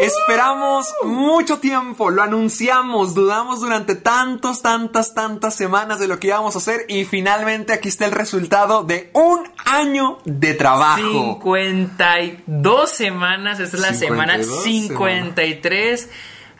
[0.00, 6.54] esperamos mucho tiempo, lo anunciamos, dudamos durante tantos, tantas, tantas semanas de lo que íbamos
[6.54, 11.38] a hacer y finalmente aquí está el resultado de un año de trabajo.
[11.42, 16.08] 52 semanas, esta es la semana 52 53.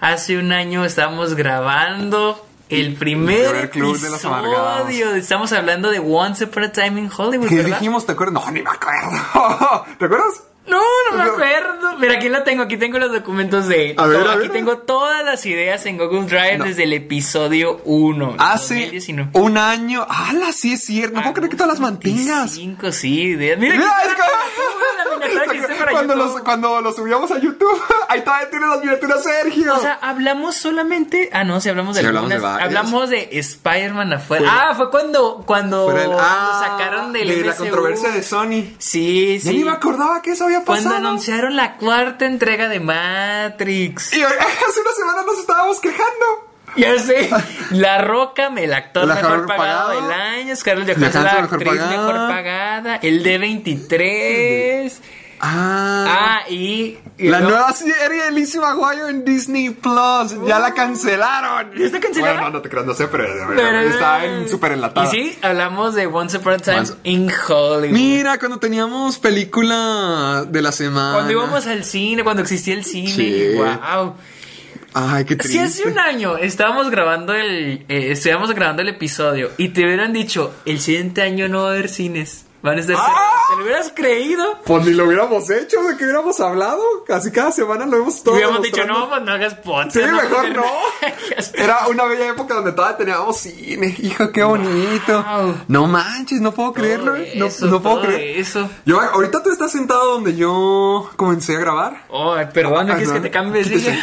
[0.00, 4.88] Hace un año estamos grabando el primer primer Club de los Amargados.
[4.88, 5.14] episodio.
[5.14, 7.78] Estamos hablando de Once Upon a Time in Hollywood, ¿Qué ¿verdad?
[7.78, 8.06] dijimos?
[8.06, 8.42] ¿Te acuerdas?
[8.44, 9.84] No, ni me acuerdo.
[9.98, 10.42] ¿Te acuerdas?
[10.70, 11.98] No, no me acuerdo.
[11.98, 12.62] Mira, aquí lo tengo.
[12.62, 13.94] Aquí tengo los documentos de.
[13.96, 14.30] A ver, todo.
[14.30, 14.52] a aquí ver.
[14.52, 18.36] tengo todas las ideas en Google Drive desde el episodio 1.
[18.38, 19.30] Hace 2019.
[19.34, 20.06] un año.
[20.08, 20.52] ¡Hala!
[20.52, 21.16] Sí es cierto.
[21.16, 22.52] No puedo creer que todas las mantengas.
[22.52, 23.58] 5, sí, ideas.
[23.58, 28.50] Mira, Mira, aquí es la que cuando, los, cuando lo subíamos a YouTube, ahí todavía
[28.50, 29.74] tiene las miniaturas Sergio.
[29.76, 31.28] O sea, hablamos solamente.
[31.32, 32.42] Ah, no, sí, hablamos de Sí, hablamos algunas.
[32.52, 32.66] de varias.
[32.78, 34.44] hablamos de Spider-Man afuera.
[34.50, 35.42] Fue- ah, fue cuando.
[35.46, 38.74] Cuando el- lo ah, sacaron del de la controversia de Sony.
[38.78, 39.56] Sí, Ya sí.
[39.58, 41.06] ni me acordaba que eso había Cuando pasado.
[41.08, 44.12] anunciaron la cuarta entrega de Matrix.
[44.12, 46.50] Y hace una semana nos estábamos quejando.
[46.76, 47.28] Ya sé.
[47.70, 50.00] La Roca, el actor mejor pagado, pagado.
[50.02, 50.56] del año.
[50.56, 51.90] Scarlett Johansson, la mejor actriz pagada.
[51.90, 52.96] mejor pagada.
[53.02, 54.92] El D23.
[55.42, 56.04] Ah.
[56.44, 56.98] Ah, y.
[57.18, 60.36] y La no- nueva serie de Lizzie McGuire en Disney Plus.
[60.46, 61.72] Ya la cancelaron.
[61.76, 62.32] ¿Ya está cancelada?
[62.34, 63.24] Bueno, no, no te creas, no sé, pero,
[63.56, 65.06] Pero- está en súper enlatada.
[65.06, 67.94] Y sí, hablamos de Once Upon a Time Once- in Hollywood.
[67.94, 71.14] Mira, cuando teníamos película de la semana.
[71.14, 73.10] Cuando íbamos al cine, cuando existía el cine.
[73.10, 73.52] Sí.
[73.56, 74.14] Wow.
[74.92, 75.56] Ay, qué triste.
[75.56, 80.12] Si hace un año estábamos grabando el, eh, estábamos grabando el episodio y te hubieran
[80.12, 83.04] dicho, el siguiente año no va a haber cines, van a estar ¡Ah!
[83.06, 84.58] cerrados", ¿te lo hubieras creído?
[84.64, 86.82] Pues ni lo hubiéramos hecho, de que hubiéramos hablado.
[87.06, 88.34] Casi cada semana lo hemos todo.
[88.34, 89.92] Hubiéramos dicho, no, pues no hagas podcast.
[89.96, 90.64] Sí, mejor no.
[91.54, 93.94] Era una bella época donde todavía teníamos cine.
[93.98, 95.22] Hijo, qué bonito.
[95.22, 95.54] Wow.
[95.68, 97.16] No manches, no puedo creerlo.
[97.16, 97.32] Eh.
[97.36, 98.38] No, eso, no puedo creer.
[98.40, 98.68] eso.
[98.84, 102.04] Yo, ahorita tú estás sentado donde yo comencé a grabar.
[102.08, 103.12] Oh, perdón, ¿no Ah, no.
[103.14, 103.96] que te cambie de silla?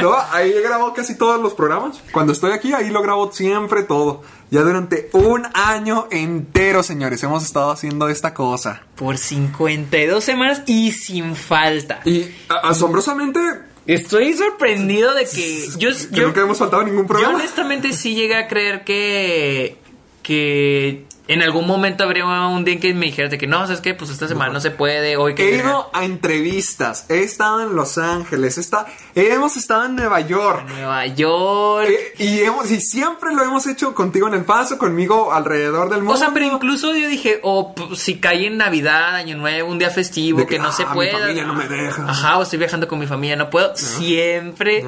[0.00, 2.00] No, ahí he grabado casi todos los programas.
[2.12, 4.22] Cuando estoy aquí, ahí lo grabo siempre todo.
[4.50, 8.82] Ya durante un año entero, señores, hemos estado haciendo esta cosa.
[8.96, 12.00] Por 52 semanas y sin falta.
[12.04, 13.40] Y asombrosamente,
[13.88, 17.36] Estoy sorprendido de que yo, que yo, nunca hemos faltado ningún yo programa.
[17.36, 19.78] honestamente sí llegué a creer que
[20.22, 23.80] que en algún momento habría un día en que me dijeras de que no, ¿sabes
[23.80, 23.94] qué?
[23.94, 25.48] Pues esta semana no se puede, hoy que...
[25.54, 30.64] He ido a entrevistas, he estado en Los Ángeles, está, hemos estado en Nueva York.
[30.68, 31.86] Nueva York.
[31.90, 35.98] eh, y, hemos, y siempre lo hemos hecho contigo en el paso, conmigo alrededor del
[35.98, 36.14] mundo.
[36.14, 39.78] O sea, pero incluso yo dije, o p- si cae en Navidad, Año Nuevo, un
[39.78, 42.08] día festivo, que, que, no se ah, mi familia no me deja.
[42.08, 43.76] Ajá, o estoy viajando con mi familia, no puedo.
[43.76, 44.82] Siempre.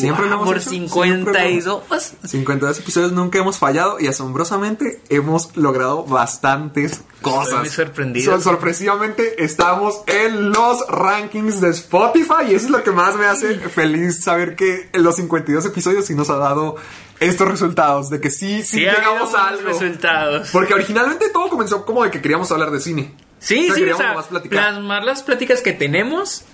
[0.00, 2.12] Siempre lo Wow, hemos por hecho, 52.
[2.24, 7.60] 52 episodios nunca hemos fallado y asombrosamente hemos logrado bastantes cosas.
[7.60, 8.32] muy sorprendido.
[8.32, 13.24] Sor- sorpresivamente estamos en los rankings de Spotify y eso es lo que más me
[13.26, 16.76] hace feliz saber que en los 52 episodios sí nos ha dado
[17.18, 19.68] estos resultados de que sí, sí, Sí, llegamos a algo.
[19.68, 20.50] resultados.
[20.52, 23.14] Porque originalmente todo comenzó como de que queríamos hablar de cine.
[23.38, 26.44] Sí, O sea, sí, o queríamos sea, plasmar las pláticas que tenemos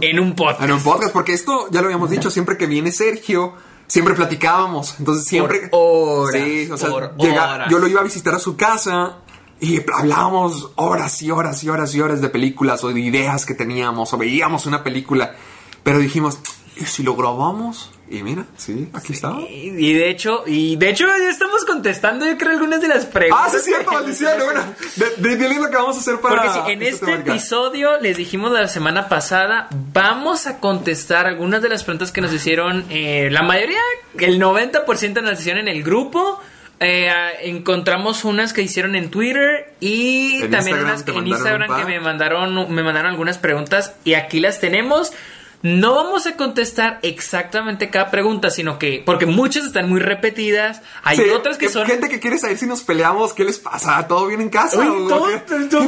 [0.00, 0.62] en un podcast.
[0.62, 3.54] En un podcast, porque esto ya lo habíamos dicho, siempre que viene Sergio,
[3.86, 4.96] siempre platicábamos.
[4.98, 5.68] Entonces siempre.
[5.68, 7.68] Por horas, Sí, o sea, por llega- horas.
[7.70, 9.18] yo lo iba a visitar a su casa
[9.60, 13.54] y hablábamos horas y horas y horas y horas de películas o de ideas que
[13.54, 15.34] teníamos o veíamos una película.
[15.82, 16.38] Pero dijimos,
[16.76, 17.90] ¿y si lo grabamos?
[18.12, 19.34] Y mira, sí, aquí está.
[19.48, 23.46] Y de hecho, y de hecho ya estamos contestando yo creo algunas de las preguntas.
[23.46, 24.32] Ah, sí, es cierto, maldición.
[24.44, 24.64] Bueno,
[24.96, 26.42] de, de, dile lo que vamos a hacer para.
[26.42, 27.32] Porque si en este temática.
[27.32, 32.34] episodio les dijimos la semana pasada, vamos a contestar algunas de las preguntas que nos
[32.34, 33.80] hicieron, eh, la mayoría,
[34.18, 36.38] el 90% nos hicieron en el grupo.
[36.84, 37.08] Eh,
[37.42, 41.76] encontramos unas que hicieron en Twitter y En también Instagram unas que en un Instagram
[41.78, 45.12] que me mandaron me mandaron algunas preguntas y aquí las tenemos.
[45.62, 51.16] No vamos a contestar exactamente cada pregunta, sino que, porque muchas están muy repetidas, hay
[51.18, 51.86] Sí, otras que son...
[51.86, 54.06] Gente que quiere saber si nos peleamos, ¿qué les pasa?
[54.08, 54.78] ¿Todo bien en casa?
[54.80, 55.42] ¿O todo- qué?
[55.70, 55.78] ¿Qué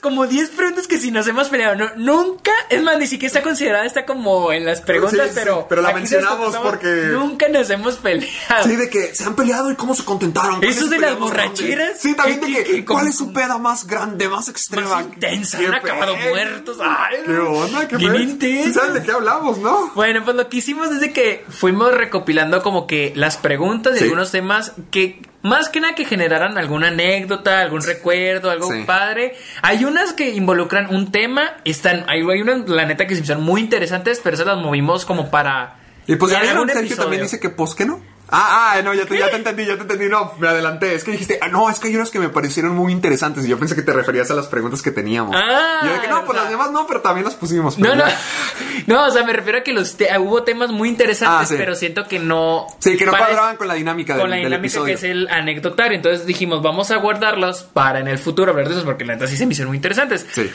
[0.00, 1.76] como 10 preguntas que si nos hemos peleado.
[1.76, 5.32] No, nunca, es más, ni siquiera está considerada, está como en las preguntas, Sí, sí,
[5.34, 5.66] pero.
[5.68, 8.64] pero la mencionamos porque- Nunca nos hemos peleado.
[8.64, 10.56] Sí, de que se han peleado y cómo se contentaron.
[10.58, 13.32] ¿Cuál Eso de las borracheras, Sí, también que- de que- que, que ¿cuál es su
[13.32, 14.90] peda más grande, más extrema?
[14.90, 16.78] Más intensa, Qué han acabado muertos.
[16.82, 17.88] Ay, ¿Qué onda?
[17.88, 19.90] ¿Qué bien pe- qué hablamos, ¿no?
[19.94, 23.98] Bueno, pues lo que hicimos es de que fuimos recopilando como que las preguntas de
[24.00, 24.04] Sí.
[24.04, 28.82] algunos temas que más que nada que generaran alguna anécdota, algún recuerdo, algo Sí.
[28.86, 29.36] padre.
[29.62, 33.44] Hay unas que involucran un tema, están, hay, hay unas, la neta, que se hicieron
[33.44, 35.76] muy interesantes, pero esas las movimos como para...
[36.06, 37.02] Y pues ya vieron, Sergio episodio.
[37.02, 38.00] también dice que pues que no.
[38.30, 40.08] Ah, ah, no, ya te, ya te entendí, ya te entendí.
[40.08, 40.94] No, me adelanté.
[40.94, 43.44] Es que dijiste, ah, no, es que hay unas que me parecieron muy interesantes.
[43.44, 45.36] Y yo pensé que te referías a las preguntas que teníamos.
[45.38, 47.78] Ah, yo dije, no, pues o sea- las demás no, pero también las pusimos.
[47.78, 48.12] No, pero no,
[48.86, 51.54] no, o sea, me refiero a que los te- hubo temas muy interesantes, Ah, sí.
[51.58, 52.66] pero siento que no...
[52.78, 54.86] Sí, que no cuadraban con la dinámica del, con la del dinámica episodio.
[54.86, 55.94] que es el anecdotario.
[55.96, 59.26] Entonces dijimos, vamos a guardarlos para en el futuro hablar de esos, porque la neta
[59.26, 60.26] sí se me hicieron muy interesantes.
[60.32, 60.50] Sí.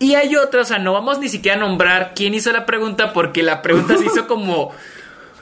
[0.00, 3.12] Y hay otras, o sea, no vamos ni siquiera a nombrar quién hizo la pregunta,
[3.12, 4.72] porque la pregunta se hizo como.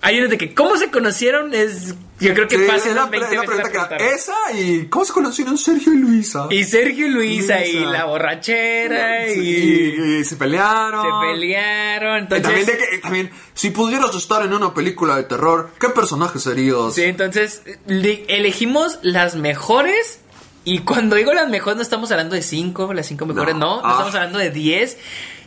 [0.05, 1.55] Hay unas de que, ¿cómo se conocieron?
[1.55, 1.95] Es.
[2.19, 2.95] Yo creo que Sí, unas 20 es
[3.35, 6.47] la veces pregunta que esa y ¿cómo se conocieron Sergio y Luisa?
[6.51, 10.19] Y Sergio y Luisa, y la borrachera, Sí, y.
[10.21, 11.03] y se pelearon.
[11.05, 12.17] Se pelearon.
[12.19, 12.43] Y Entonces.
[12.43, 16.95] también de que, también, si pudieras estar en una película de terror, ¿qué personaje serías?
[16.95, 20.19] Sí, entonces le- elegimos las mejores.
[20.65, 23.77] Y cuando digo las mejores, no estamos hablando de cinco, las cinco mejores, No.
[23.77, 23.83] no.
[23.83, 23.93] No, Ah.
[23.93, 24.97] estamos hablando de 10.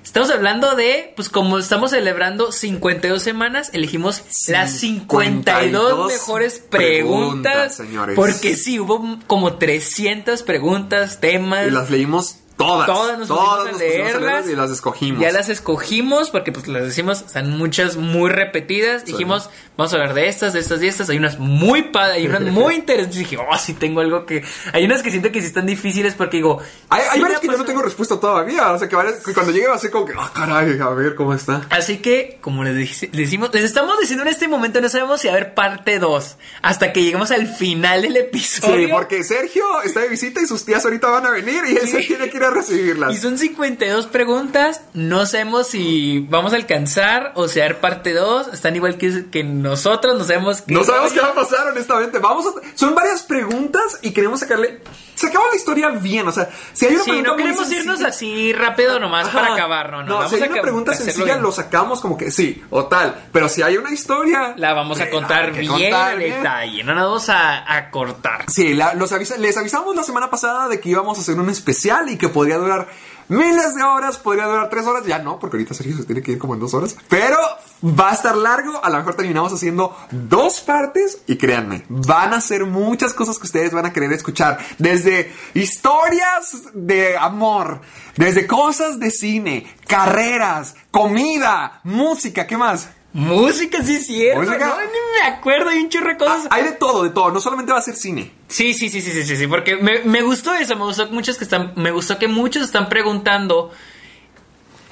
[0.06, 7.54] Estamos hablando de, pues como estamos celebrando 52 semanas, elegimos las 52 52 mejores preguntas,
[7.54, 7.75] preguntas.
[7.75, 8.16] señores.
[8.16, 11.68] Porque sí, hubo como 300 preguntas, temas.
[11.68, 12.86] Y las leímos todas.
[12.88, 14.22] Todas nos todas pusimos a leerlas.
[14.22, 15.22] leerlas y las escogimos.
[15.22, 19.04] Ya las escogimos porque pues las decimos, están muchas muy repetidas.
[19.06, 19.12] Sí.
[19.12, 21.10] Dijimos, vamos a hablar de estas, de estas y estas.
[21.10, 23.18] Hay unas muy padres, hay unas muy interesantes.
[23.19, 24.44] Dije, oh, sí tengo algo que...
[24.74, 26.60] Hay unas que siento que sí están difíciles porque digo...
[26.90, 28.72] Hay, sí varias que yo no tengo respuesta todavía.
[28.72, 30.90] O sea, que, varias- que cuando llegue va a ser como que, ah, caray, a
[30.90, 31.62] ver cómo está.
[31.69, 35.34] Así que, como les, decimos, les estamos diciendo en este momento, no sabemos si va
[35.34, 38.88] a haber parte 2 hasta que lleguemos al final del episodio.
[38.88, 41.88] Sí, porque Sergio está de visita y sus tías ahorita van a venir y él
[41.88, 42.07] se Sí.
[42.07, 43.13] tiene que ir a recibirlas.
[43.13, 44.81] Y son 52 preguntas.
[44.94, 48.47] No sabemos si vamos a alcanzar o si va a haber parte 2.
[48.53, 50.18] Están igual que, que nosotros.
[50.18, 50.74] No sabemos qué.
[50.74, 52.19] No sabemos qué va a pasar, honestamente.
[52.19, 52.77] Vamos a...
[52.77, 54.81] Son varias preguntas y queremos sacarle...
[55.15, 58.53] Sacamos la historia bien, o sea, si hay una Sí, pregunta no queremos irnos así
[58.53, 59.91] rápido nomás para acabar.
[59.91, 60.03] No, no.
[60.06, 61.41] No, vamos si hay a una pregunta sencilla, bien.
[61.41, 63.15] lo sacamos como que sí, o tal.
[63.31, 64.53] Pero si hay una historia...
[64.57, 66.83] La vamos a contar bien contar a detalle.
[66.83, 68.45] No nos vamos a, a cortar.
[68.47, 71.50] Sí, la- los avisa- les avisamos la semana pasada de que íbamos a hacer un
[71.50, 72.88] especial y que podría durar
[73.27, 76.33] miles de horas, podría durar tres horas, ya no, porque ahorita Sergio se tiene que
[76.33, 77.38] ir como en dos horas, pero
[77.83, 82.42] va a estar largo, a lo mejor terminamos haciendo dos partes y créanme, van a
[82.42, 87.81] ser muchas cosas que ustedes van a querer escuchar, desde historias de amor,
[88.18, 92.89] desde cosas de cine, carreras, comida, música, ¿qué más?
[93.15, 94.41] Música, sí es cierto.
[94.41, 94.67] Música.
[94.67, 95.69] No, ni me acuerdo.
[95.69, 96.47] Hay un chorro de cosas.
[96.50, 98.33] Hay de todo, de todo, no solamente va a ser cine.
[98.50, 101.13] Sí, sí, sí, sí, sí, sí, sí, porque me, me gustó eso, me gustó que
[101.13, 103.71] muchos que están, me gustó que muchos están preguntando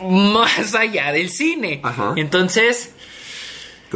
[0.01, 1.81] más allá del cine.
[1.83, 2.13] Ajá.
[2.15, 2.93] Entonces,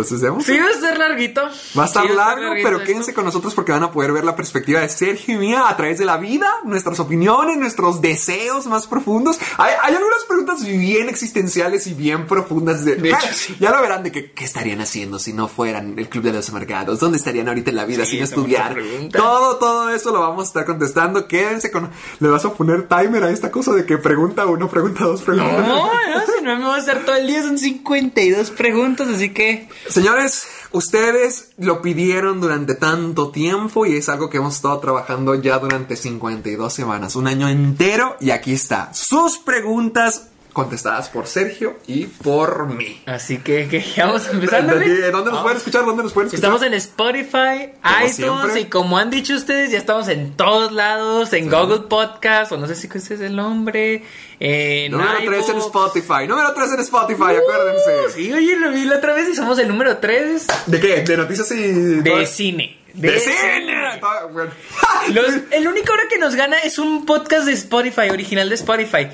[0.01, 1.41] Entonces, sí va a estar larguito.
[1.77, 2.87] Va a estar Sí largo, larguito pero esto.
[2.87, 5.75] quédense con nosotros porque van a poder ver la perspectiva de Sergio y mía a
[5.77, 9.39] través de la vida, nuestras opiniones, nuestros deseos más profundos.
[9.57, 12.85] Hay, hay algunas preguntas bien existenciales y bien profundas.
[12.85, 13.55] De, De hecho, sí.
[13.59, 16.49] Ya lo verán de que, qué estarían haciendo si no fueran el Club de los
[16.49, 16.99] Amargados.
[16.99, 18.77] ¿Dónde estarían ahorita en la vida Sí, sin estudiar?
[19.11, 21.27] Todo, todo eso lo vamos a estar contestando.
[21.27, 21.89] Quédense con...
[22.19, 25.61] Le vas a poner timer a esta cosa de que pregunta uno, pregunta dos, pregunta.
[25.61, 29.33] No, no, si no me voy a estar todo el día, son 52 preguntas, así
[29.33, 35.35] que Señores, ustedes lo pidieron durante tanto tiempo y es algo que hemos estado trabajando
[35.35, 38.93] ya durante 52 semanas, un año entero y aquí está.
[38.93, 40.27] Sus preguntas
[40.57, 43.01] contestadas por Sergio y por mí.
[43.05, 44.75] así que, que ya vamos empezando.
[44.75, 45.85] ¿De- ¿Dónde nos pueden escuchar?
[45.85, 46.43] ¿Dónde nos pueden escuchar?
[46.49, 48.59] Estamos en Spotify, Como iTunes siempre.
[48.61, 52.65] y como han dicho ustedes, ya estamos en todos lados, en Google Podcast, o no
[52.67, 54.03] sé si ese es el nombre,
[54.39, 55.65] en Número 3 en iVoox.
[55.67, 56.27] Spotify.
[56.27, 58.13] Número 3 en Spotify, acuérdense.
[58.15, 61.01] Sí, oye, lo vi la otra vez y somos el número 3 ¿De qué?
[61.03, 61.57] ¿De noticias y...?
[62.01, 62.77] de cine.
[62.97, 63.99] ¡De cine!
[63.99, 64.51] Todo- bueno.
[65.13, 69.07] Los- el único ahora que nos gana es un podcast de Spotify, original de Spotify.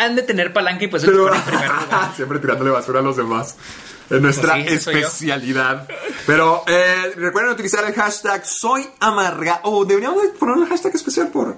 [0.00, 1.40] Han de tener palanca y pues Pero- en
[2.16, 3.56] siempre tirándole basura a los demás.
[4.10, 5.88] Es nuestra Pues sí, especialidad.
[6.26, 9.60] Pero eh, recuerden utilizar el hashtag soy amarga.
[9.64, 11.56] O deberíamos de poner un hashtag especial por.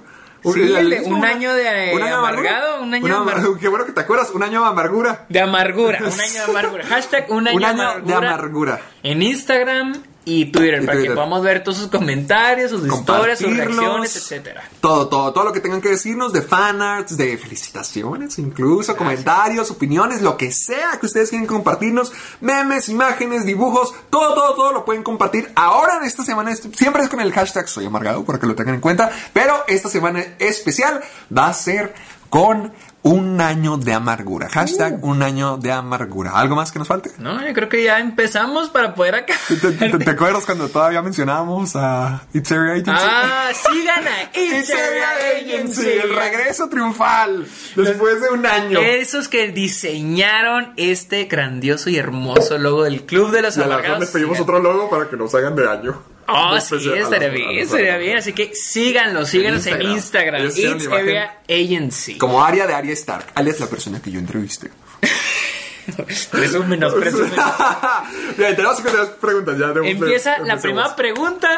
[0.53, 3.85] Sí, de un año de un año amargado, un año de Una- amar- Qué bueno
[3.85, 5.25] que te acuerdas, un año de amargura.
[5.27, 6.85] De amargura, un año de amargura.
[6.85, 8.81] Hashtag un año, Un año amargura de amargura.
[9.03, 9.93] En Instagram
[10.29, 14.61] y Twitter, Y para que podamos ver todos sus comentarios, sus historias, sus reacciones, etcétera.
[14.81, 20.21] Todo, todo, todo lo que tengan que decirnos de fanarts, de felicitaciones, incluso comentarios, opiniones,
[20.21, 25.01] lo que sea que ustedes quieran compartirnos, memes, imágenes, dibujos, todo, todo, todo lo pueden
[25.01, 25.49] compartir.
[25.55, 28.75] Ahora en esta semana, siempre es con el hashtag soy amargado, para que lo tengan
[28.75, 31.01] en cuenta, pero esta semana especial
[31.35, 31.93] va a ser
[32.29, 32.73] con
[33.03, 34.49] un año de amargura.
[34.49, 36.31] Hashtag un año de amargura.
[36.31, 37.11] ¿Algo más que nos falte?
[37.19, 39.33] No, yo creo que ya empezamos para poder acá.
[39.47, 42.91] ¿Te, te- te acuerdas cuando todavía mencionábamos a It's Area Agency?
[42.93, 48.79] Ah, sigan a It's Area Agency, el regreso triunfal después de un año.
[48.79, 53.75] Esos que diseñaron este grandioso y hermoso logo del Club de los Y a la
[53.75, 53.99] Amargados.
[54.01, 56.01] les pedimos otro logo para que nos hagan de año.
[56.27, 58.17] Oh, sí, estaría bien, estaría bien.
[58.17, 59.91] Así que síganlo, síganos en Instagram.
[59.93, 60.41] Instagram.
[60.41, 60.87] Ellos hicieron It's.
[60.87, 62.17] Area Agency.
[62.17, 64.69] Como área de Arya Stark, alias la persona que yo entrevisté.
[66.31, 67.45] Presúmenos, presúmenos.
[68.37, 69.67] Bien, tenemos que hacer preguntas ya.
[69.83, 71.49] Empieza la primera pregunta.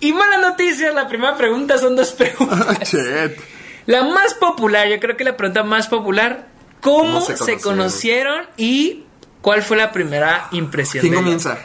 [0.00, 2.94] Y mala noticia, la primera pregunta son dos preguntas.
[3.86, 6.48] La más popular, yo creo que la pregunta más popular,
[6.80, 8.44] ¿cómo, ¿Cómo se se, conocieron?
[8.56, 9.04] y
[9.42, 11.02] cuál fue la primera impresión?
[11.02, 11.56] ¿Quién de comienza?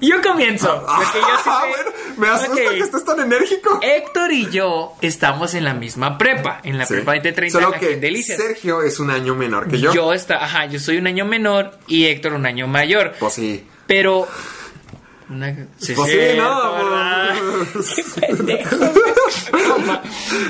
[0.00, 0.84] Yo comienzo.
[0.86, 3.78] porque yo sí Ah, me- bueno, me asusta que estés tan enérgico.
[3.82, 6.94] Héctor y yo estamos en la misma prepa, en la Sí.
[6.94, 8.38] prepa 2030 Solo aquí en que Delicias.
[8.38, 9.92] Sergio es un año menor que yo.
[9.94, 13.14] Yo está, ajá, yo soy un año menor y Héctor un año mayor.
[13.18, 13.66] Pues sí.
[13.86, 14.28] Pero
[15.30, 17.64] una sí, Pues sí, no,
[17.96, 18.76] Qué pendejo.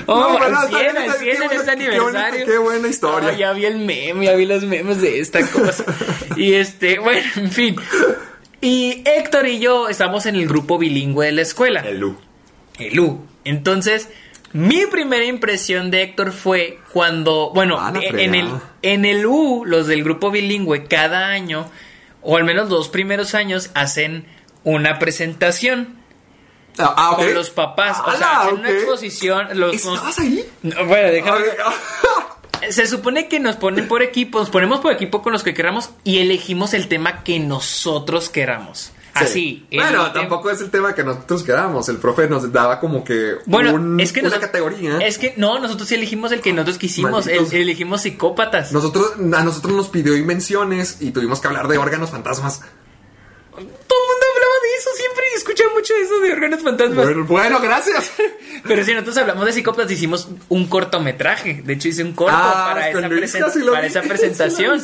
[0.07, 2.47] Oh, No, al pero está 100, bien, al está 100 bien, en este qué aniversario.
[2.47, 3.29] qué buena historia.
[3.33, 5.85] Oh, ya vi el meme, ya vi los memes de esta cosa.
[6.37, 7.77] y este, bueno, en fin.
[8.65, 11.81] Y Héctor y yo estamos en el grupo bilingüe de la escuela.
[11.81, 12.17] El Lu.
[12.79, 13.27] El U.
[13.45, 14.09] Entonces,
[14.55, 18.49] mi primera impresión de Héctor fue cuando, bueno, Ah, la en, el,
[18.81, 21.69] en el U, los del grupo bilingüe, cada año,
[22.23, 24.25] o al menos los primeros años, hacen
[24.63, 26.03] una presentación
[26.79, 28.01] Ah, ah, con los papás.
[28.01, 29.61] O sea, Ala, hacen una exposición.
[29.61, 30.43] Los, ¿Estabas ahí?
[30.63, 31.45] No, bueno, déjame.
[32.71, 35.91] Se supone que nos ponen por equipo, nos ponemos por equipo con los que queramos
[36.05, 38.93] y elegimos el tema que nosotros queramos.
[39.15, 39.65] Así.
[39.73, 41.89] Bueno, tampoco es el tema que nosotros queramos.
[41.89, 44.99] El profe nos daba como que Bueno, un- es que una nosotros- categoría.
[44.99, 48.73] Es que no, nosotros sí elegimos el que nosotros quisimos, el- elegimos psicópatas.
[48.73, 52.63] Nosotros, a nosotros nos pidió invenciones y tuvimos que hablar de órganos fantasmas.
[53.53, 54.27] Todo el mundo
[54.71, 57.05] de eso, siempre escuché mucho eso de órganos fantasmas.
[57.07, 58.13] Bueno, bueno, gracias.
[58.67, 61.63] Pero si nosotros hablamos de psicópatas, hicimos un cortometraje.
[61.65, 64.83] De hecho, hice un corto Ah, para, esa, presen- para esa presentación.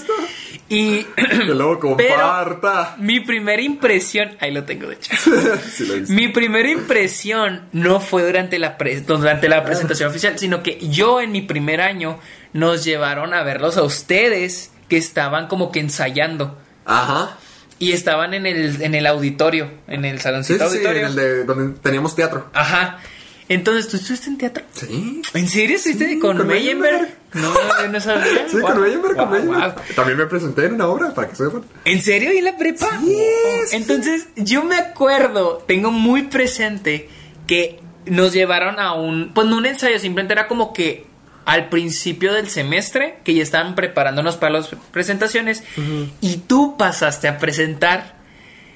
[0.68, 2.94] y que luego Pero- comparta.
[2.98, 5.12] mi primera impresión, ahí lo tengo de hecho.
[5.72, 5.96] Sí lo.
[6.14, 11.20] Mi primera impresión no fue durante la, pre- durante la presentación oficial, sino que yo
[11.20, 12.18] en mi primer año
[12.52, 17.36] nos llevaron a verlos a ustedes que estaban como que ensayando Ajá.
[17.80, 21.06] Y estaban en el, en el auditorio, en el saloncito sí, sí, en auditorio.
[21.08, 22.48] el de donde teníamos teatro.
[22.52, 23.00] Ajá.
[23.48, 24.62] Entonces, ¿tú estuviste en teatro?
[24.72, 25.22] Sí.
[25.34, 27.08] ¿En serio estuviste Sí, con, con Meyenberg?
[27.34, 27.52] No,
[27.88, 28.46] no sabía.
[28.48, 29.74] Sí, con Meyenberg, con Meyenberg.
[29.96, 31.64] También me presenté en una obra, para que sepan.
[31.84, 32.32] ¿En serio?
[32.32, 32.86] ¿Y en la prepa?
[33.00, 33.16] Sí,
[33.66, 33.76] sí.
[33.76, 37.08] Entonces, yo me acuerdo, tengo muy presente
[37.48, 41.06] que nos llevaron a un, pues no un ensayo, simplemente era como que
[41.50, 45.64] al principio del semestre, que ya estaban preparándonos para las presentaciones,
[46.20, 48.18] y tú pasaste a presentar.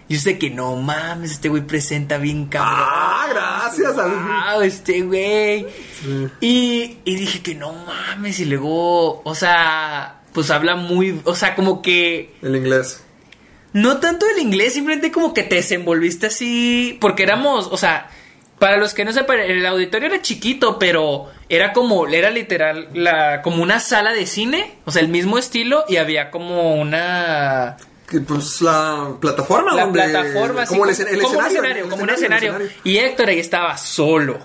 [0.07, 2.75] Y usted que no mames, este güey presenta bien cabrón.
[2.77, 3.95] Ah, gracias.
[3.97, 5.67] Wow, este güey.
[6.41, 11.55] Y, y dije que no mames, y luego, o sea, pues habla muy, o sea,
[11.55, 13.03] como que El inglés.
[13.73, 16.99] no tanto el inglés, simplemente como que te desenvolviste así.
[17.01, 18.11] Porque éramos, o sea,
[18.59, 23.43] para los que no sepan, el auditorio era chiquito, pero era como, era literal, la,
[23.43, 27.77] como una sala de cine, o sea, el mismo estilo, y había como una.
[28.09, 29.73] Que, pues la plataforma.
[29.75, 31.89] La donde- plataforma, Como el, escen- el como un escenario.
[31.89, 32.15] como un escenario,
[32.51, 32.57] escenario.
[32.57, 32.83] el escenario.
[32.85, 34.39] Y Héctor ahí estaba solo.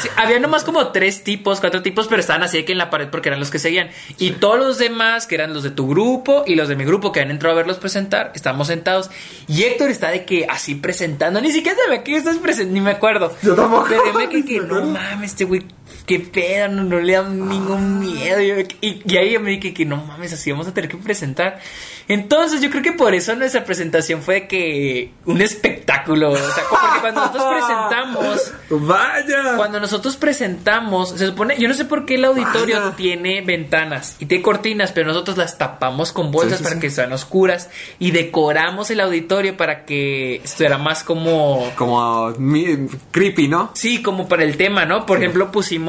[0.00, 2.90] Sí, había nomás como tres tipos, cuatro tipos, pero estaban así de que en la
[2.90, 3.90] pared porque eran los que seguían.
[4.18, 7.12] Y todos los demás, que eran los de tu grupo y los de mi grupo
[7.12, 9.10] que habían entrado a verlos presentar, estábamos sentados.
[9.48, 12.90] Y Héctor está de que así presentando, ni siquiera sabía que estás presentando, ni me
[12.92, 13.34] acuerdo.
[13.42, 13.88] Yo tampoco.
[13.88, 15.62] Pero que Me no mames, este güey,
[16.06, 18.40] qué pedo, no, no le da ningún miedo.
[18.40, 20.96] Yo- y, y ahí yo me dije que no mames, así vamos a tener que
[20.96, 21.60] presentar.
[22.08, 26.30] Entonces yo creo que por eso nuestra presentación fue que un espectáculo.
[26.32, 29.56] O sea, porque cuando nosotros presentamos, Vaya.
[29.56, 32.96] cuando nosotros presentamos, se supone, yo no sé por qué el auditorio Vaya.
[32.96, 36.80] tiene ventanas y tiene cortinas, pero nosotros las tapamos con bolsas Sí, sí, para sí.
[36.80, 43.48] que sean oscuras y decoramos el auditorio para que estuviera más como Como mi- creepy,
[43.48, 43.70] ¿no?
[43.74, 45.06] Sí, como para el tema, ¿no?
[45.06, 45.81] Por ejemplo, pusimos,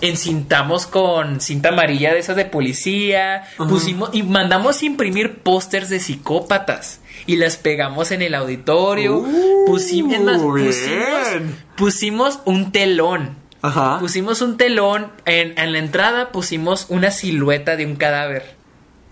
[0.00, 7.00] encintamos con cinta amarilla de esas de policía, pusimos y mandamos imprimir pósters de psicópatas
[7.26, 9.18] y las pegamos en el auditorio.
[9.18, 13.36] Uh, pusimos, más, pusimos, pusimos un telón.
[13.62, 13.98] Ajá.
[13.98, 18.55] Pusimos un telón, en, en la entrada pusimos una silueta de un cadáver.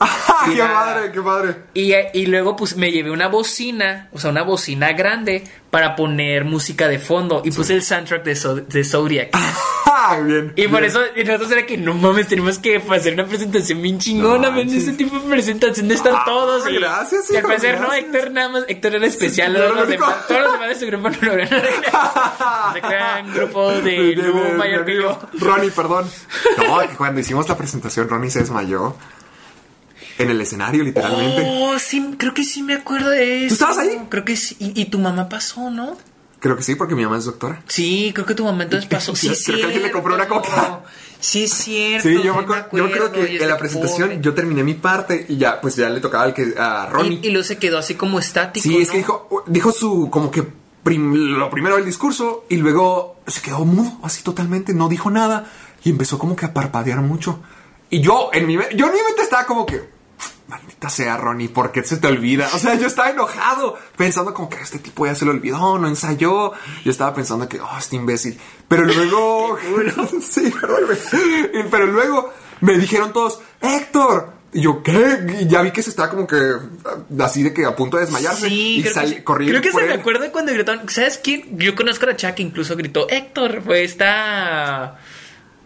[0.07, 0.73] ¡Ah, ¡Qué Ya.
[0.73, 1.57] padre, qué padre!
[1.75, 6.45] Y, y luego pues me llevé una bocina, o sea, una bocina grande para poner
[6.45, 9.31] música de fondo y puse el soundtrack de, So- de Zodiac.
[9.87, 10.53] ¡Ah, bien!
[10.57, 10.91] Y por bien.
[10.91, 14.61] eso y nosotros era que no mames, tenemos que hacer una presentación bien chingona, No
[14.61, 16.69] ese tipo de presentación de estar Ah, todos.
[16.69, 17.93] Y, gracias, y al hijo, parecer, no.
[17.93, 20.87] Héctor nada más, Héctor era especial, Sí, todos, los demás, todos los demás de su
[20.87, 21.47] grupo no lo.
[21.47, 25.19] Se crean grupo de mayor que yo.
[25.39, 26.09] Ronnie, perdón.
[26.59, 28.97] No, cuando hicimos la presentación, Ronnie se desmayó.
[30.19, 31.43] En el escenario, literalmente.
[31.61, 33.55] Oh, sí, creo que sí me acuerdo de eso.
[33.55, 34.01] estabas ahí?
[34.09, 34.57] Creo que sí.
[34.61, 35.97] Y, y tu mamá pasó, ¿no?
[36.41, 37.63] Creo que sí, porque mi mamá es doctora.
[37.69, 39.15] Sí, creo que tu mamá entonces pasó.
[39.17, 40.83] Sí, Creo que alguien le compró una coca.
[41.19, 42.07] Sí, es cierto.
[42.07, 44.21] Sí, yo me, acuerdo, yo creo que en la presentación pobre.
[44.23, 47.21] yo terminé mi parte y ya, pues ya le tocaba al que, a Ronnie.
[47.23, 48.63] Y, y luego se quedó así como estático.
[48.63, 50.45] Sí, es que dijo, dijo su, como que
[50.83, 55.47] prim- lo primero el discurso y luego se quedó mudo, así totalmente, no dijo nada
[55.83, 57.41] y empezó como que a parpadear mucho.
[57.89, 59.81] Y yo en mi, yo en mi mente estaba como que,
[60.49, 62.51] maldita sea Ronnie, ¿por qué se te olvida?
[62.55, 65.89] O sea, yo estaba enojado, pensando como que este tipo ya se lo olvidó, no
[65.89, 66.53] ensayó.
[66.85, 68.39] Yo estaba pensando que, oh, este imbécil.
[68.69, 69.59] Pero luego,
[70.21, 70.53] sí,
[71.71, 74.35] pero luego me dijeron todos, Héctor.
[74.53, 75.19] Y yo, ¿qué?
[75.41, 76.37] Y ya vi que se estaba como que
[77.19, 78.49] así de que a punto de desmayarse.
[78.49, 80.89] Sí, y creo, salí- que, corrí creo que se me acuerda cuando gritaron.
[80.89, 81.59] ¿Sabes quién?
[81.59, 85.01] Yo conozco a la chava que incluso gritó Héctor, fue esta.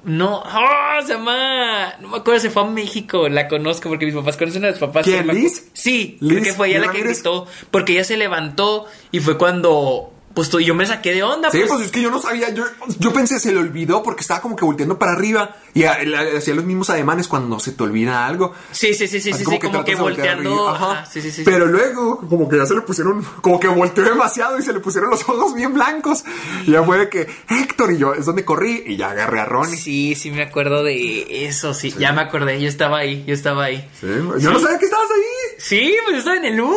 [0.08, 1.00] No, ¡ah!
[1.06, 1.94] se llama.
[2.00, 3.28] No me acuerdo, se fue a México.
[3.28, 5.04] La conozco porque mis papás conocen a los papás.
[5.04, 5.68] ¿Quién, Liz?
[5.74, 7.46] Sí, Liz, creo que fue ella la que gritó.
[7.70, 10.12] Porque ella se levantó y fue cuando.
[10.38, 11.50] Pues tú- yo me saqué de onda.
[11.50, 12.62] Sí, pues, pues es que yo no sabía, yo,
[13.00, 16.64] yo pensé se le olvidó porque estaba como que volteando para arriba y hacía los
[16.64, 18.54] mismos ademanes cuando se te olvida algo.
[18.70, 20.68] Sí, sí, sí, sí, Así sí, sí, como que, tratas de voltear volteando.
[20.68, 21.42] Ajá, sí, sí, sí.
[21.44, 24.78] Pero luego, como que ya se le pusieron, como que volteó demasiado y se le
[24.78, 26.22] pusieron los ojos bien blancos.
[26.64, 29.44] Y ya fue de que, Héctor, y yo, es donde corrí y ya agarré a
[29.44, 29.76] Ronnie.
[29.76, 31.92] Sí, sí, me acuerdo de eso, sí.
[31.98, 33.88] Ya me acordé, yo estaba ahí, yo estaba ahí.
[34.00, 35.56] Sí, yo no sabía que estabas ahí.
[35.58, 36.76] Sí, pues estaba en el bus.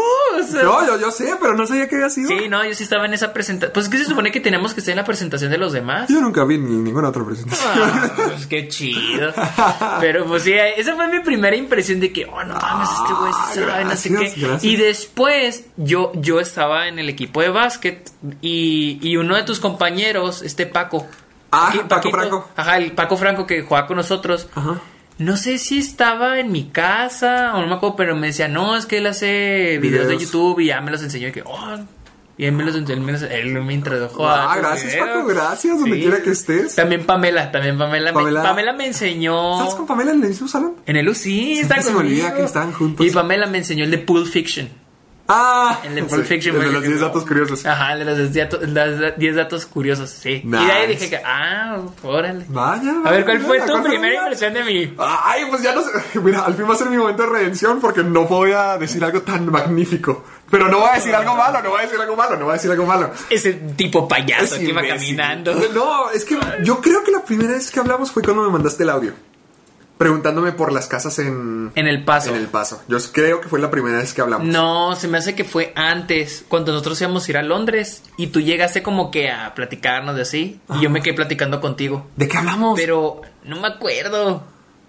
[0.63, 2.27] No, yo, yo sé, pero no sabía que había sido.
[2.29, 3.50] Sí, no, yo sí estaba en esa presentación.
[3.59, 6.09] Pues es que se supone que teníamos que estar en la presentación de los demás.
[6.09, 7.69] Yo nunca vi ni ninguna otra presentación.
[7.91, 9.33] Ah, pues qué chido.
[9.99, 13.33] Pero pues sí, esa fue mi primera impresión de que, oh, no mames, este güey
[13.33, 14.41] sí sabe, no sé gracias, qué.
[14.41, 14.63] gracias.
[14.63, 18.11] Y después yo, yo estaba en el equipo de básquet
[18.41, 21.07] y, y uno de tus compañeros, este Paco.
[21.51, 22.49] Ah, Aquí, Paco Paquito, Franco.
[22.55, 24.47] Ajá, el Paco Franco que juega con nosotros.
[24.55, 24.79] Ajá.
[25.17, 28.75] No sé si estaba en mi casa o no me acuerdo, pero me decía, no,
[28.75, 30.31] es que él hace videos, de Videos.
[30.31, 31.27] YouTube y ya me los enseñó.
[31.27, 31.77] Y que, oh,
[32.37, 34.53] y él me los él me, los- él me introdujo a.
[34.53, 35.07] Ah, gracias, videos.
[35.09, 36.75] Paco, gracias, donde quiera que estés.
[36.75, 38.13] También Pamela, también Pamela.
[38.13, 38.41] Pamela.
[38.41, 39.59] Me, Pamela me enseñó.
[39.61, 40.75] ¿Estás con Pamela en el mismo salón?
[40.85, 43.05] En el U, sí, está se me olvida que están juntos.
[43.05, 44.69] Y Pamela me enseñó el de Pulp Fiction.
[45.33, 46.55] Ah, El de Pulp sí, Fiction.
[46.57, 47.65] el de los que- 10 datos curiosos.
[47.65, 50.41] Ajá, el de los 10 datos, los 10 datos curiosos, sí.
[50.43, 52.45] Y de ahí dije que, ah, órale.
[52.49, 54.93] Vaya, A ver, ¿cuál vaya, fue tu ¿cuál fue primera impresión de mí?
[54.97, 55.89] Ay, pues ya no sé.
[56.21, 59.03] Mira, al fin va a ser mi momento de redención porque no voy a decir
[59.03, 60.25] algo tan magnífico.
[60.49, 62.51] Pero no voy a decir algo malo, no voy a decir algo malo, no voy
[62.51, 63.11] a decir algo malo.
[63.29, 65.53] Ese tipo payaso Es que iba caminando.
[65.73, 68.83] No, es que yo creo que la primera vez que hablamos fue cuando me mandaste
[68.83, 69.13] el audio.
[70.01, 72.31] Preguntándome por las casas en, En el paso.
[72.31, 72.81] en El Paso.
[72.87, 74.47] Yo creo que fue la primera vez que hablamos.
[74.47, 78.27] No, se me hace que fue antes, cuando nosotros íbamos a ir a Londres y
[78.27, 82.07] tú llegaste como que a platicarnos de así y yo me quedé platicando contigo.
[82.15, 82.79] ¿De qué hablamos?
[82.79, 84.43] Pero no me acuerdo.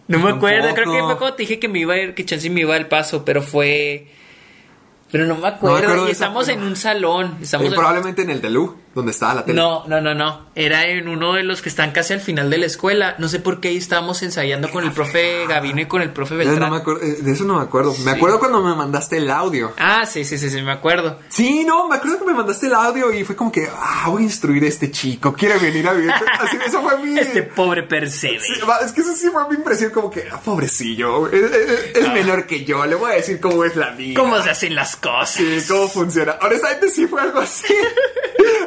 [0.09, 2.25] No me acuerdo, creo que fue cuando te dije que me iba a ir, que
[2.25, 4.09] chance me iba al paso, pero fue...
[5.11, 5.77] Pero no me acuerdo.
[5.77, 7.37] acuerdo y estamos en un salón.
[7.43, 9.61] Estamos Eh, en- probablemente en el de Lu, donde estaba la tele.
[9.61, 10.47] No, no, no, no.
[10.55, 13.15] Era en uno de los que están casi al final de la escuela.
[13.19, 16.35] No sé por qué ahí estábamos ensayando con el profe Gavino y con el profe
[16.37, 16.61] Beltrán.
[16.61, 17.95] no me acuerdo, eh, de eso no me acuerdo.
[18.05, 19.73] Me acuerdo cuando me mandaste el audio.
[19.79, 21.19] Ah, sí, sí, sí, sí, me acuerdo.
[21.29, 24.23] Sí, no, me acuerdo que me mandaste el audio y fue como que, ah, voy
[24.23, 26.13] a instruir a este chico, quiere venir a vivir.
[26.41, 27.19] Así, eso fue mi...
[27.19, 28.41] Este pobre Percebe.
[28.41, 28.53] Sí,
[28.85, 32.47] es que eso sí fue mi impresión, como que, ah, pobrecillo, es, es- es menor
[32.47, 34.21] que yo, le voy a decir cómo es la vida.
[34.21, 35.31] ¿Cómo se hacen las cosas?
[35.31, 36.37] Sí, cómo funciona.
[36.43, 37.73] Honestamente sí fue algo así.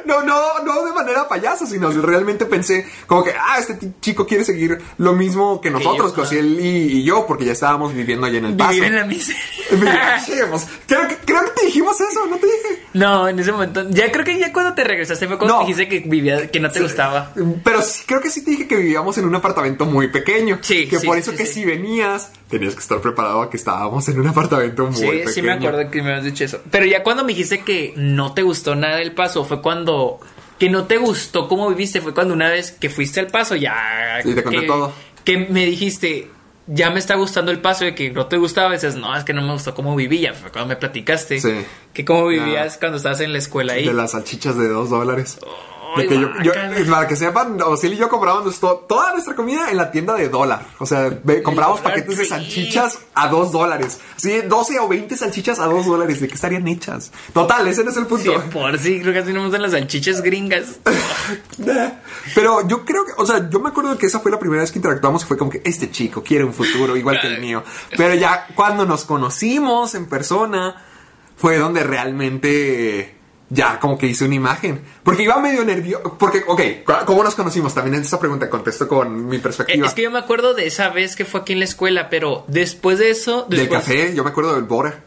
[0.05, 4.43] No, no, no de manera payaso, sino realmente pensé como que, ah, este chico quiere
[4.43, 7.93] seguir lo mismo que nosotros, yo, que así él y, y yo, porque ya estábamos
[7.93, 8.71] viviendo allá en el paso.
[8.71, 9.41] Vivir en la miseria.
[9.71, 12.83] Mira, sí, pues, ¿qué Creo que, creo que te dijimos eso, ¿no te dije?
[12.93, 13.85] No, en ese momento.
[13.89, 15.59] Ya creo que ya cuando te regresaste fue cuando No.
[15.61, 17.33] dijiste que vivía, que no te gustaba.
[17.63, 20.59] Pero sí, creo que sí te dije que vivíamos en un apartamento muy pequeño.
[20.61, 23.57] Sí, Que sí, por eso sí, que si venías, tenías que estar preparado a que
[23.57, 25.29] estábamos en un apartamento muy Sí, pequeño.
[25.29, 26.61] sí me acuerdo que me habías dicho eso.
[26.71, 30.19] Pero ya cuando me dijiste que no te gustó nada del paso, fue cuando...
[30.59, 34.19] Que no te gustó cómo viviste, fue cuando una vez que fuiste al paso ya...
[34.23, 34.93] Sí, te conté que, todo.
[35.25, 36.29] Que me dijiste,
[36.67, 39.33] ya me está gustando el paso, de que no te gustaba, dices, no, es que
[39.33, 40.33] no me gustó cómo vivía.
[40.33, 41.41] Fue cuando me platicaste.
[41.41, 41.53] Sí.
[41.93, 43.85] Que cómo vivías cuando estabas en la escuela ahí.
[43.85, 45.39] De las salchichas de dos dólares.
[45.43, 45.49] Ay,
[45.95, 46.51] De que yo,
[46.91, 50.29] para que sepan, Osil y yo comprábamos to- toda nuestra comida en la tienda de
[50.29, 50.65] dólar.
[50.79, 51.09] O sea,
[51.43, 53.99] comprábamos paquetes de salchichas a dos dólares.
[54.17, 56.19] Sí, 12 o 20 salchichas a dos dólares.
[56.19, 57.11] ¿De qué estarían hechas?
[57.33, 58.43] Total, ese no es el Sí, punto.
[58.51, 60.79] por sí, creo que así no me gustan las salchichas gringas.
[62.35, 64.71] Pero yo creo que, o sea, yo me acuerdo que esa fue la primera vez
[64.71, 67.63] que interactuamos y fue como que este chico quiere un futuro igual que el mío.
[67.95, 70.75] Pero ya cuando nos conocimos en persona,
[71.37, 73.15] fue donde realmente
[73.49, 74.81] ya como que hice una imagen.
[75.03, 76.17] Porque iba medio nervioso.
[76.17, 76.61] Porque, ok,
[77.05, 77.73] ¿cómo nos conocimos?
[77.73, 79.85] También en esa pregunta contesto con mi Eh, perspectiva.
[79.87, 82.43] Es que yo me acuerdo de esa vez que fue aquí en la escuela, pero
[82.47, 83.45] después de eso...
[83.49, 84.99] Del después- café, yo me acuerdo del Bora.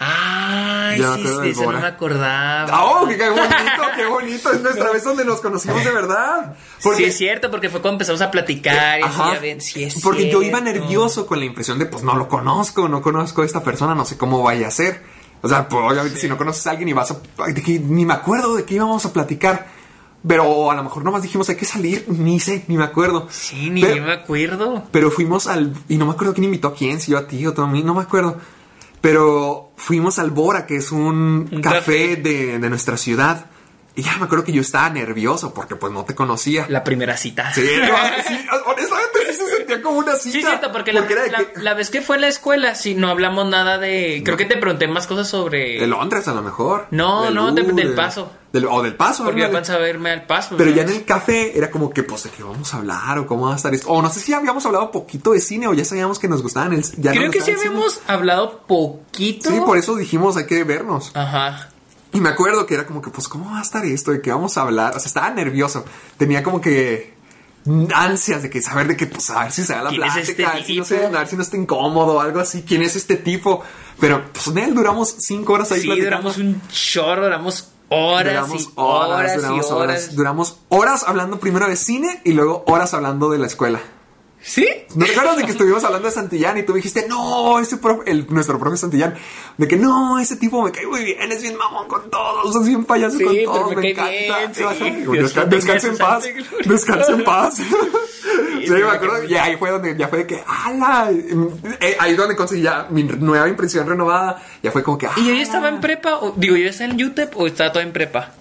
[0.00, 2.84] Ay, Ya me sí, sí, del eso no me acordaba.
[2.84, 4.52] ¡Oh, qué, qué bonito, qué bonito!
[4.52, 6.54] Es nuestra vez donde nos conocimos de verdad.
[6.78, 9.34] Sí, es cierto, porque fue cuando empezamos a platicar y así, Ajá.
[9.34, 12.28] ya ven, sí es Porque yo iba nervioso con la impresión de, pues no lo
[12.28, 15.02] conozco, no conozco a esta persona, no sé cómo vaya a ser.
[15.42, 17.16] O sea, pues obviamente si no conoces a alguien y vas a...
[17.66, 19.66] ni me acuerdo de qué íbamos a platicar.
[20.26, 23.28] Pero a lo mejor nomás dijimos hay que salir, ni sé, ni me acuerdo.
[23.30, 24.84] Sí, ni pero, me acuerdo.
[24.90, 25.72] pero fuimos al...
[25.88, 27.68] Y no me acuerdo quién invitó a quién, si yo a ti o tú a
[27.68, 28.36] mí, no me acuerdo.
[29.00, 32.16] Pero fuimos al Bora, que es un, Un café, café.
[32.16, 33.46] De, de nuestra ciudad.
[33.94, 36.66] Y ya me acuerdo que yo estaba nervioso porque pues no te conocía.
[36.68, 37.52] La primera cita.
[37.52, 37.62] Sí,
[38.28, 40.32] sí, honestamente sí se sentía como una cita.
[40.38, 42.74] Sí, cierto, porque, la, era de la- que- la vez que fue en la escuela,
[42.74, 44.22] sí, no hablamos nada de...
[44.24, 45.78] Creo que te pregunté más cosas sobre...
[45.80, 46.86] de Londres a lo mejor.
[46.90, 48.30] No, Del no, de- del de- Paso.
[48.52, 49.24] del- o del paso.
[49.24, 50.56] Porque yo pensaba verme al paso.
[50.56, 53.18] Pero ya en el café era como que, pues, ¿de qué vamos a hablar?
[53.18, 53.88] ¿O cómo va a estar esto?
[53.88, 56.72] O no sé si habíamos hablado poquito de cine o ya sabíamos que nos gustaban
[56.72, 56.82] el...
[56.96, 59.50] Ya Creo que sí habíamos hablado poquito.
[59.50, 61.10] Sí, por eso dijimos hay que vernos.
[61.14, 61.68] Ajá.
[62.12, 64.12] Y me acuerdo que era como que, pues, ¿cómo va a estar esto?
[64.12, 64.96] ¿De qué vamos a hablar?
[64.96, 65.84] O sea, estaba nervioso.
[66.16, 67.17] Tenía como que
[67.94, 70.12] ansias de que saber de que, pues, a ver si se da la ¿Quién es
[70.12, 72.40] plática, este a ver si no sé, a ver si no está incómodo o algo
[72.40, 72.62] así.
[72.62, 73.62] ¿Quién es este tipo?
[74.00, 76.16] Pero, pues, en él duramos cinco horas ahí Sí, platicando.
[76.32, 80.14] duramos un chorro, duramos horas Duramos y horas, duramos y horas.
[80.16, 83.80] Duramos horas hablando primero de cine y luego horas hablando de la escuela.
[84.40, 84.66] ¿Sí?
[84.94, 88.10] ¿No te acuerdas de que estuvimos hablando de Santillán y tú dijiste, no, ese profe,
[88.10, 89.14] el, nuestro profe Santillán,
[89.56, 92.66] de que no, ese tipo me cae muy bien, es bien mamón con todos, es
[92.66, 94.10] bien payaso Sí, con todos, me me, encanta.
[94.10, 94.62] bien, sí.
[94.62, 96.24] Desca- descansa en paz,
[96.64, 97.56] descansa en paz.
[97.56, 97.64] Sí,
[98.64, 101.10] sí, me me acuerdo, y ahí fue donde, ya fue de que, ala,
[101.80, 105.32] eh, ahí donde conseguí ya mi nueva impresión renovada, ya fue como que, ¿Y yo
[105.34, 106.16] ya ah, estaba en prepa?
[106.18, 108.32] O, digo, ¿yo ya estaba en UTEP o estaba todo en prepa?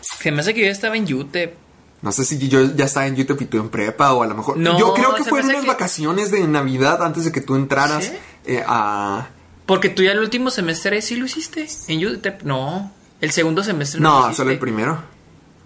[0.00, 1.54] Se me hace que yo ya estaba en UTEP.
[2.00, 4.34] No sé si yo ya estaba en YouTube y tú en prepa o a lo
[4.36, 4.56] mejor.
[4.56, 7.24] No, yo creo que se fue me en hace unas que- vacaciones de Navidad antes
[7.24, 8.12] de que tú entraras ¿Sí?
[8.46, 9.28] eh, a.
[9.66, 11.66] Porque tú ya el último semestre sí lo hiciste.
[11.88, 12.92] En UTEP, no.
[13.20, 14.36] El segundo semestre no, lo No, hiciste.
[14.36, 15.02] solo el primero.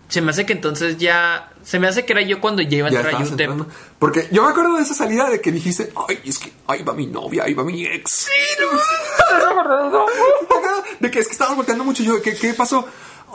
[0.08, 1.50] Se me hace que entonces ya.
[1.62, 3.30] Se me hace que era yo cuando ya iba a entrar a UTEP.
[3.30, 3.66] entrando.
[3.98, 6.92] Porque yo me acuerdo de esa salida de que dijiste, ay, es que ahí va
[6.94, 8.10] mi novia, ahí va mi ex.
[8.10, 8.30] Sí,
[11.00, 12.02] De que es que estabas volteando mucho.
[12.02, 12.86] Yo, ¿qué, qué pasó?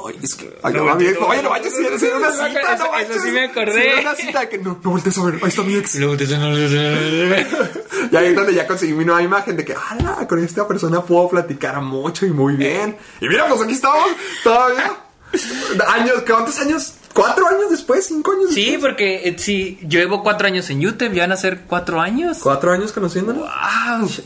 [0.05, 0.57] Ay, es que.
[0.63, 3.21] Ay, no, No, no, Oye, no manches, si eres una cita, eso- no eso manches.
[3.23, 3.93] sí me acordé.
[3.95, 5.95] Si una cita de que no, no voltees a ver, ahí está mi ex.
[5.95, 6.25] Luego te-
[8.11, 11.01] Y ahí es donde ya conseguí mi nueva imagen de que, ala, con esta persona
[11.01, 12.97] puedo platicar mucho y muy bien.
[13.21, 14.07] Y mira, pues aquí estamos,
[14.43, 14.93] todavía.
[15.87, 16.93] Años, ¿cuántos años?
[17.13, 18.05] ¿Cuatro años después?
[18.05, 18.79] ¿Cinco años Sí, después?
[18.93, 22.37] porque eh, sí, yo llevo cuatro años en UTEP, ya van a ser cuatro años.
[22.41, 23.43] ¿Cuatro años conociéndonos?
[23.43, 24.07] ¡Wow!
[24.07, 24.25] Shit.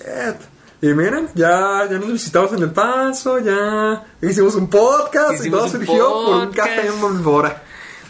[0.82, 5.67] Y miren, ya, ya nos visitamos en El Paso, ya hicimos un podcast y todo
[5.70, 7.62] surgió por un café en Bolvora.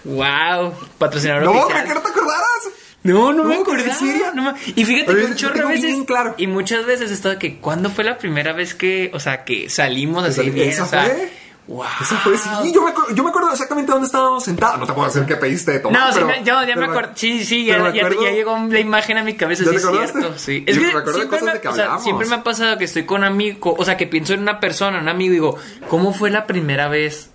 [0.05, 0.73] ¡Wow!
[0.97, 1.69] Patrocinador No, oficial.
[1.69, 2.69] ¿crees que no te acordaras?
[3.03, 3.95] No, no me No, acordaba.
[4.35, 5.95] no me- Y fíjate que un chorro veces.
[6.05, 6.35] claro.
[6.37, 9.69] Y muchas veces esto de que cuando fue la primera vez que, o sea, que
[9.69, 11.31] salimos así bien, esa o sea, fue.
[11.71, 11.85] Wow.
[12.01, 14.79] Esa fue, sí, yo me, acuerdo, yo me acuerdo exactamente dónde estábamos sentados.
[14.79, 16.07] No te puedo decir que pediste de tomar.
[16.07, 17.11] No, sí me- yo ya me acuerdo.
[17.15, 19.63] Sí, sí, ya, me ya- acuerdo- ya llegó la imagen a mi cabeza.
[19.63, 19.81] ¿Ya Sí, es
[20.11, 20.37] cierto.
[20.37, 20.63] Sí.
[20.67, 22.77] Es Yo que de siempre, cosas me, de que o sea, siempre me ha pasado
[22.77, 25.55] que estoy con amigo, o sea, que pienso en una persona, un amigo, y digo,
[25.87, 27.29] ¿cómo fue la primera vez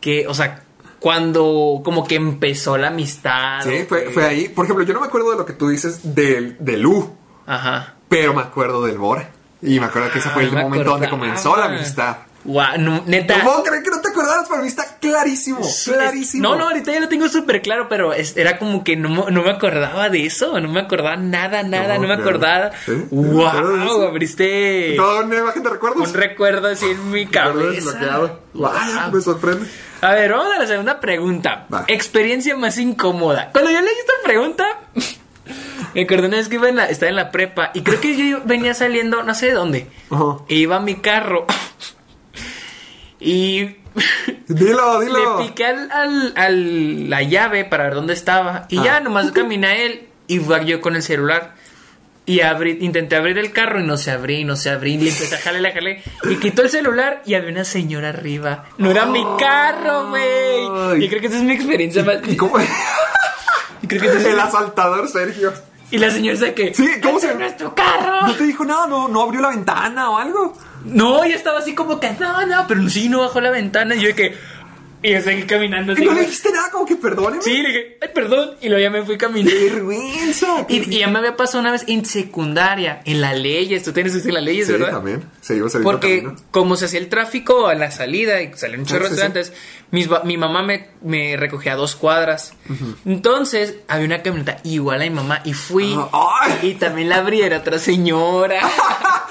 [0.00, 0.62] que, o sea,
[1.00, 3.62] cuando como que empezó la amistad?
[3.62, 4.48] Sí, fue, que- fue ahí.
[4.48, 7.10] Por ejemplo, yo no me acuerdo de lo que tú dices del, del U,
[7.46, 7.94] Ajá.
[8.08, 9.30] pero me acuerdo del Bora.
[9.64, 12.16] Y me acuerdo que ese fue Ah, el momento donde comenzó la amistad.
[12.44, 13.40] No, neta.
[13.44, 14.48] ¿Cómo crees que no te acordaras?
[14.48, 15.60] para mí está clarísimo.
[15.84, 16.42] clarísimo.
[16.48, 19.30] No, no, ahorita ya lo tengo súper claro, pero es- era como que no, me-
[19.30, 20.58] no me acordaba de eso.
[20.60, 22.70] No me acordaba nada, nada, no, No, me acordaba.
[22.84, 22.92] ¿Sí?
[22.92, 24.02] ¿Te acuerdas de ¡Wow!
[24.08, 26.08] Abriste Toda una imagen de recuerdos.
[26.08, 28.28] un recuerdo así en mi cabeza.
[28.54, 28.70] Wow.
[29.12, 29.66] me sorprende.
[30.00, 31.66] A ver, vamos a la segunda pregunta.
[31.72, 31.84] Va.
[31.86, 33.50] Experiencia más incómoda.
[33.52, 34.64] Cuando yo leí esta pregunta,
[35.94, 38.16] me acordé una vez que iba en la, estaba en la prepa y creo que
[38.30, 39.86] yo venía saliendo, no sé de dónde.
[40.10, 40.38] Ajá.
[40.48, 41.46] E iba a mi carro.
[43.22, 43.76] Y
[44.48, 45.38] Dilo, dilo.
[45.40, 48.66] le piqué al, al- al- la llave para ver dónde estaba.
[48.68, 51.54] Y ya nomás caminé a él y iba yo con el celular.
[52.24, 54.94] Y abrí, intenté abrir el carro y no se abrí, y no se abrí.
[54.94, 56.02] Y le empecé a jalar, le jalé.
[56.30, 58.64] Y quitó el celular y había una señora arriba.
[58.78, 61.04] No era mi carro, güey.
[61.04, 62.16] Y creo que esa es mi experiencia más.
[62.28, 62.54] ¿Y cómo?
[63.82, 65.52] Y creo que es- El asaltador, Sergio.
[65.90, 66.72] Y la señora sabe que.
[66.72, 68.28] Sí, ¿cómo "Ese se- no es tu carro!
[68.28, 68.86] ¿No te dijo nada?
[68.86, 70.56] ¿No, no abrió la ventana o algo?
[70.84, 72.10] No, ya estaba así como que.
[72.20, 73.94] No, no, pero sí, no bajó la ventana.
[73.94, 74.62] Y yo de que.
[75.04, 76.04] Y yo seguí caminando ¿Y así.
[76.04, 76.70] no le dijiste nada?
[76.70, 77.42] Como que perdóneme.
[77.42, 78.52] Sí, le dije, ay, perdón.
[78.60, 79.50] Y luego ya me fui caminando.
[79.58, 80.64] ¡Qué vergüenza!
[80.68, 83.82] Y, y ya me había pasado una vez en secundaria, en las leyes.
[83.82, 84.90] Tú tienes eso en las leyes, Sí, ¿verdad?
[84.92, 85.24] también.
[85.40, 86.40] Seguimos el mismo Porque camino.
[86.52, 89.08] como se hacía el tráfico a la salida y salían un chorro Ah,
[89.42, 89.50] sí,
[89.90, 92.52] mis ba- mi mamá me, me recogía a dos cuadras.
[93.04, 95.96] Entonces había una camioneta igual a mi mamá y fui.
[95.98, 96.58] Ah, ¡ay!
[96.70, 98.60] Y también la abrí, era otra señora.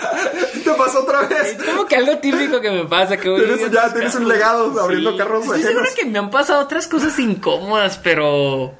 [0.71, 1.57] ¿Te pasó otra vez?
[1.59, 3.17] es como que algo típico que me pasa.
[3.17, 4.33] Que voy Tienes- en ya tienes un carros.
[4.33, 5.95] legado abriendo carros Estoy seguro ajenos.
[5.99, 8.73] que me han pasado otras cosas incómodas, pero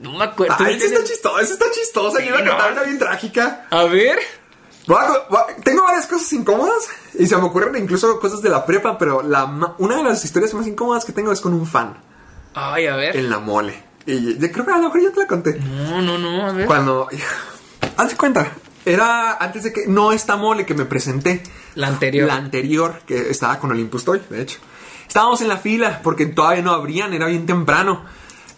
[0.00, 0.54] no me acuerdo.
[0.56, 2.18] ¿Tú Ay, esa está chistosa, esa está chistosa.
[2.18, 3.66] Sí, Yo iba a contar una bien trágica.
[3.70, 4.18] A ver.
[5.64, 9.44] Tengo varias cosas incómodas y se me ocurren incluso cosas de la prepa, pero la,
[9.78, 11.98] una de las historias más incómodas que tengo es con un fan
[12.54, 13.14] Ay, a ver.
[13.16, 13.82] en la mole.
[14.06, 15.54] Y yo creo que a lo mejor ya te la conté.
[15.60, 16.66] No, no, no, a ver.
[16.66, 17.06] Cuando.
[17.98, 18.50] Haz de cuenta.
[18.92, 19.86] Era antes de que.
[19.86, 21.42] No esta mole que me presenté.
[21.74, 22.26] La anterior.
[22.26, 24.58] La anterior, que estaba con Olympus Toy, de hecho.
[25.06, 28.04] Estábamos en la fila porque todavía no abrían, era bien temprano.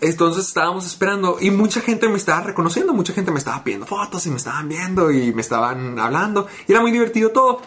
[0.01, 4.25] Entonces estábamos esperando y mucha gente me estaba reconociendo, mucha gente me estaba pidiendo fotos
[4.27, 6.47] y me estaban viendo y me estaban hablando.
[6.66, 7.61] Y era muy divertido todo.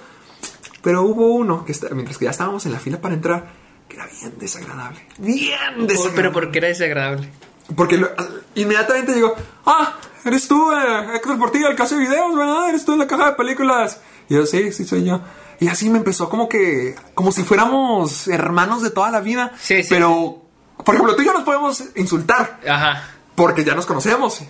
[0.82, 3.54] Pero hubo uno que está- mientras que ya estábamos en la fila para entrar,
[3.88, 5.00] que era bien desagradable.
[5.20, 6.12] Bien desagradable.
[6.16, 7.30] Pero ¿por qué era desagradable?
[7.76, 8.10] Porque lo-
[8.56, 9.34] inmediatamente digo,
[9.66, 9.96] ah,
[10.26, 12.70] eres tú, eh, Héctor Portillo, el caso de videos, ¿verdad?
[12.70, 14.00] Eres tú en la caja de películas.
[14.30, 15.22] Y yo, sí, sí, soy yo.
[15.60, 19.54] Y así me empezó como que, como si fuéramos hermanos de toda la vida.
[19.62, 19.90] Sí, sí.
[19.90, 20.42] Pero,
[20.84, 23.04] por ejemplo, tú y yo nos podemos insultar, Ajá.
[23.36, 24.42] porque ya nos conocemos.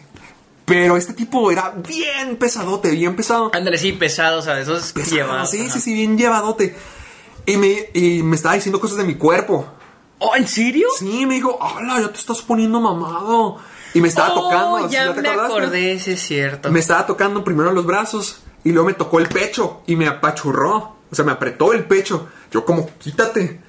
[0.65, 3.52] Pero este tipo era bien pesadote, bien pesado.
[3.54, 5.49] Ándale, sí, pesado, o sea, de esos Pesado, llevados.
[5.52, 5.73] sí, ajá.
[5.73, 6.76] sí, sí, bien llevadote.
[7.45, 9.67] Y me, y me estaba diciendo cosas de mi cuerpo.
[10.25, 10.88] Oh, ¿en serio?
[10.97, 13.57] Sí, me dijo, hola, ya te estás poniendo mamado.
[13.93, 14.88] Y me estaba Oh, tocando.
[14.88, 16.71] ¿sí ya me acordé, sí es cierto.
[16.71, 20.95] Me estaba tocando primero los brazos y luego me tocó el pecho y me apachurró.
[21.12, 22.27] O sea, me apretó el pecho.
[22.51, 23.62] Yo como, quítate.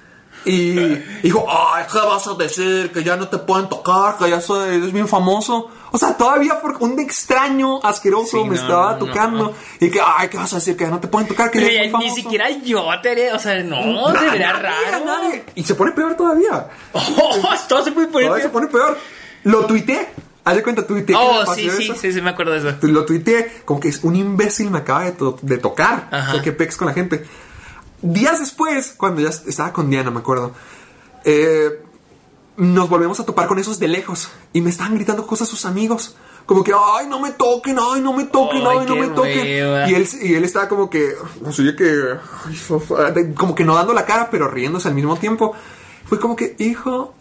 [0.45, 0.73] Y
[1.23, 2.91] dijo, ay, ¿qué vas a decir?
[2.91, 5.69] Que ya no te pueden tocar, que ya soy, eres bien famoso.
[5.95, 9.43] O sea, todavía por un extraño asqueroso Sí, me no, estaba tocando.
[9.45, 9.53] no.
[9.79, 10.75] Y que, ay, ¿qué vas a decir?
[10.75, 13.63] Que no te pueden tocar, que Pero ya ni siquiera yo te haría, o sea,
[13.63, 15.05] no, se Nadie, raro.
[15.05, 15.45] nadie.
[15.55, 16.67] Y se pone peor todavía.
[16.93, 18.27] Oh, todo se puede poner.
[18.27, 18.97] Todavía se pone peor.
[19.45, 20.09] Lo tuiteé.
[20.43, 21.15] Haz de cuenta, tuiteé.
[21.17, 22.77] Oh, sí, sí, sí, sí, me acuerdo de eso.
[22.81, 26.09] Lo tuiteé como que es un imbécil me acaba de, to- de tocar.
[26.11, 26.29] Ajá.
[26.29, 27.25] O sea, que pex con la gente.
[28.01, 30.51] Días después, cuando ya estaba con Diana, me acuerdo,
[31.23, 31.81] eh,
[32.57, 36.15] nos volvemos a topar con esos de lejos y me estaban gritando cosas sus amigos.
[36.45, 39.41] Como que, ay, no me toquen, ay, no me toquen, Ay, ay, no me toquen.
[39.41, 39.89] hueva.
[39.89, 41.15] Y él, y él estaba como que,
[41.51, 45.53] sea, que, como que no dando la cara, pero riéndose al mismo tiempo.
[46.05, 47.15] Fue como que, hijo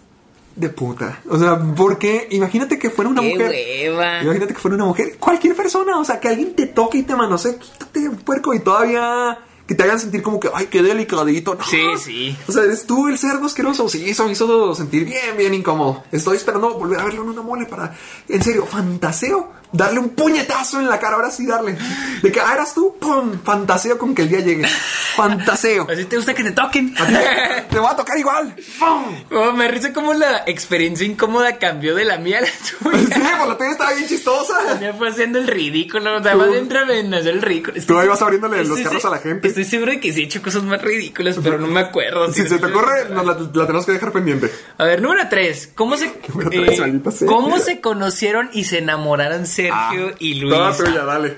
[0.57, 1.21] de puta.
[1.31, 2.29] O sea, ¿por qué?
[2.33, 3.49] Imagínate que fuera una Qué mujer.
[3.49, 4.23] hueva.
[4.23, 7.17] Imagínate que fuera una mujer, cualquier persona, o sea, que alguien te toque y te
[7.17, 11.55] manosee, quítate, puerco, y todavía que te hagan sentir como que, ay, qué delicadito.
[11.55, 11.65] No.
[11.65, 12.37] Sí, sí.
[12.47, 13.89] O sea, eres tú el cerdo asqueroso.
[13.89, 16.05] Sí, eso me hizo sentir bien, bien incómodo.
[16.13, 17.95] Estoy esperando volver a verlo en una mole para,
[18.29, 19.53] en serio, fantaseo.
[19.73, 21.77] Darle un puñetazo en la cara, ahora sí darle.
[22.23, 24.69] De que, ah, eras tú, pum, fantaseo con que el día llegue.
[25.17, 25.89] Fantaseo.
[25.91, 26.95] Así te gusta que te toquen.
[26.95, 28.55] Te va a tocar igual.
[28.79, 29.25] ¡Pum!
[29.33, 33.37] Oh, me risa como la experiencia incómoda cambió de la mía a la Sí, tuya.
[33.39, 34.55] pues la tuya estaba bien chistosa.
[34.81, 37.77] Me fue haciendo el ridículo, o sea, más dentro de hacer el ridículo.
[37.85, 39.54] Tú ahí vas abriéndole los carros a la gente.
[39.55, 42.33] Estoy seguro de que sí he hecho cosas más ridículas, pero no me acuerdo.
[42.33, 44.51] Si se te ocurre, nos la, la tenemos que dejar pendiente.
[44.79, 45.75] A ver, número 3.
[45.77, 47.27] ¿Cómo se, Número tres, eh.
[47.27, 50.85] ¿Cómo se conocieron y se enamoraron Sergio Ah, y Toda Luisa?
[50.85, 51.37] tuya, dale.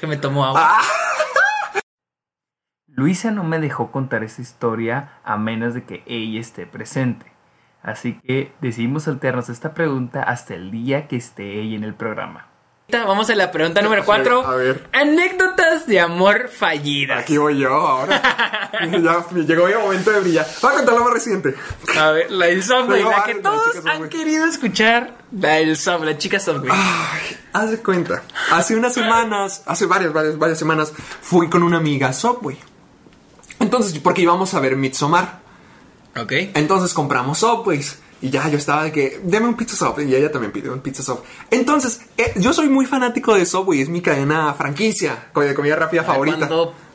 [0.00, 0.60] Que me tomó agua.
[0.80, 0.82] Ah.
[2.88, 7.26] Luisa no me dejó contar esta historia a menos de que ella esté presente.
[7.80, 12.48] Así que decidimos saltearnos esta pregunta hasta el día que esté ella en el programa.
[13.00, 14.46] Vamos a la pregunta número 4.
[14.46, 14.86] A ver.
[14.92, 17.22] Anécdotas de amor fallidas.
[17.22, 18.70] Aquí voy yo ahora.
[18.72, 20.46] ya llegó mi momento de brillar.
[20.60, 21.54] Voy a contar la más reciente.
[21.98, 25.16] A ver, la del Subway, Pero la que todos han querido escuchar.
[25.32, 26.70] La del Subway, la chica Subway.
[26.70, 28.22] Ay, haz de cuenta.
[28.50, 32.58] Hace unas semanas, hace varias, varias, varias semanas, fui con una amiga a Subway.
[33.58, 35.40] Entonces, porque íbamos a ver Midsommar.
[36.20, 36.32] Ok.
[36.54, 37.98] Entonces compramos Subways.
[38.22, 39.98] Y ya yo estaba de que, deme un pizza Sub.
[40.00, 41.22] Y ella también pidió un pizza Sub.
[41.50, 43.80] Entonces, eh, yo soy muy fanático de Subway.
[43.82, 46.48] Es mi cadena franquicia de comida rápida favorita.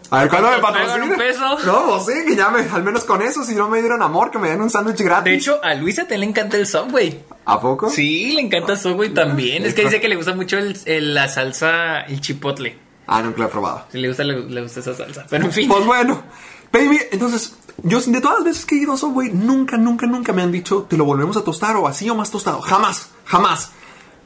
[0.10, 1.06] A ver, ¿cuándo me cuándo pagan patrocina?
[1.06, 1.58] un peso?
[1.66, 4.32] No, pues sí, que ya me, al menos con eso, si no me dieron amor,
[4.32, 5.26] que me den un sándwich gratis.
[5.26, 7.26] De hecho, a Luisa te le encanta el Subway.
[7.44, 7.90] ¿A poco?
[7.90, 9.66] Sí, le encanta el Subway también.
[9.66, 12.78] Es que dice que le gusta mucho el- el- la salsa, el chipotle.
[13.06, 13.86] Ah, nunca lo he probado.
[13.92, 15.26] Si le gusta, le, le gusta esa salsa.
[15.30, 15.68] Pero en fin.
[15.68, 16.24] Pues bueno,
[16.72, 20.34] baby, entonces, yo de todas las veces que he ido a Subway, nunca, nunca, nunca
[20.34, 22.62] me han dicho, te lo volvemos a tostar o así o más tostado.
[22.62, 23.72] Jamás, jamás.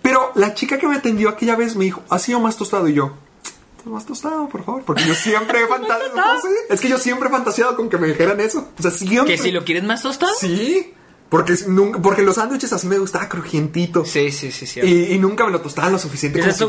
[0.01, 2.87] Pero la chica que me atendió aquella vez me dijo, así o más tostado.
[2.87, 3.13] Y yo,
[3.77, 4.83] "Pues más tostado, por favor.
[4.83, 6.13] Porque yo siempre he fantaseado.
[6.69, 8.69] Es que yo siempre he fantaseado con que me dijeran eso.
[8.79, 9.35] O sea, siempre.
[9.35, 10.33] que si lo quieres más tostado.
[10.39, 10.93] Sí.
[11.29, 14.03] Porque, es- nunca, porque los sándwiches así me gustaba crujientito.
[14.03, 14.81] Sí, sí, sí, sí.
[14.81, 16.63] Y, y nunca me lo tostaban lo suficiente esa, es que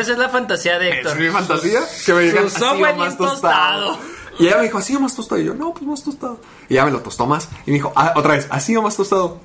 [0.00, 1.18] esa es la fantasía de Es Héctor.
[1.18, 3.96] mi fantasía que me digan así o más tostado.
[3.96, 3.98] tostado.
[4.38, 5.40] Y ella me dijo, así o más tostado.
[5.40, 6.40] Y yo, no, pues más tostado.
[6.68, 7.48] Y ella me lo tostó más.
[7.66, 9.40] Y me dijo, ah, otra vez, así o más tostado.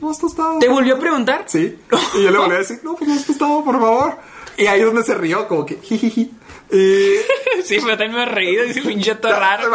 [0.00, 0.58] Más tostado.
[0.58, 1.44] ¿Te volvió a preguntar?
[1.46, 1.78] Sí.
[2.18, 4.16] Y yo le volví a decir, no, pues más tostado, por favor.
[4.56, 6.30] Y ahí es donde se rió, como que, jijiji.
[6.72, 7.14] Y.
[7.64, 8.64] Sí, pero también me he reído.
[8.64, 9.70] Dice pinche raro.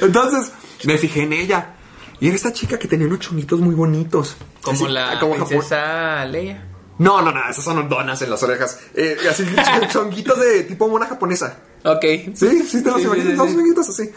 [0.00, 0.52] Entonces,
[0.84, 1.74] me fijé en ella.
[2.20, 4.36] Y era esta chica que tenía unos chonguitos muy bonitos.
[4.62, 5.48] Como Así, la como Japón.
[5.48, 6.66] princesa Leia.
[6.98, 8.78] No, no, no, esas son donas en las orejas.
[8.94, 11.58] Eh, así, ch- chonguitos de tipo mona japonesa.
[11.84, 12.02] Ok.
[12.34, 14.10] Sí, sí, te los Sí, imaginas, sí, amiguitos así.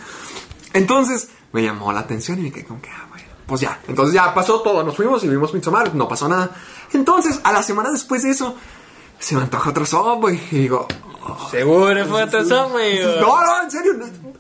[0.73, 3.80] Entonces, me llamó la atención y me quedé como que, ah, bueno, pues ya.
[3.88, 6.51] Entonces ya pasó todo, nos fuimos y vimos Midsommar, no pasó nada.
[6.93, 8.56] Entonces, a la semana después de eso,
[9.19, 10.88] se me antoja otro Subway y digo,
[11.51, 12.99] Seguro fue otro Subway.
[13.19, 13.93] no, no, en serio,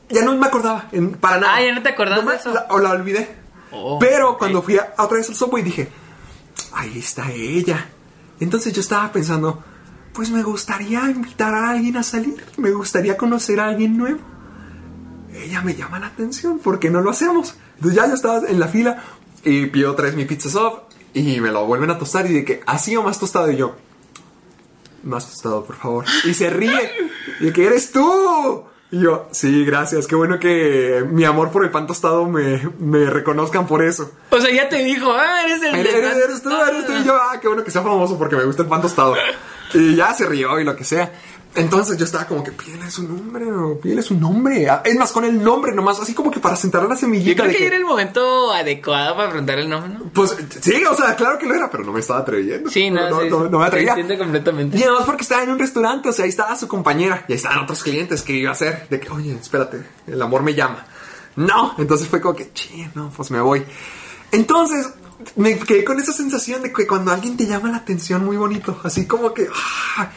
[0.09, 1.55] ya no me acordaba, en- para nada.
[1.55, 2.53] Ah, ¿ya no te acordabas No me- de eso?
[2.53, 3.35] la- o la olvidé.
[3.71, 5.89] Oh, Pero cuando fui a, a otra vez al Subway dije,
[6.73, 7.89] ahí está ella.
[8.39, 9.61] Entonces yo estaba pensando,
[10.17, 14.19] pues me gustaría invitar a alguien a salir, me gustaría conocer a alguien nuevo.
[15.31, 17.55] Ella me llama la atención, ¿por qué no lo hacemos?
[17.75, 19.03] Entonces ya yo estaba en la fila
[19.43, 20.79] y pido vez mi pizza soft
[21.13, 23.75] y me lo vuelven a tostar y de que así o más tostado y yo.
[25.03, 26.05] Más tostado, por favor.
[26.25, 26.91] Y se ríe.
[27.39, 28.63] Y que eres tú.
[28.89, 30.07] Y yo, sí, gracias.
[30.07, 34.11] Qué bueno que mi amor por el pan tostado me, me reconozcan por eso.
[34.31, 36.93] O sea, ya te dijo, ah, eres el Eres, de eres- eres tú, eres tú.
[36.93, 39.15] Y yo, ah, qué bueno que sea famoso porque me gusta el pan tostado.
[39.73, 41.11] Y ya se rió y lo que sea.
[41.55, 44.69] Entonces yo estaba como que pídele su nombre, o pídele su nombre.
[44.69, 47.35] Ah, Es más, con el nombre nomás, así como que para sentar la Yo semillita.
[47.43, 50.03] creo de que que- era el momento adecuado para preguntar el nombre, ¿no?
[50.13, 52.69] Pues sí, o sea, claro que lo era, pero no me estaba atreviendo.
[52.69, 53.93] Sí, no, no, sí, no, no me atrevía.
[53.93, 54.77] Entiendo completamente.
[54.77, 57.37] Y además porque estaba en un restaurante, o sea, ahí estaba su compañera y ahí
[57.37, 58.87] estaban otros clientes que iba a hacer.
[58.89, 60.85] De que, oye, espérate, el amor me llama.
[61.37, 63.63] No, entonces fue como que, ching, no, pues me voy.
[64.31, 64.89] Entonces,
[65.35, 68.79] me quedé con esa sensación de que cuando alguien te llama la atención muy bonito,
[68.83, 69.47] así como que,
[69.97, 70.09] ah,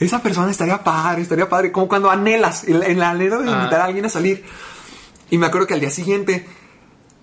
[0.00, 3.56] esa persona estaría padre, estaría padre, como cuando anhelas, el, el anhelo de Ah.
[3.58, 4.44] invitar a alguien a salir.
[5.30, 6.46] Y me acuerdo que al día siguiente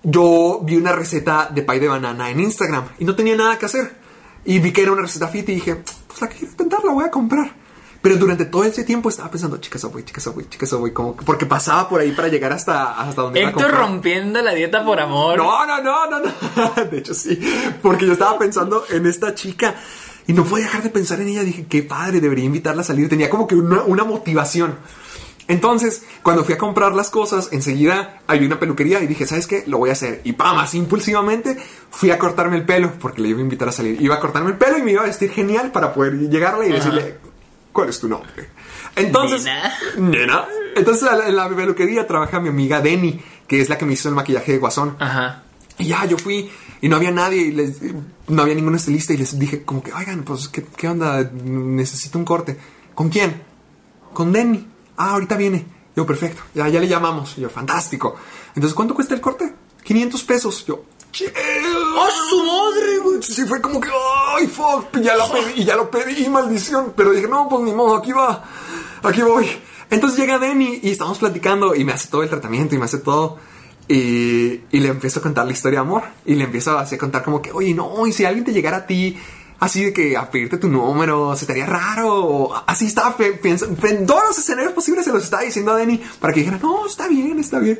[0.02, 3.66] yo vi una receta de pay de banana en Instagram y no tenía nada que
[3.66, 3.96] hacer.
[4.44, 7.04] Y vi que era una receta fit y dije, pues la quiero intentar, la voy
[7.04, 7.52] a comprar.
[8.06, 11.24] Pero durante todo ese tiempo estaba pensando, chica Subway, chica Subway, chica Subway, como que-
[11.24, 15.38] porque pasaba por ahí para llegar hasta, hasta donde Héctor rompiendo la dieta por amor.
[15.38, 16.84] No, no, no, no, no.
[16.90, 17.36] De hecho, sí.
[17.82, 19.74] Porque yo estaba pensando en esta chica
[20.24, 21.42] y no podía dejar de pensar en ella.
[21.42, 23.08] Dije, qué padre, debería invitarla a salir.
[23.08, 24.76] Tenía como que una, una motivación.
[25.48, 29.64] Entonces, cuando fui a comprar las cosas, enseguida había una peluquería y dije, ¿sabes qué?
[29.66, 30.20] Lo voy a hacer.
[30.22, 31.56] Y pam, así impulsivamente
[31.90, 34.00] fui a cortarme el pelo porque le iba a invitar a salir.
[34.00, 36.72] Iba a cortarme el pelo y me iba a vestir genial para poder llegarle y
[36.72, 37.18] decirle,
[37.76, 38.48] ¿cuál es tu nombre?
[38.96, 39.74] Entonces, Nena.
[39.98, 40.44] nena.
[40.74, 44.14] Entonces, en la peluquería trabaja mi amiga Denny, que es la que me hizo el
[44.14, 44.96] maquillaje de Guasón.
[44.98, 45.42] Ajá.
[45.78, 47.80] Y ya, yo fui y no había nadie, y les-
[48.28, 51.22] no había ningún estilista y les dije como que, oigan, pues, ¿qué, qué onda?
[51.34, 52.56] Necesito un corte.
[52.94, 53.42] ¿Con quién?
[54.14, 54.66] Con Denny.
[54.96, 55.66] Ah, ahorita viene.
[55.94, 56.42] Yo, perfecto.
[56.54, 57.36] Ya, ya le llamamos.
[57.36, 58.16] Yo, fantástico.
[58.54, 59.52] Entonces, ¿cuánto cuesta el corte?
[59.84, 60.64] 500 pesos.
[60.66, 60.82] Yo,
[61.16, 61.32] "Che,
[61.96, 62.98] ¡Oh, su madre!
[62.98, 63.22] güey".
[63.22, 63.88] Sí, fue como que,
[64.36, 64.94] ¡ay, fuck!
[64.98, 66.92] Y ya lo pedí, y ya lo pedí, maldición.
[66.94, 68.44] Pero dije, no, pues ni modo, aquí va.
[69.02, 69.48] Aquí voy.
[69.88, 72.98] Entonces llega Denny y estamos platicando y me hace todo el tratamiento y me hace
[72.98, 73.38] todo.
[73.88, 76.02] Y, y le empiezo a contar la historia de amor.
[76.26, 78.78] Y le empiezo a hacer contar como que, oye, no, y si alguien te llegara
[78.78, 79.16] a ti,
[79.60, 82.50] así de que a pedirte tu número, se te haría raro.
[82.66, 86.02] Así estaba pe- pensando, en todos los escenarios posibles se los estaba diciendo a Denny
[86.20, 87.78] para que dijera, no, está bien, está bien.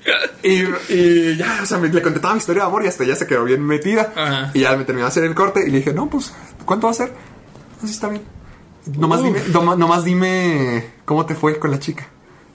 [0.42, 0.62] y,
[0.92, 3.16] y ya, o sea, me- le conté toda mi historia de amor y hasta ella
[3.16, 4.12] se quedó bien metida.
[4.16, 4.50] Ajá.
[4.54, 6.32] Y ya me terminó de hacer el corte y le dije, no, pues,
[6.64, 7.12] ¿cuánto va a ser?
[7.82, 8.22] Así está bien.
[8.96, 12.06] nomás dime, noma- nomás dime cómo te fue con la chica.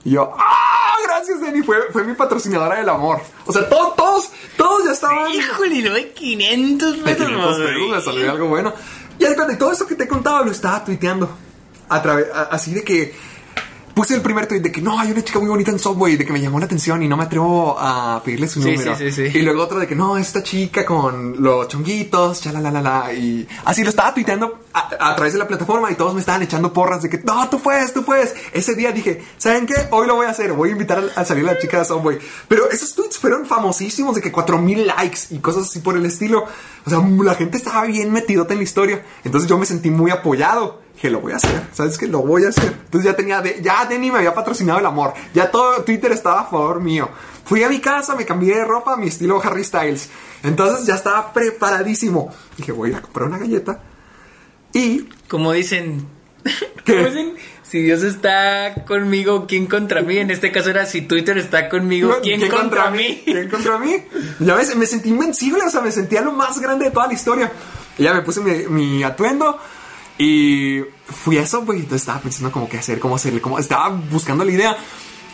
[0.03, 0.57] Y yo, ¡ah!
[1.03, 1.61] Gracias, Denny.
[1.61, 3.19] Fue, fue mi patrocinadora del amor.
[3.45, 4.31] O sea, todos, todos,
[4.61, 5.31] todos ya estaban.
[5.33, 7.27] Híjole, no hay 500 De pesos.
[7.27, 8.73] 500 pesos salió algo bueno.
[9.17, 11.29] Y ahí cuando todo esto que te he contado lo estaba tuiteando.
[11.89, 13.13] A través, a- así de que
[13.93, 16.25] puse el primer tweet de que no, hay una chica muy bonita en Subway, de
[16.25, 18.95] que me llamó la atención y no me atrevo a pedirle su Sí, número.
[18.97, 19.37] sí, sí, sí.
[19.37, 22.81] Y luego otro de que no, esta chica con los chonguitos, ya la la la
[22.81, 23.13] la.
[23.13, 26.41] Y así lo estaba tuiteando a, a través de la plataforma y todos me estaban
[26.41, 28.33] echando porras de que no, tú puedes, tú puedes.
[28.53, 29.75] Ese día dije, ¿saben qué?
[29.91, 31.85] Hoy lo voy a hacer, voy a invitar a, a salir a la chica de
[31.85, 32.17] Subway.
[32.47, 36.45] Pero esos tweets fueron famosísimos de que 4000 likes y cosas así por el estilo.
[36.85, 39.05] O sea, la gente estaba bien metidota en la historia.
[39.23, 40.80] Entonces yo me sentí muy apoyado.
[41.01, 41.63] Dije, lo voy a hacer.
[41.73, 42.05] ¿Sabes qué?
[42.05, 42.71] Lo voy a hacer.
[42.85, 45.15] Entonces ya tenía, de, ya Denny me había patrocinado el amor.
[45.33, 47.09] Ya todo Twitter estaba a favor mío.
[47.43, 50.11] Fui a mi casa, me cambié de ropa, mi estilo Harry Styles.
[50.43, 52.31] Entonces ya estaba preparadísimo.
[52.55, 53.79] Dije, voy a ir a comprar una galleta.
[54.73, 56.05] Y Como dicen.
[56.85, 56.93] ¿Qué?
[56.93, 60.19] como dicen, si Dios está conmigo, ¿quién contra mí?
[60.19, 63.23] En este caso era si Twitter está conmigo, ¿quién, contra, mí?
[63.25, 63.95] ¿Quién contra mí?
[64.39, 67.13] Ya ves, me sentí invencible, o sea, me sentía lo más grande de toda la
[67.13, 67.51] historia.
[67.97, 69.57] Y ya me puse mi, mi atuendo
[70.21, 71.79] y fui a güey.
[71.79, 74.77] Entonces estaba pensando cómo qué hacer, cómo hacerle, cómo estaba buscando la idea.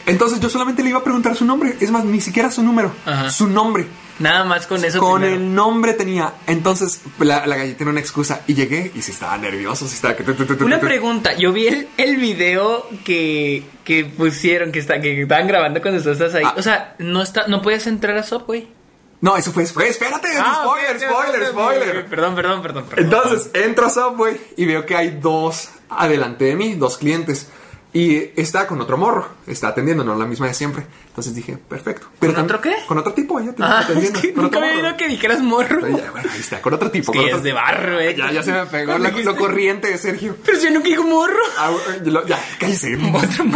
[0.06, 2.94] Entonces yo solamente le iba a preguntar su nombre, es más, ni siquiera su número,
[3.06, 3.30] Ajá.
[3.30, 3.88] su nombre.
[4.20, 5.00] Nada más con eso.
[5.00, 5.42] Con primero.
[5.42, 6.36] el nombre tenía.
[6.48, 10.16] Entonces la, la galleta era una excusa y llegué y sí estaba nervioso, sí estaba
[10.62, 15.82] Una pregunta, yo vi el, el video que, que pusieron, que, está, que estaban grabando
[15.82, 16.46] cuando tú estás ahí.
[16.46, 16.56] Ah.
[16.56, 18.77] O sea, no está, no puedes entrar a Subway.
[19.22, 19.90] No, eso fue después.
[19.90, 22.06] Espérate, Ah, spoiler, spoiler, spoiler.
[22.06, 22.62] perdón, perdón.
[22.62, 22.86] perdón.
[22.98, 27.48] Entonces entro a Subway y veo que hay dos adelante de mí, dos clientes.
[27.94, 30.86] Y está con otro morro, está atendiendo, no la misma de siempre.
[31.08, 32.08] Entonces dije, perfecto.
[32.20, 32.76] ¿Con tam- otro qué?
[32.86, 34.22] Con otro tipo, ella Ah, es atendiendo.
[34.22, 35.80] que con nunca había oído que dijeras morro.
[35.82, 37.12] Pero ya, bueno, ahí está, con otro tipo.
[37.14, 38.14] Es con que otro- es de barro, eh.
[38.16, 40.36] Ya, ya se me pegó lo, lo corriente de Sergio.
[40.46, 41.40] Pero si yo nunca digo morro.
[41.58, 41.72] Ah,
[42.04, 42.98] lo- ya, cállese.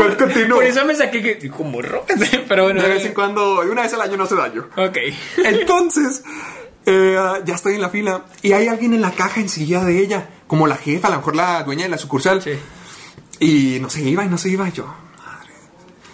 [0.50, 2.06] Por eso me saqué que dijo morro.
[2.48, 2.82] Pero bueno.
[2.82, 4.68] De vez en cuando, una vez al año no hace daño.
[4.78, 4.98] Ok.
[5.46, 6.24] Entonces,
[6.86, 10.30] eh, ya estoy en la fila y hay alguien en la caja enseguida de ella,
[10.48, 12.42] como la jefa, a lo mejor la dueña de la sucursal.
[12.42, 12.52] Sí.
[13.42, 15.50] Y no se iba y no se iba y yo, madre.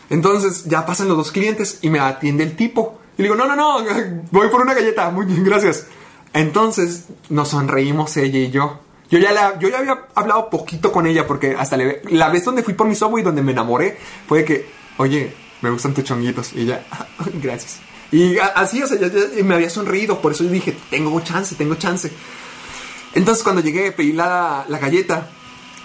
[0.10, 3.00] Entonces ya pasan los dos clientes y me atiende el tipo.
[3.18, 3.84] Y digo, no, no, no,
[4.32, 5.88] voy por una galleta, muy bien, gracias.
[6.34, 8.80] Entonces nos sonreímos ella y yo.
[9.10, 12.64] Yo ya, la, yo ya había hablado poquito con ella porque hasta la vez donde
[12.64, 13.98] fui por mi subway donde me enamoré
[14.28, 16.54] fue que, oye, me gustan tus chonguitos.
[16.54, 16.86] Y ella,
[17.42, 17.80] gracias.
[18.12, 21.56] Y así, o sea, ya- ya me había sonreído, por eso yo dije, tengo chance,
[21.56, 22.10] tengo chance.
[23.14, 25.30] Entonces cuando llegué pedí la, la galleta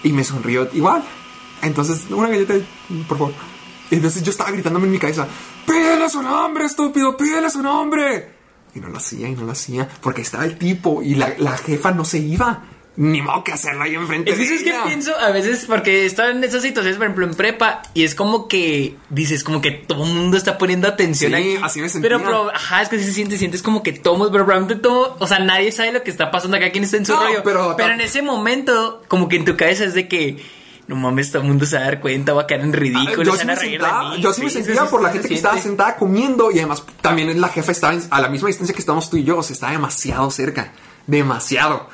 [0.03, 1.03] y me sonrió igual.
[1.63, 2.53] Entonces, una galleta,
[3.07, 3.33] por favor.
[3.91, 5.27] Entonces yo estaba gritándome en mi cabeza,
[5.67, 8.29] pídele su nombre, estúpido, pídele su nombre.
[8.75, 11.55] Y no lo hacía, y no lo hacía, porque estaba el tipo y la, la
[11.57, 12.63] jefa no se iba.
[12.95, 14.29] Ni modo que hacerlo ahí enfrente.
[14.31, 14.83] Es que de ¿sabes qué ella.
[14.85, 18.47] pienso a veces porque estaba en esas situaciones, por ejemplo, en prepa, y es como
[18.47, 21.59] que dices, como que todo el mundo está poniendo atención Sí, ahí.
[21.63, 22.09] así me sentía.
[22.09, 25.17] Pero, pero, ajá, es que sí se siente, sientes como que todo, pero realmente todo,
[25.19, 27.41] o sea, nadie sabe lo que está pasando acá, quién está en su No, rollo.
[27.43, 30.37] pero- en ese momento, como que en tu cabeza es de que,
[30.87, 32.77] no mames, todo el mundo se va a dar cuenta, va a quedar en Ah,
[32.77, 34.21] ridículo, yo sí me sentaba, mí.
[34.21, 36.83] yo sí me Sí, sentía sí, por la gente que estaba sentada comiendo y además
[37.01, 39.53] también la jefa estaba a la misma distancia que estamos tú y yo, o sea,
[39.53, 40.73] estaba demasiado cerca,
[41.07, 41.87] demasiado.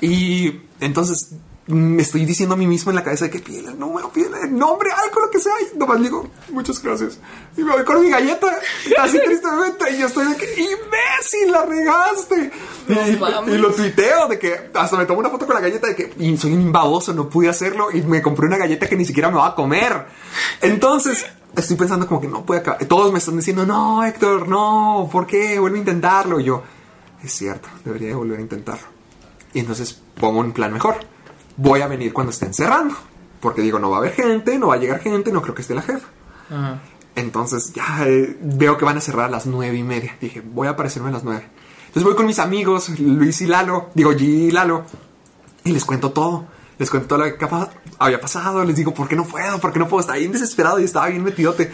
[0.00, 1.34] Y entonces
[1.66, 4.42] me estoy diciendo a mí mismo en la cabeza de que pídele el número, pídele
[4.42, 5.54] el nombre, algo, lo que sea.
[5.62, 7.18] Y nomás digo, muchas gracias.
[7.56, 8.58] Y me voy con mi galleta,
[8.98, 9.90] así tristemente.
[9.92, 12.50] Y yo estoy de que, imbécil, la regaste.
[12.86, 15.96] No y, lo tuiteo de que hasta me tomo una foto con la galleta de
[15.96, 17.88] que y soy un baboso, no pude hacerlo.
[17.92, 20.06] Y me compré una galleta que ni siquiera me va a comer.
[20.60, 21.24] Entonces,
[21.56, 22.84] estoy pensando como que no puede acabar.
[22.84, 25.58] Todos me están diciendo, no, Héctor, no, ¿por qué?
[25.58, 26.40] Vuelve a intentarlo.
[26.40, 26.62] Y yo,
[27.22, 28.86] es cierto, debería de volver a intentarlo.
[29.54, 31.13] Y entonces pongo un plan mejor.
[31.56, 32.94] Voy a venir cuando estén cerrando.
[33.40, 35.62] Porque digo, no va a haber gente, no va a llegar gente, no creo que
[35.62, 36.08] esté la jefa.
[36.50, 36.80] Ajá.
[37.16, 40.16] Entonces ya eh, veo que van a cerrar a las nueve y media.
[40.20, 41.44] Dije, voy a aparecerme a las nueve.
[41.86, 44.84] Entonces voy con mis amigos, Luis y Lalo, digo G y Lalo,
[45.62, 46.46] y les cuento todo.
[46.76, 47.48] Les cuento todo lo que
[47.98, 48.64] había pasado.
[48.64, 49.60] Les digo, ¿por qué no puedo?
[49.60, 50.00] ¿Por qué no puedo?
[50.00, 51.70] Estaba bien desesperado y estaba bien metidote.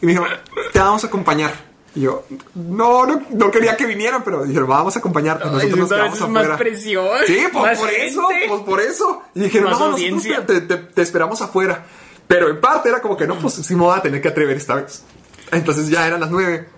[0.00, 0.32] Y me dijeron,
[0.72, 1.52] te vamos a acompañar.
[1.96, 2.24] Y yo,
[2.54, 5.44] no, no, no quería que vinieran, pero dijeron, vamos a acompañarte.
[5.48, 6.56] Ay, Nosotros nos eso quedamos es más afuera.
[6.58, 8.48] presión, Sí, pues más por eso, gente.
[8.48, 9.22] pues por eso.
[9.34, 10.46] Y dijeron, Más no, nosotros audiencia.
[10.46, 11.86] te, te- te esperamos afuera.
[12.28, 14.56] Pero en parte era como que no, pues sí me voy a tener que atrever
[14.56, 15.04] esta vez.
[15.52, 16.68] Entonces ya eran las nueve.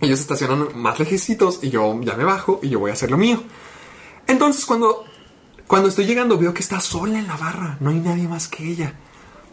[0.00, 3.16] Ellos estacionan más lejecitos y yo ya me bajo y yo voy a hacer lo
[3.18, 3.42] mío.
[4.26, 5.04] Entonces cuando,
[5.66, 8.64] cuando estoy llegando veo que está sola en la barra, no hay nadie más que
[8.64, 8.94] ella.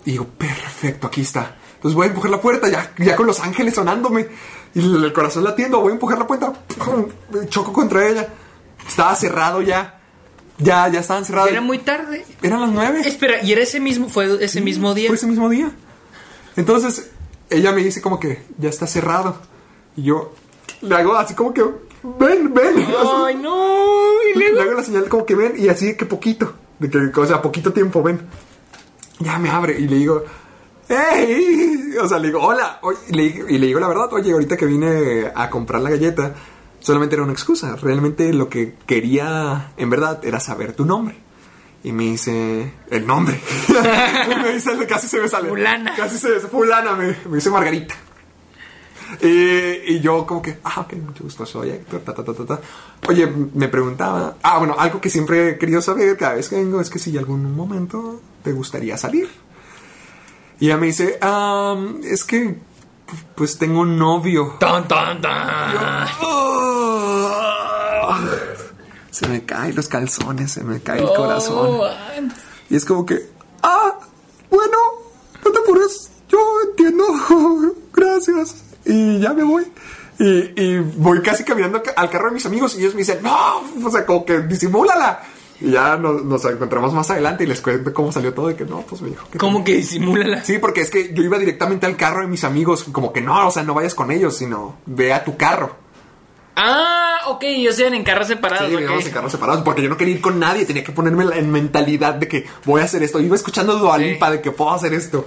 [0.05, 1.55] Y digo, perfecto, aquí está.
[1.75, 4.27] Entonces voy a empujar la puerta, ya, ya con los ángeles sonándome
[4.77, 6.53] y el, corazón latiendo, voy a empujar la puerta,
[7.49, 8.27] choco contra ella.
[8.87, 9.99] Estaba cerrado ya.
[10.59, 11.49] ya, ya estaban cerradas.
[11.49, 12.23] Era muy tarde.
[12.43, 13.01] Eran las nueve.
[13.03, 15.07] Espera, ¿y era ese mismo, fue ese mismo día?
[15.07, 15.71] Fue ese mismo día.
[16.55, 17.09] Entonces,
[17.49, 19.37] ella me dice como que ya está cerrado.
[19.95, 20.35] Y yo
[20.81, 21.63] le hago así como que,
[22.03, 22.75] ven, ven.
[23.25, 24.07] Ay, no.
[24.35, 26.53] Y Le hago la señal como que ven y así que poquito.
[26.77, 28.21] De que, o sea, poquito tiempo, ven.
[29.19, 30.23] Ya me abre y le digo,
[30.89, 31.95] ¡Hey!
[32.01, 32.79] O sea, le digo, hola.
[33.09, 36.33] Y, le, y le digo la verdad, oye, ahorita que vine a comprar la galleta,
[36.79, 37.75] solamente era una excusa.
[37.75, 41.15] Realmente lo que quería, en verdad, era saber tu nombre.
[41.83, 43.39] Y me dice, el nombre.
[44.43, 45.49] me dice, casi se me sale.
[45.49, 45.95] Fulana.
[45.95, 47.95] Casi se me Fulana, me, me dice Margarita.
[49.21, 52.45] Y, y yo como que, ah, ok, mucho gusto, soy Héctor, ta, ta, ta, ta,
[52.45, 52.61] ta.
[53.07, 56.81] Oye, me preguntaba, ah, bueno, algo que siempre he querido saber cada vez que vengo
[56.81, 59.29] es que si algún momento te gustaría salir.
[60.59, 62.57] Y ella me dice, ah, es que,
[63.35, 64.55] pues tengo un novio.
[64.59, 66.07] Tan, tan, tan.
[69.11, 71.79] Se me caen los calzones, se me cae el Oh, corazón.
[72.69, 73.29] Y es como que,
[73.63, 73.97] ah,
[74.49, 74.77] bueno,
[75.43, 76.37] no te apures, yo
[76.69, 77.03] entiendo,
[77.93, 78.63] gracias.
[78.85, 79.65] Y ya me voy.
[80.19, 83.19] Y, y voy casi caminando ca- al carro de mis amigos y ellos me dicen,
[83.21, 85.21] no, o sea, como que disimúlala.
[85.59, 88.65] Y ya nos, nos encontramos más adelante y les cuento cómo salió todo de que
[88.65, 89.37] no, pues me dijo que...
[89.37, 90.43] ¿Cómo que disimúlala?
[90.43, 93.47] Sí, porque es que yo iba directamente al carro de mis amigos, como que no,
[93.47, 95.75] o sea, no vayas con ellos, sino ve a tu carro.
[96.55, 98.67] Ah, ok, ellos iban en carros separados.
[98.69, 98.81] Sí, ok.
[98.81, 101.51] íbamos en carros separados porque yo no quería ir con nadie, tenía que ponerme en
[101.51, 103.19] mentalidad de que voy a hacer esto.
[103.19, 104.05] Iba escuchando Dua Sí.
[104.05, 105.25] Lipa de que puedo hacer esto.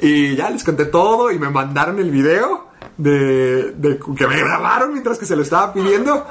[0.00, 4.92] Y ya les conté todo y me mandaron el video de, de que me grabaron
[4.92, 6.26] mientras que se lo estaba pidiendo.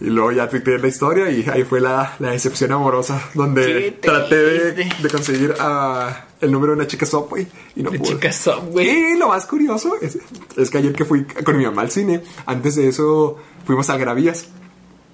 [0.00, 4.36] Y luego ya tuiteé la historia y ahí fue la, la decepción amorosa donde traté
[4.72, 7.46] de, conseguir ah, el número de una chica Subway
[7.76, 8.08] y no De pude.
[8.14, 8.88] chica Subway.
[8.88, 10.18] Y lo más curioso es,
[10.56, 13.36] es que ayer que fui con mi mamá al cine, antes de eso
[13.66, 14.46] fuimos a Gravías,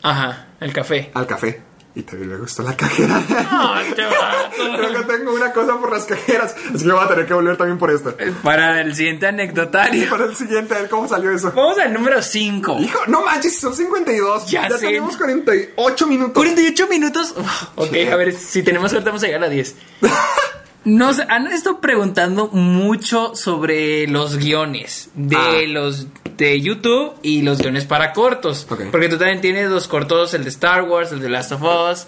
[0.03, 1.11] Ajá, el café.
[1.15, 1.61] al café.
[1.97, 3.23] Y también me gustó la cajera.
[3.51, 4.03] Ay, te
[4.77, 6.55] Creo que tengo una cosa por las cajeras.
[6.75, 8.15] Así que voy a tener que volver también por esto.
[8.43, 10.07] Para el siguiente anecdotario.
[10.11, 11.53] para el siguiente, a ver cómo salió eso.
[11.57, 12.77] Vamos al número 5.
[12.81, 14.47] Hijo, no manches, son 52.
[14.51, 14.79] Ya sé.
[14.89, 16.35] tenemos 48 minutos.
[16.35, 17.35] 48 minutos.
[17.77, 18.07] Ok, Sí.
[18.09, 19.75] a ver, si tenemos suerte vamos a llegar a 10.
[20.87, 25.51] Nos han estado preguntando mucho sobre los guiones de Ah.
[25.67, 26.07] los
[26.37, 28.65] de YouTube y los guiones para cortos.
[28.69, 32.07] Porque tú también tienes dos cortos, el de Star Wars, el de Last of Us.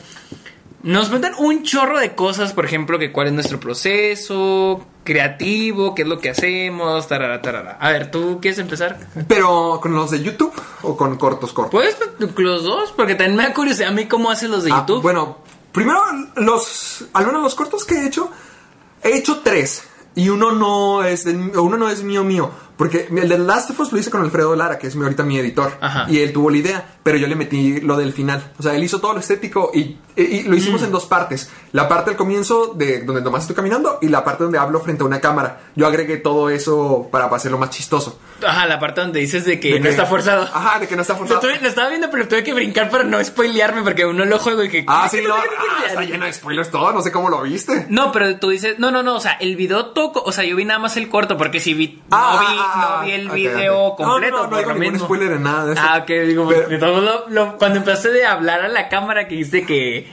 [0.85, 6.03] Nos preguntan un chorro de cosas, por ejemplo, que cuál es nuestro proceso creativo, qué
[6.03, 7.79] es lo que hacemos, tarara, tarara.
[7.81, 8.97] A ver, ¿tú quieres empezar?
[9.27, 10.53] Pero con los de YouTube
[10.83, 11.73] o con cortos cortos.
[11.73, 11.97] Pues
[12.37, 15.03] los dos, porque también me da curiosidad a mí cómo haces los de Ah, YouTube.
[15.03, 15.39] bueno,
[15.73, 16.01] primero
[16.37, 18.31] los, al menos los cortos que he hecho,
[19.03, 19.85] he hecho tres.
[20.15, 22.51] Y uno no es uno no es mío mío.
[22.79, 25.25] Porque el de Last of Us lo hice con Alfredo Lara, que es mi, ahorita
[25.25, 25.73] mi editor.
[25.81, 26.07] Ajá.
[26.09, 28.53] Y él tuvo la idea, pero yo le metí lo del final.
[28.59, 30.59] O sea, él hizo todo lo estético y, y- y lo Mm.
[30.59, 31.51] hicimos en dos partes.
[31.73, 35.03] La parte del comienzo, de donde nomás estoy caminando, y la parte donde hablo frente
[35.03, 35.61] a una cámara.
[35.75, 38.19] Yo agregué todo eso para hacerlo más chistoso.
[38.47, 40.43] Ajá, la parte donde dices de que De no que- está forzado.
[40.45, 41.41] Ajá, de que no está Lo, forzado.
[41.41, 44.63] tuve- lo estaba viendo, pero tuve que brincar para no spoilearme porque uno lo juego
[44.63, 44.85] y que.
[44.87, 45.35] Ah, sí, ¿Qué no.
[45.35, 45.43] ah,
[45.89, 46.93] está lleno de spoilers todo.
[46.93, 47.87] No sé cómo lo viste.
[47.91, 50.55] No, pero tú dices, no, no, no, o sea, el video toco, o sea, yo
[50.55, 53.11] vi nada más el corto porque si vi, Ah, no, vi, ah, ah, no vi
[53.13, 55.83] el video completo, No, no, no, por digo lo ningún spoiler en nada de eso.
[55.85, 59.27] Ah, ok, digo, Pero- de todo lo- lo- cuando empezaste de hablar a la cámara
[59.29, 60.07] que dijiste que,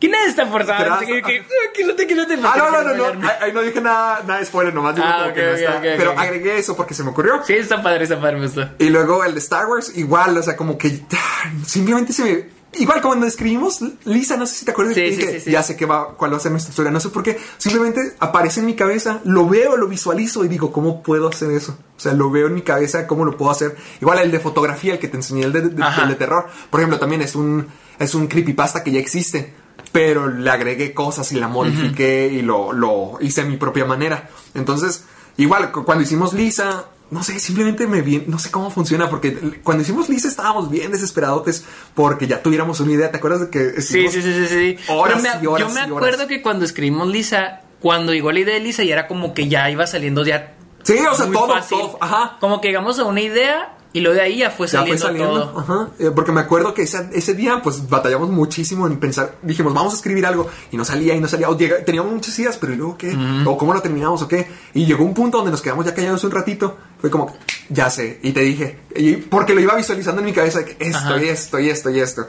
[0.00, 2.70] que nada está forzado, Tras- que, que, que no te, que no te Ah, no,
[2.70, 3.28] no, no, no.
[3.40, 5.80] Ahí, no dije nada, nada de spoiler, nomás digo Ah, como que no está.
[5.82, 7.42] Pero agregué eso porque se me ocurrió.
[7.44, 8.68] Sí, está padre, está padre, me gustó.
[8.78, 12.59] Y luego el de Star Wars, igual, o sea, como que ah, simplemente se me.
[12.74, 15.50] Igual como cuando escribimos, Lisa, no sé si te acuerdas, Sí, que sí, dije, sí,
[15.50, 18.14] ya sé que va, cuál va a ser nuestra historia, no sé por qué, simplemente
[18.20, 21.76] aparece en mi cabeza, lo veo, lo visualizo y digo, ¿cómo puedo hacer eso?
[21.96, 23.76] O sea, lo veo en mi cabeza, ¿cómo lo puedo hacer?
[24.00, 26.04] Igual el de fotografía, el que te enseñé, el de, de- Ajá.
[26.04, 27.66] el de terror, por ejemplo, también es un,
[27.98, 29.52] es un creepypasta que ya existe,
[29.90, 34.30] pero le agregué cosas y la modifiqué y lo, lo hice a mi propia manera.
[34.54, 35.02] Entonces,
[35.38, 39.60] igual, cu- cuando hicimos Lisa, no sé, simplemente me vi, no sé cómo funciona, porque
[39.62, 43.10] cuando hicimos Lisa estábamos bien desesperadotes porque ya tuviéramos una idea.
[43.10, 44.76] ¿Te acuerdas de que Sí, sí, sí, sí, sí.
[44.88, 46.26] Horas me- y horas yo me y acuerdo horas?
[46.28, 49.68] que cuando escribimos Lisa, cuando llegó la idea de Lisa, ya era como que ya
[49.70, 50.54] iba saliendo ya.
[50.82, 51.78] Sí, o sea, todo, fácil.
[51.78, 52.36] todo, ajá.
[52.40, 55.06] Como que llegamos a una idea y lo de ahí ya fue Ya fue saliendo,
[55.06, 55.60] saliendo, todo.
[55.60, 55.88] ajá.
[55.98, 59.36] Eh, porque me acuerdo que ese, ese día, pues batallamos muchísimo en pensar.
[59.42, 61.48] Dijimos, vamos a escribir algo, y no salía, y no salía.
[61.50, 63.16] O teníamos muchas ideas, pero ¿y luego qué?
[63.46, 64.48] O cómo lo terminamos, o qué.
[64.74, 66.76] Y llegó un punto donde nos quedamos ya callados un ratito.
[67.00, 67.34] Fue como,
[67.68, 70.76] ya sé, y te dije, y porque lo iba visualizando en mi cabeza, de que
[70.84, 71.22] esto, Ajá.
[71.22, 72.28] y esto, y esto, y esto.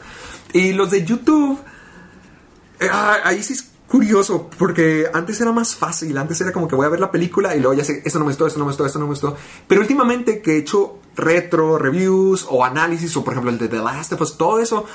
[0.53, 1.59] Y los de YouTube,
[2.80, 6.76] eh, ah, ahí sí es curioso, porque antes era más fácil, antes era como que
[6.76, 8.64] voy a ver la película y luego ya sé, esto no me gustó, esto no
[8.66, 9.36] me gustó, esto no me gustó.
[9.68, 13.78] Pero últimamente que he hecho retro, reviews o análisis, o por ejemplo el de The
[13.78, 14.86] Last of Us, todo eso,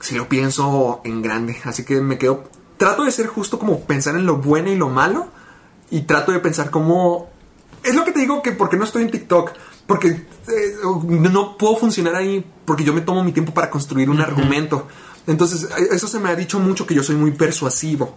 [0.00, 1.56] si lo pienso en grande.
[1.64, 2.44] Así que me quedo.
[2.76, 5.28] Trato de ser justo como pensar en lo bueno y lo malo.
[5.90, 7.30] Y trato de pensar como.
[7.82, 9.52] Es lo que te digo que porque no estoy en TikTok.
[9.86, 10.74] Porque eh,
[11.08, 14.86] no puedo funcionar ahí porque yo me tomo mi tiempo para construir un argumento.
[15.26, 18.16] Entonces, eh, eso se me ha dicho mucho que yo soy muy persuasivo.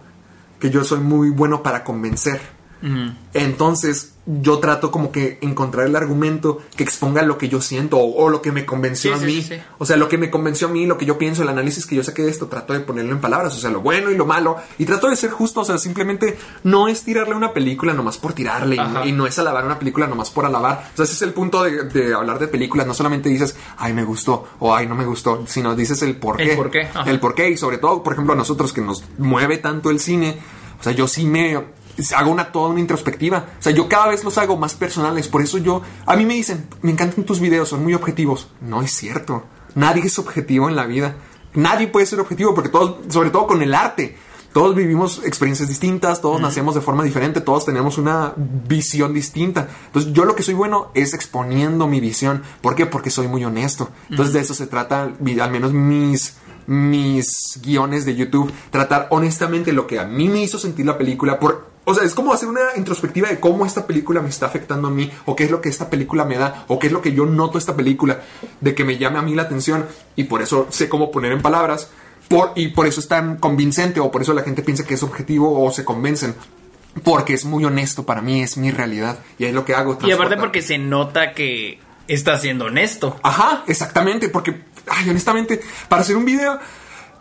[0.60, 2.40] Que yo soy muy bueno para convencer.
[3.32, 8.28] Entonces, yo trato como que encontrar el argumento que exponga lo que yo siento o,
[8.30, 9.42] lo que me convenció Sí, a sí, mí.
[9.42, 9.54] sí.
[9.78, 11.96] O sea, lo que me convenció a mí, lo que yo pienso, el análisis que
[11.96, 13.56] yo saqué de esto, trato de ponerlo en palabras.
[13.56, 14.58] O sea, lo bueno y lo malo.
[14.78, 15.62] Y trato de ser justo.
[15.62, 18.76] O sea, simplemente no es tirarle una película nomás por tirarle.
[18.76, 19.06] y no- Ajá.
[19.06, 20.90] Y, no es alabar una película nomás por alabar.
[20.92, 22.86] O sea, ese es el punto de, de hablar de películas.
[22.86, 26.40] No solamente dices, ay, me gustó o ay, no me gustó, sino dices el por
[26.40, 26.56] El qué.
[26.56, 27.10] por qué, ajá.
[27.10, 27.50] El por qué.
[27.50, 30.38] Y sobre todo, por ejemplo, a nosotros que nos mueve tanto el cine.
[30.78, 31.60] O sea, yo sí me
[32.14, 33.46] hago una toda una introspectiva.
[33.58, 35.28] O sea, yo cada vez los hago más personales.
[35.28, 38.48] Por eso yo, a mí me dicen, me encantan tus videos, son muy objetivos.
[38.60, 39.44] No es cierto.
[39.74, 41.16] Nadie es objetivo en la vida.
[41.54, 44.16] Nadie puede ser objetivo porque todos, sobre todo con el arte,
[44.52, 49.68] todos vivimos experiencias distintas, todos nacemos de forma diferente, todos tenemos una visión distinta.
[49.86, 52.42] Entonces, yo lo que soy bueno es exponiendo mi visión.
[52.60, 52.84] ¿Por qué?
[52.84, 53.90] Porque soy muy honesto.
[54.10, 56.36] Entonces, de eso se trata, al menos mis
[56.66, 61.40] mis guiones de YouTube, tratar honestamente lo que a mí me hizo sentir la película
[61.40, 64.88] por o sea, es como hacer una introspectiva de cómo esta película me está afectando
[64.88, 67.02] a mí, o qué es lo que esta película me da, o qué es lo
[67.02, 68.20] que yo noto esta película,
[68.60, 71.42] de que me llame a mí la atención, y por eso sé cómo poner en
[71.42, 71.90] palabras,
[72.28, 75.02] por, y por eso es tan convincente, o por eso la gente piensa que es
[75.02, 76.34] objetivo, o se convencen,
[77.02, 79.98] porque es muy honesto para mí, es mi realidad, y es lo que hago.
[80.02, 83.18] Y aparte porque se nota que está siendo honesto.
[83.22, 86.58] Ajá, exactamente, porque, ay, honestamente, para hacer un video,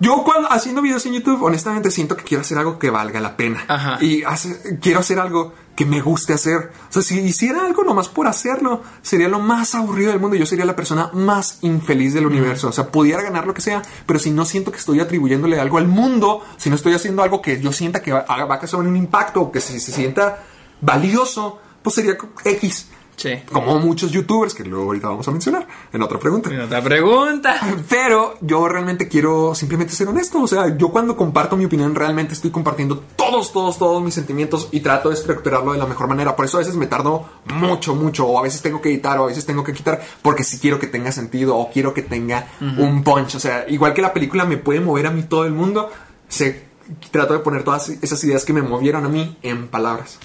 [0.02, 3.38] yo cuando haciendo videos en YouTube, honestamente siento que quiero hacer algo que valga la
[3.38, 3.64] pena.
[3.68, 3.97] Ajá.
[4.04, 6.72] Y hace- quiero hacer algo que me guste hacer.
[6.89, 10.36] O sea, si hiciera algo nomás por hacerlo, sería lo más aburrido del mundo.
[10.36, 12.68] Yo sería la persona más infeliz del universo.
[12.70, 15.78] O sea, pudiera ganar lo que sea, pero si no siento que estoy atribuyéndole algo
[15.78, 18.80] al mundo, si no estoy haciendo algo que yo sienta que va, va a causar
[18.82, 20.43] un impacto o que se, se sienta
[20.82, 22.89] valioso, pues sería X.
[23.16, 23.39] Sí.
[23.51, 26.53] Como muchos youtubers que luego ahorita vamos a mencionar en otra pregunta.
[26.53, 27.59] Y Otra pregunta.
[27.89, 30.41] Pero yo realmente quiero simplemente ser honesto.
[30.41, 34.70] O sea, yo cuando comparto mi opinión realmente estoy compartiendo todos, todos, todos mis sentimientos
[34.72, 36.36] y trato de estructurarlo de la mejor manera.
[36.36, 38.26] Por eso a veces me tardo mucho, mucho.
[38.26, 40.80] O a veces tengo que editar o a veces tengo que quitar porque si quiero
[40.80, 43.36] que tenga sentido o quiero que tenga un punch.
[43.36, 45.89] O sea, igual que la película me puede mover a mí todo el mundo,
[46.28, 46.64] se,
[47.12, 50.20] trato de poner todas esas ideas que me movieron a mí en palabras.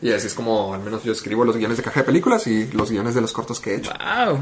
[0.00, 2.66] Y así es como al menos yo escribo los guiones de caja de películas y
[2.72, 3.90] los guiones de los cortos que he hecho.
[4.26, 4.38] Wow.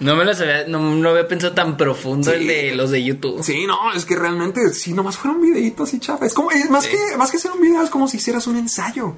[0.00, 2.36] No me lo sabía, no, no había pensado tan profundo Sí.
[2.38, 3.42] el de los de YouTube.
[3.42, 6.24] Sí, no, es que realmente, si nomás fuera un videito así chafa.
[6.24, 6.90] Es como, es más, Sí.
[6.90, 9.14] que, más que hacer un video, es como si hicieras un ensayo.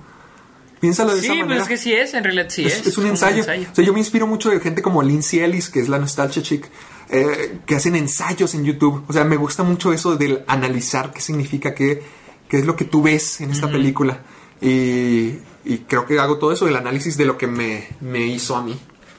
[0.80, 1.62] Piénsalo de Sí, esa pues manera.
[1.62, 2.80] es que sí es, en realidad sí es.
[2.80, 3.42] es, es un ensayo.
[3.42, 6.42] O sea, yo me inspiro mucho de gente como Lindsay Ellis, que es la nostalgia
[6.42, 6.68] chick,
[7.10, 9.04] eh, que hacen ensayos en YouTube.
[9.08, 12.02] O sea, me gusta mucho eso del analizar qué significa, qué,
[12.48, 14.18] qué es lo que tú ves en esta película.
[14.60, 15.34] Y,
[15.64, 18.62] y creo que hago todo eso, el análisis de lo que me, me hizo a
[18.62, 18.78] mí.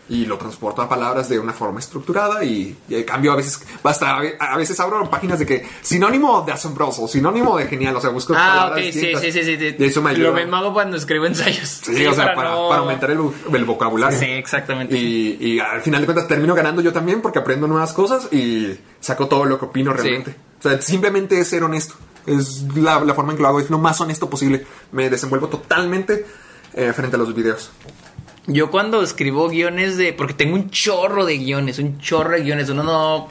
[0.09, 2.75] Y lo transporto a palabras de una forma estructurada y,
[3.07, 7.07] cambio a veces basta a ve- a veces abro páginas de que sinónimo de asombroso,
[7.07, 9.75] sinónimo de genial, o sea, busco Ah, palabras ok, sí, sí, sí, sí, sí.
[9.79, 10.27] Y eso me ayuda.
[10.31, 11.69] Lo mismo hago cuando escribo ensayos.
[11.83, 13.19] Sí, o sea, para, no- para aumentar el,
[13.53, 14.19] el vocabulario.
[14.19, 14.93] Sí, exactamente.
[14.97, 18.77] Y, y al final de cuentas termino ganando yo también porque aprendo nuevas cosas y
[18.99, 20.35] saco todo lo que opino realmente.
[20.59, 21.95] O sea, simplemente es ser honesto.
[22.25, 24.65] Es la, la forma en que lo hago, es lo más honesto posible.
[24.91, 26.25] Me desenvuelvo totalmente
[26.73, 27.71] eh, frente a los videos.
[28.47, 30.11] Yo cuando escribo guiones de...
[30.13, 32.69] Porque tengo un chorro de guiones, un chorro de guiones.
[32.69, 33.29] Uno no...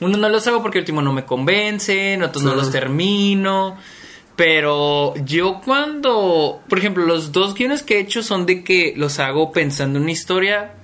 [0.00, 2.56] Uno no los hago porque último no me convencen, otros no Sí.
[2.56, 3.76] los termino.
[4.36, 6.60] Pero yo cuando...
[6.68, 10.02] Por ejemplo, los dos guiones que he hecho son de que los hago pensando en
[10.04, 10.74] una historia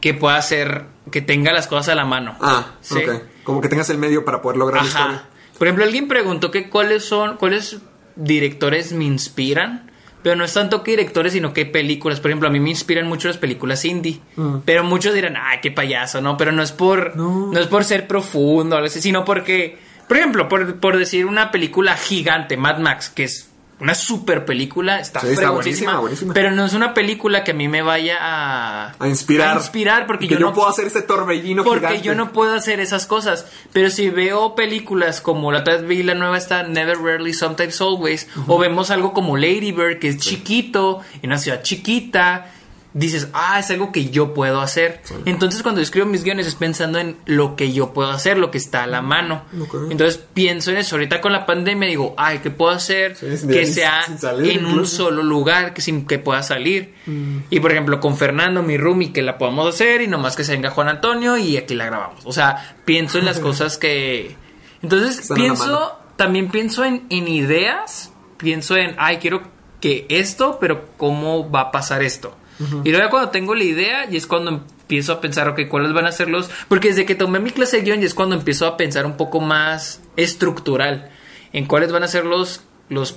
[0.00, 0.86] que pueda ser...
[1.10, 2.36] Que tenga las cosas a la mano.
[2.40, 2.98] Ah, Sí.
[2.98, 3.22] ok.
[3.44, 5.24] Como que tengas el medio para poder lograr la historia.
[5.62, 7.76] Por ejemplo, alguien preguntó que cuáles son, cuáles
[8.16, 9.92] directores me inspiran.
[10.20, 12.18] Pero no es tanto que directores, sino que películas.
[12.18, 14.18] Por ejemplo, a mí me inspiran mucho las películas indie.
[14.64, 16.36] Pero muchos dirán, ay, qué payaso, ¿no?
[16.36, 17.52] Pero no es por, No.
[17.52, 21.26] no, es por ser profundo, o algo así, sino porque, por ejemplo, por, por decir
[21.26, 23.51] una película gigante, Mad Max, que es
[23.82, 26.32] una super película, está, Sí, está buenísima, buenísima.
[26.34, 29.56] Pero no es una película que a mí me vaya a, A inspirar.
[29.56, 32.02] a inspirar, porque Que yo no puedo hacer ese torbellino porque gigante.
[32.06, 33.46] yo no puedo hacer esas cosas.
[33.72, 37.80] Pero si veo películas como la otra vez vi la nueva está Never Rarely Sometimes
[37.80, 42.51] Always, o vemos algo como Lady Bird, que es chiquito, en una ciudad chiquita,
[42.94, 45.00] dices, ah, es algo que yo puedo hacer.
[45.24, 48.58] Entonces cuando escribo mis guiones es pensando en lo que yo puedo hacer, lo que
[48.58, 49.44] está a la mano.
[49.90, 50.96] Entonces pienso en eso.
[50.96, 54.86] Ahorita con la pandemia digo, ay, ¿qué puedo hacer Sí, que sea salir en un
[54.86, 56.94] solo lugar que sin que pueda salir.
[57.06, 57.38] Mm.
[57.50, 60.52] Y por ejemplo, con Fernando, mi roomie, que la podamos hacer y nomás que se
[60.52, 62.20] venga Juan Antonio y aquí la grabamos.
[62.24, 64.36] O sea, pienso en las cosas que,
[64.82, 69.42] Entonces Están pienso, también pienso en, en ideas, pienso en, ay, quiero
[69.80, 72.36] que esto, pero ¿cómo va a pasar esto?
[72.84, 76.06] Y luego cuando tengo la idea y es cuando empiezo a pensar, ok, ¿cuáles van
[76.06, 76.50] a ser los...?
[76.68, 79.16] Porque desde que tomé mi clase de guion y es cuando empiezo a pensar un
[79.16, 81.10] poco más estructural
[81.52, 83.16] en cuáles van a ser los, los,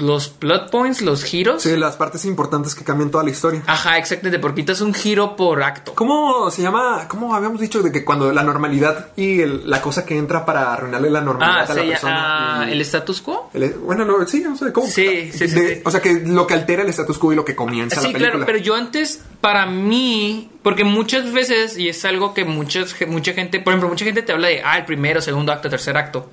[0.00, 1.62] los plot points, los giros.
[1.62, 3.62] Sí, las partes importantes que cambian toda la historia.
[3.66, 5.94] Ajá, exactamente, porque quitas un giro por acto.
[5.94, 7.06] ¿Cómo se llama?
[7.08, 10.72] ¿Cómo habíamos dicho de que cuando la normalidad y el- la cosa que entra para
[10.72, 12.60] arruinarle la normalidad Ah, a la llama- persona?
[12.62, 13.50] ah, el status quo.
[13.54, 14.86] el- bueno, no, sí, no sé cómo.
[14.88, 15.82] Sí, sí, sí, De- sí.
[15.84, 18.12] O sea, que lo que altera el status quo y lo que comienza Sí, la
[18.12, 18.30] película.
[18.32, 23.32] claro, pero yo antes, para mí, porque muchas veces, y es algo que muchas, mucha
[23.34, 26.28] gente, por ejemplo, mucha gente te habla de, ah, el primero, segundo acto, tercer acto.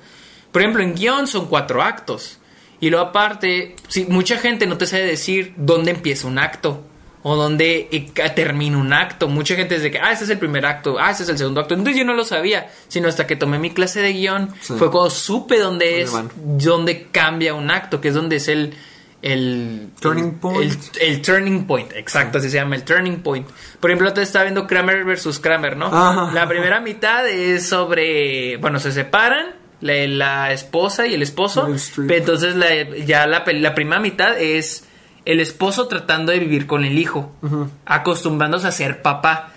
[0.50, 2.38] Por ejemplo, en guion son cuatro actos.
[2.84, 6.84] Y luego aparte, sí, mucha gente no te sabe decir dónde empieza un acto.
[7.22, 9.26] O dónde eh, termina un acto.
[9.28, 11.62] Mucha gente dice que, ah, este es el primer acto, ah, este es el segundo
[11.62, 11.72] acto.
[11.72, 14.74] Entonces yo no lo sabía, sino hasta que tomé mi clase de guion, Sí.
[14.76, 16.28] fue cuando supe dónde ¿Dónde
[16.58, 18.74] es, dónde cambia un acto, que es donde es el...
[19.22, 20.70] El, Turning point.
[21.00, 23.48] el- el turning point, exacto, así se llama, el turning point.
[23.80, 25.86] Por ejemplo, te estaba viendo Kramer versus Kramer, ¿no?
[25.86, 26.30] Ajá.
[26.34, 29.46] La primera mitad es sobre, bueno, se separan,
[29.84, 31.68] la, la esposa y el esposo.
[32.08, 34.88] Entonces, la, ya la, la primera mitad es
[35.26, 37.32] el esposo tratando de vivir con el hijo,
[37.84, 39.50] acostumbrándose a ser papá.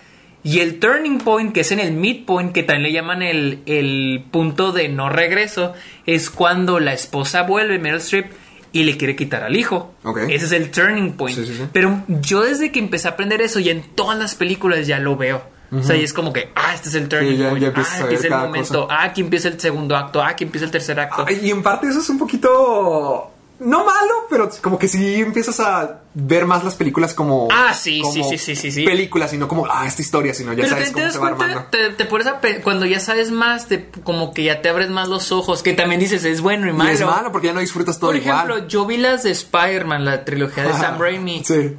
[0.43, 4.23] Y el turning point, que es en el midpoint, que también le llaman el, el
[4.32, 5.73] punto de no regreso,
[6.05, 8.32] es cuando la esposa vuelve, Meryl Streep,
[8.71, 9.95] y le quiere quitar al hijo.
[10.30, 11.38] Ese es el turning point.
[11.38, 11.63] Sí, sí, sí.
[11.73, 15.17] Pero yo desde que empecé a aprender eso, y en todas las películas ya lo
[15.17, 15.43] veo.
[15.72, 17.63] O sea, y es como que, ah, este es el turning Sí, ya- point.
[17.63, 18.88] ya ah, a aquí ver es el momento.
[18.89, 20.22] Ah, aquí empieza el segundo acto.
[20.22, 21.26] Ah, aquí empieza el tercer acto.
[21.28, 23.32] Ay, y en parte eso es un poquito.
[23.59, 27.47] No malo, pero como que sí empiezas a ver más las películas como.
[27.51, 28.86] Ah, sí, como sí, sí, sí, sí, sí.
[28.86, 31.13] Películas y no como, ah, esta historia, sino ya Pero sabes te, te cómo das
[31.13, 31.70] se va cuenta, armando.
[31.72, 35.07] te, te pones a cuando ya sabes más, te, como que ya te abres más
[35.07, 36.91] los ojos, que también dices es bueno y Y malo.
[36.91, 38.68] es malo porque ya no disfrutas todo Por ejemplo, igual.
[38.70, 41.43] yo vi las de Spider-Man, la trilogía de Sam Raimi.
[41.43, 41.76] Sí.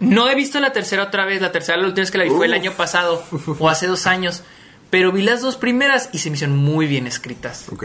[0.00, 1.40] No he visto la tercera otra vez.
[1.40, 3.22] La tercera, la última vez que la vi fue el año pasado
[3.58, 4.42] o hace dos años.
[4.90, 7.66] Pero vi las dos primeras y se me hicieron muy bien escritas.
[7.70, 7.84] Ok.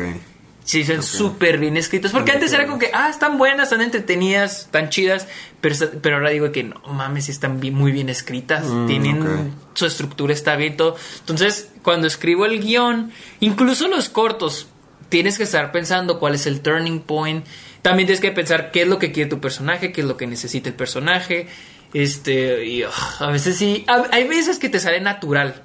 [0.64, 2.12] Sí, son súper bien escritas.
[2.12, 5.28] Porque antes era como que, ah, están buenas, están entretenidas, están chidas.
[5.62, 8.66] Pero, pero ahora digo que no mames, están bien- muy bien escritas.
[8.88, 9.22] Tienen.
[9.22, 9.30] ok.
[9.76, 10.96] Su estructura está bien, todo.
[11.20, 13.12] Entonces, cuando escribo el guion,
[13.42, 14.68] incluso los cortos,
[15.10, 17.46] tienes que estar pensando cuál es el turning point.
[17.84, 20.26] También tienes que pensar qué es lo que quiere tu personaje, qué es lo que
[20.26, 21.48] necesita el personaje.
[21.94, 23.86] Este, y ugh, a veces sí.
[23.88, 25.62] a- hay veces que te sale natural.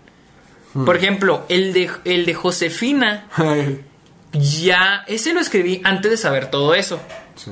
[0.86, 3.26] Por ejemplo, el de, el de Josefina.
[4.32, 7.00] Ya, ese lo escribí antes de saber todo eso.
[7.34, 7.50] sí.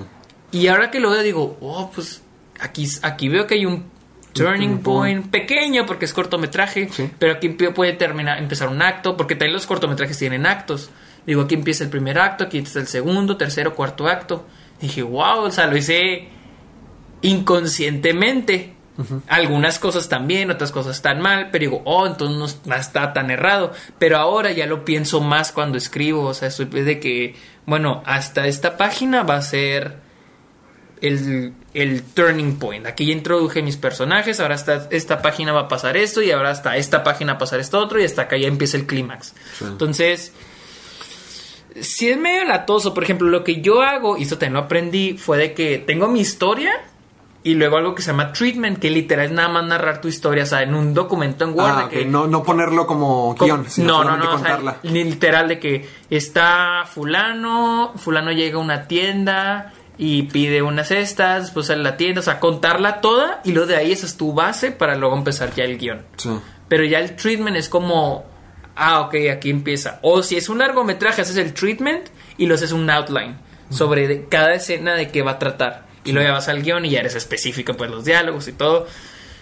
[0.50, 2.22] Y ahora que lo veo digo, oh, pues
[2.60, 3.84] aquí, aquí veo que hay un
[4.32, 5.28] turning point.
[5.30, 7.10] pequeño porque es cortometraje, Sí.
[7.18, 10.88] pero aquí puede terminar, empezar un acto, porque también los cortometrajes tienen actos.
[11.26, 14.46] Digo, aquí empieza el primer acto, aquí está el segundo, tercero, cuarto acto.
[14.80, 16.28] Dije, wow, o sea, lo hice
[17.22, 18.74] inconscientemente.
[19.28, 23.72] Algunas cosas también, otras cosas están mal, pero digo, oh, entonces no, está tan errado.
[23.98, 28.48] Pero ahora ya lo pienso más cuando escribo, o sea, estoy de que, bueno, hasta
[28.48, 29.98] esta página va a ser
[31.00, 32.86] el, el turning point.
[32.86, 36.50] Aquí ya introduje mis personajes, ahora hasta esta página va a pasar esto y ahora
[36.50, 39.34] hasta esta página va a pasar esto otro y hasta acá ya empieza el clímax.
[39.58, 39.64] Sí.
[39.64, 40.32] Entonces,
[41.80, 45.16] si es medio latoso, por ejemplo, lo que yo hago, y esto también lo aprendí,
[45.16, 46.72] fue de que tengo mi historia
[47.45, 50.43] y luego algo que se llama treatment, que literal es nada más narrar tu historia,
[50.43, 51.72] o sea, en un documento en Word.
[51.74, 54.76] Ah, de que, no, no ponerlo como guion, sino no, no, no, o sea, contarla.
[54.82, 61.66] literal de que está fulano, fulano llega a una tienda y pide unas cestas, después
[61.66, 64.70] sale la tienda, o sea, contarla toda y luego de ahí esa es tu base
[64.70, 66.03] para luego empezar ya el guion.
[66.16, 66.30] Sí.
[66.68, 68.24] Pero ya el treatment es como,
[68.76, 69.99] ah, ok, aquí empieza.
[70.03, 73.36] O si es un largometraje, haces el treatment y lo haces un outline
[73.70, 75.88] sobre de- cada escena de qué va a tratar.
[76.05, 78.86] Y luego ya vas al guion y ya eres específico, pues los diálogos y todo.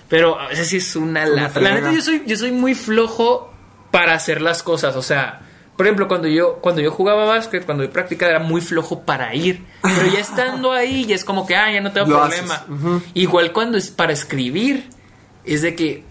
[0.08, 1.60] Pero a veces sí es una Una lata.
[1.60, 3.52] La neta, yo soy, yo soy muy flojo
[3.90, 4.94] para hacer las cosas.
[4.96, 5.40] O sea,
[5.76, 9.34] por ejemplo, cuando yo, cuando yo jugaba básquet, cuando yo practicaba, era muy flojo para
[9.34, 9.60] ir.
[9.82, 12.54] Pero ya estando ahí, ya es como que, ah, ya no tengo Lo problema.
[12.54, 12.68] haces.
[12.70, 13.02] Ujú.
[13.14, 14.84] Igual cuando es para escribir,
[15.44, 16.04] es de que,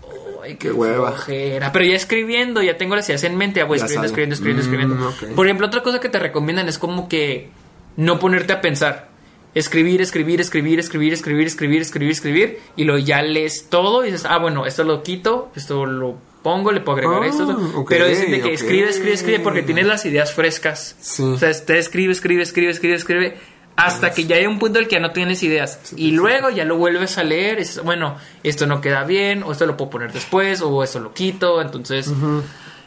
[0.44, 1.12] ay, qué Qué hueva.
[1.14, 1.72] flojera.
[1.72, 4.96] Pero ya escribiendo, ya tengo las ideas en mente, ya voy Ya escribiendo, escribiendo, escribiendo,
[4.96, 5.10] Mm, escribiendo.
[5.32, 5.36] ok.
[5.36, 7.50] Por ejemplo, otra cosa que te recomiendan es como que
[7.98, 9.08] no ponerte a pensar.
[9.56, 12.60] Escribir, escribir, escribir, escribir, escribir, escribir, escribir, escribir.
[12.76, 16.72] Y luego ya lees todo y dices, ah, bueno, esto lo quito, esto lo pongo,
[16.72, 17.72] le puedo agregar Ah, esto.
[17.76, 20.96] ok, Pero dicen de que escribe, escribe, escribe porque tienes las ideas frescas.
[21.00, 21.24] Sí.
[21.24, 23.38] O sea, te escribe, escribe, escribe, escribe, escribe.
[23.78, 25.80] Hasta que ya hay un punto en el que ya no tienes ideas.
[25.98, 27.56] y luego ya lo vuelves a leer.
[27.56, 31.00] Y dices, bueno, esto no queda bien, o esto lo puedo poner después, o esto
[31.00, 31.62] lo quito.
[31.62, 32.10] Entonces,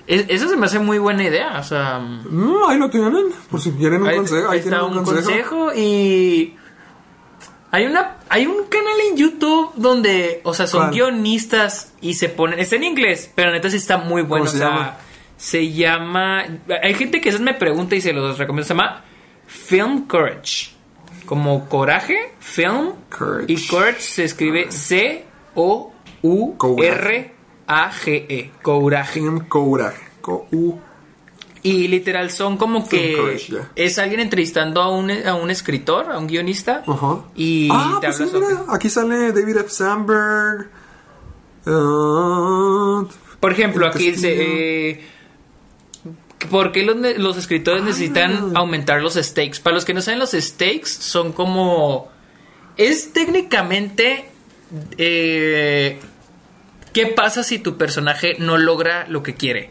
[0.08, 1.98] Es- eso se me hace muy buena idea, o sea...
[2.00, 4.50] Mm, ahí lo tienen, por si quieren un Ahí, consejo.
[4.50, 5.72] Ahí está un consejo.
[5.74, 6.56] y
[7.70, 10.90] hay una hay un canal en YouTube donde, o sea, son ¿Cuál?
[10.92, 14.56] guionistas y se ponen, está en inglés, pero neta sí está muy bueno, ¿Cómo se
[14.56, 14.96] o sea, llama?
[15.36, 16.44] se llama
[16.82, 19.04] hay gente que a veces me pregunta y se los recomiendo, se llama
[19.46, 20.70] Film Courage.
[21.26, 23.52] Como coraje, film Courage.
[23.52, 25.26] y courage se escribe C
[27.68, 28.50] E.
[29.04, 29.98] Film Courage.
[30.20, 30.78] Co U.
[31.62, 36.18] Y literal son como que Courage, es alguien entrevistando a un, a un escritor, a
[36.18, 36.84] un guionista.
[37.34, 38.76] Y ah, te pues habla sí, mira, sobre.
[38.76, 39.68] aquí sale David F.
[39.70, 40.70] Sandberg.
[41.66, 43.04] Ah,
[43.40, 44.90] Por ejemplo, aquí dice.
[44.90, 45.04] Eh,
[46.50, 47.86] ¿Por qué los escritores Ah.
[47.86, 49.58] necesitan aumentar los stakes?
[49.60, 52.08] Para los que no saben, los stakes son como.
[52.76, 54.30] Es técnicamente.
[54.96, 55.98] eh,
[56.98, 59.70] ¿Qué pasa si tu personaje no logra lo que quiere?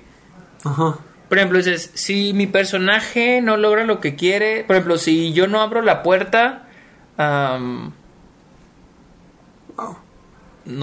[0.63, 0.97] Ajá.
[1.27, 5.45] Por ejemplo, dices, si mi personaje no logra lo que quiere, por ejemplo, si yo
[5.47, 6.69] no abro la puerta,
[7.17, 7.91] no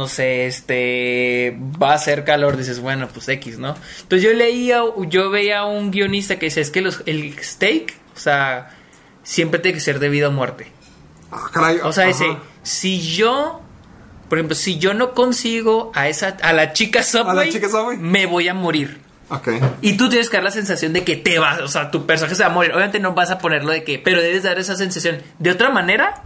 [0.07, 3.74] sé, este, va a hacer calor, dices, bueno, pues X, ¿no?
[4.03, 7.95] Entonces yo leía, yo veía a un guionista que dice, es que los, el steak,
[8.14, 8.68] o sea,
[9.22, 10.70] siempre tiene que ser de vida o muerte.
[11.30, 11.78] Ah, caray.
[11.82, 12.42] O sea, dice, Ajá.
[12.62, 13.63] si yo,
[14.35, 17.97] por ejemplo, si yo no consigo a esa, a la chica Subway, chica Subway.
[17.99, 18.99] me voy a morir.
[19.28, 19.49] Ok.
[19.80, 22.35] Y tú tienes que dar la sensación de que te vas, o sea, tu personaje
[22.35, 22.72] se va a morir.
[22.72, 25.22] Obviamente no vas a ponerlo de que, pero debes dar esa sensación.
[25.39, 26.22] De otra manera,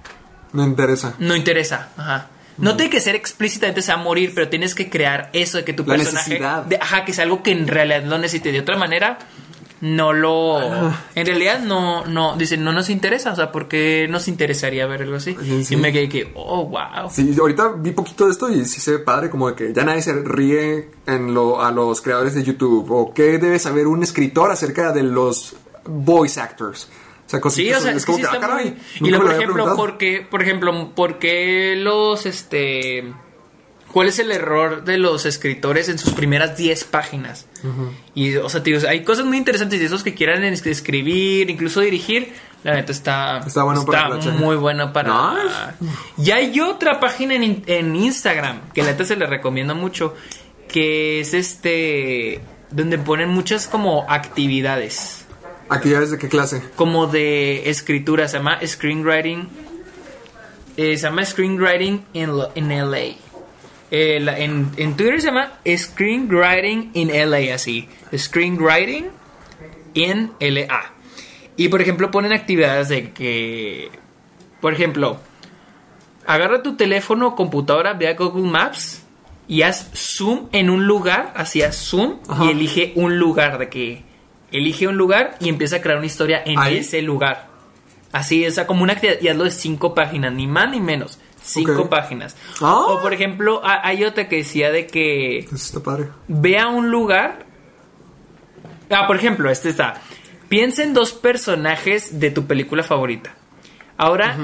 [0.53, 1.15] Me interesa.
[1.19, 1.91] no interesa.
[1.99, 2.29] Ajá.
[2.57, 5.65] No tiene que ser explícitamente se va a morir, pero tienes que crear eso de
[5.65, 6.31] que tu La personaje.
[6.31, 6.63] necesidad.
[6.65, 8.51] de- ajá, que es algo que en realidad no necesite.
[8.53, 9.19] De otra manera,
[9.81, 10.61] no lo.
[11.15, 12.37] En realidad no, no.
[12.37, 13.33] Dicen, no nos interesa.
[13.33, 15.37] O sea, ¿por qué nos interesaría ver algo así?
[15.41, 15.75] Sí, sí.
[15.75, 17.11] Y me quedé que, oh, wow.
[17.11, 19.85] Sí, ahorita vi poquito de esto y sí se ve padre, como de que ya
[19.85, 22.91] nadie se ríe en lo, a los creadores de YouTube.
[22.91, 26.89] O qué debe saber un escritor acerca de los voice actors.
[27.27, 29.11] O sea, Sí, o sea, es que como sí que, ah, caray, muy...
[29.11, 29.77] Y lo por ejemplo, preguntado.
[29.77, 33.13] ¿por qué, por ejemplo, por qué los, este...
[33.99, 37.47] ¿Cuál es el error de los escritores en sus primeras 10 páginas?
[38.15, 41.81] Y, o sea, tío, hay cosas muy interesantes de esos que quieran es- escribir, incluso
[41.81, 42.33] dirigir.
[42.63, 44.39] La neta está, Está bueno para la changa.
[44.39, 45.75] muy bueno para...
[46.17, 50.15] Y hay otra página en, en Instagram, que la neta se le recomiendo mucho,
[50.69, 52.41] que es este...
[52.71, 55.25] Donde ponen muchas como actividades
[55.71, 56.63] ¿Actividades de qué clase?
[56.77, 59.49] como de escritura, se llama Screenwriting.
[60.77, 63.17] eh, se llama Screenwriting in LA.
[63.91, 67.89] Eh, la- en, en Twitter se llama Screenwriting in LA, así.
[68.17, 69.07] Screenwriting
[69.95, 70.93] in LA.
[71.57, 73.91] Y por ejemplo, ponen actividades de que.
[74.61, 75.19] Por ejemplo,
[76.27, 79.03] agarra tu teléfono o computadora, ve a Google Maps
[79.47, 82.45] y haz zoom en un lugar, haz zoom Ajá.
[82.45, 84.03] y elige un lugar de que
[84.53, 86.79] elige un lugar y empieza a crear una historia en Ahí.
[86.79, 87.49] ese lugar.
[88.13, 91.19] Así, o sea, como una actividad y hazlo de cinco páginas, ni más ni menos,
[91.49, 92.37] cinco páginas.
[92.61, 92.85] Ah.
[92.89, 96.09] O por ejemplo, ha- hay otra que decía de que Eso está padre.
[96.29, 97.47] ve a un lugar.
[98.91, 100.01] Ah, por ejemplo, este está.
[100.49, 103.35] Piensa en dos personajes de tu película favorita.
[103.99, 104.37] Ahora,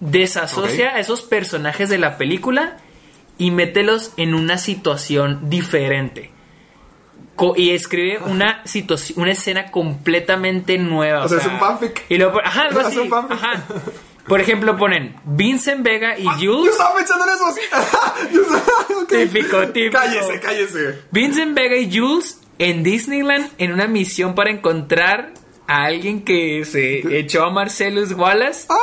[0.00, 2.78] desasocia a esos personajes de la película
[3.38, 6.30] y mételos en una situación diferente.
[7.34, 11.24] Co- y escribe una situación, una escena completamente nueva.
[11.24, 12.04] O sea, es un fanfic.
[12.08, 13.32] Y luego, ajá, algo Es un fanfic.
[13.36, 13.64] Ajá.
[14.28, 16.72] Por ejemplo, ponen Vincent Vega y Yo Jules.
[16.72, 17.44] estaba pensando en eso.
[17.54, 17.60] sí.
[18.34, 19.08] Yo estaba- ok.
[19.08, 19.98] Típico, típico.
[19.98, 21.00] Cállese, cállese.
[21.12, 25.32] Vincent Vega y Jules en Disneyland en una misión para encontrar
[25.68, 28.66] a alguien que se echó a Marcellus Wallace.
[28.68, 28.76] Ah.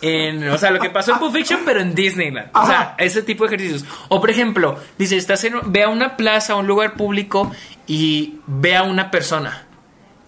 [0.00, 2.50] En, o sea, lo que pasó en Pulp Fiction, pero en Disneyland.
[2.54, 3.84] O sea, ese tipo de ejercicios.
[4.08, 7.52] O, por ejemplo, dice, estás en, ve a una plaza, a un lugar público
[7.86, 9.66] y ve a una persona.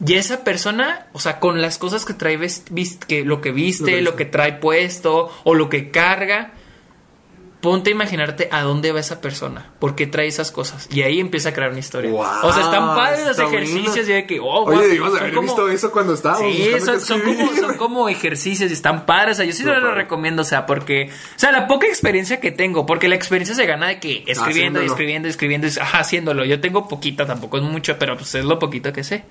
[0.05, 2.39] Y esa persona, o sea, con las cosas que trae,
[3.07, 6.53] que, lo que viste, Lo lo que trae puesto o lo que carga,
[7.61, 10.87] ponte a imaginarte a dónde va esa persona, por qué trae esas cosas.
[10.93, 12.11] Y ahí empieza a crear una historia.
[12.11, 15.47] Wow, o sea, están padres los ejercicios y de que, oh, Oye, debimos haber como-
[15.47, 16.53] visto eso cuando estábamos.
[16.55, 19.33] Sí, son, son como, son como ejercicios y están padres.
[19.33, 19.95] O sea, yo sí lo Súper.
[19.95, 23.65] recomiendo, o sea, porque, o sea, la poca experiencia que tengo, porque la experiencia se
[23.65, 26.45] gana de que escribiendo y escribiendo y escribiendo, y- haciéndolo.
[26.45, 29.25] Yo tengo poquita, tampoco es mucho, pero pues es lo poquito que sé.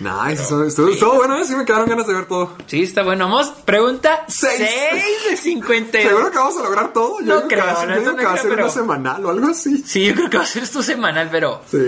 [0.00, 1.44] Nice, eso- estuvo, estuvo bueno, ¿eh?
[1.44, 2.56] sí me quedaron ganas de ver todo.
[2.66, 3.24] Sí, está bueno.
[3.28, 4.70] Vamos, pregunta Seis.
[4.92, 6.02] 6 de 52.
[6.12, 7.20] ¿Seguro que vamos a lograr todo?
[7.20, 9.48] Yo No que creo, va yo que va a ser una pero- semanal o algo
[9.48, 9.82] así.
[9.84, 11.62] Sí, yo creo que va a ser esto semanal, pero.
[11.70, 11.78] Sí.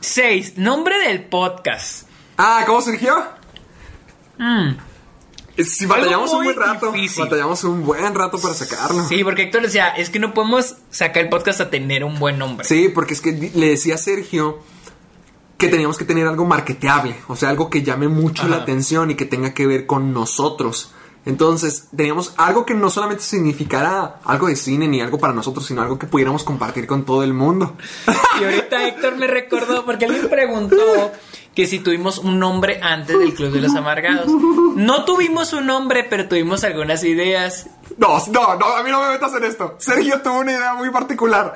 [0.00, 0.58] 6.
[0.58, 2.08] Nombre del podcast.
[2.36, 3.22] Ah, ¿cómo surgió?
[4.38, 4.70] Mm.
[5.64, 6.90] Si batallamos un buen rato.
[6.90, 7.22] difícil.
[7.24, 9.06] Batallamos un buen rato para sacarlo.
[9.08, 12.38] Sí, porque Héctor decía, es que no podemos sacar el podcast a tener un buen
[12.40, 12.66] nombre.
[12.66, 14.58] Sí, porque es que le decía a Sergio
[15.58, 19.14] que teníamos que tener algo marketeable, o sea, algo que llame mucho la atención y
[19.14, 20.92] que tenga que ver con nosotros.
[21.26, 25.80] Entonces, teníamos algo que no solamente significara algo de cine ni algo para nosotros, sino
[25.80, 27.76] algo que pudiéramos compartir con todo el mundo.
[28.40, 31.12] Y ahorita Héctor me recordó porque alguien preguntó
[31.54, 34.26] que si tuvimos un nombre antes del Club de los Amargados.
[34.74, 37.68] No tuvimos un nombre, pero tuvimos algunas ideas.
[37.96, 39.76] No, no, no, a mí no me metas en esto.
[39.78, 41.54] Sergio tuvo una idea muy particular.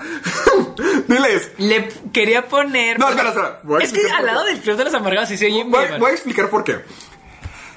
[1.08, 1.50] Diles.
[1.58, 2.98] Le quería poner.
[2.98, 3.58] No, espera, espera.
[3.82, 6.14] Es que al lado del Club de los Amargados sí se oye Voy, voy a
[6.14, 6.76] explicar por qué.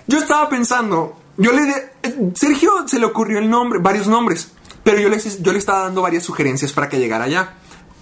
[0.07, 4.51] Yo estaba pensando, yo le de- Sergio se le ocurrió el nombre, varios nombres,
[4.83, 7.53] pero yo le, yo le estaba dando varias sugerencias para que llegara allá.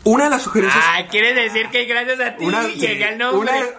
[0.06, 3.32] Una de las sugerencias Ah, quiere decir que gracias a ti una, llega el una
[3.32, 3.54] nombre.
[3.54, 3.76] de-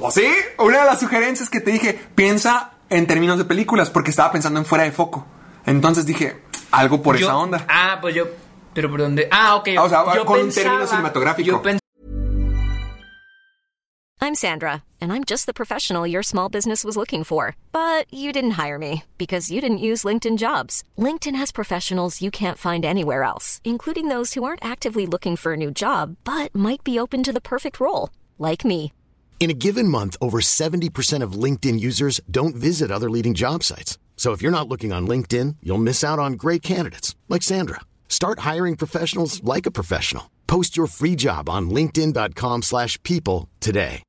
[0.00, 0.26] ¿O sí?
[0.58, 4.58] Una de las sugerencias que te dije, piensa en términos de películas, porque estaba pensando
[4.58, 5.26] en fuera de foco.
[5.66, 7.66] Entonces dije, algo por Yo- esa onda.
[7.68, 8.26] Ah, pues yo.
[8.74, 9.28] ¿Pero por dónde?
[9.30, 9.68] Ah, ok.
[9.76, 11.46] Ah, o sea, yo con un término cinematográfico.
[11.46, 11.62] Yo
[14.22, 17.56] I'm Sandra, and I'm just the professional your small business was looking for.
[17.72, 20.84] But you didn't hire me because you didn't use LinkedIn jobs.
[20.96, 25.54] LinkedIn has professionals you can't find anywhere else, including those who aren't actively looking for
[25.54, 28.92] a new job but might be open to the perfect role, like me.
[29.40, 33.98] In a given month, over 70% of LinkedIn users don't visit other leading job sites.
[34.22, 37.80] So if you're not looking on LinkedIn, you'll miss out on great candidates like Sandra.
[38.08, 40.30] Start hiring professionals like a professional.
[40.46, 44.04] Post your free job on linkedin.com/people slash people today.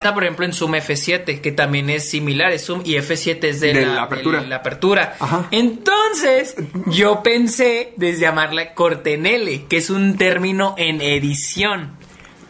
[0.00, 2.52] por ejemplo, en Zoom F7, que también es similar.
[2.52, 4.40] Es Zoom y F7 es de, De la, la apertura.
[4.40, 5.16] de la apertura.
[5.20, 5.48] Ajá.
[5.50, 6.54] Entonces,
[6.86, 11.98] yo pensé de llamarla cortenele, que es un término en edición.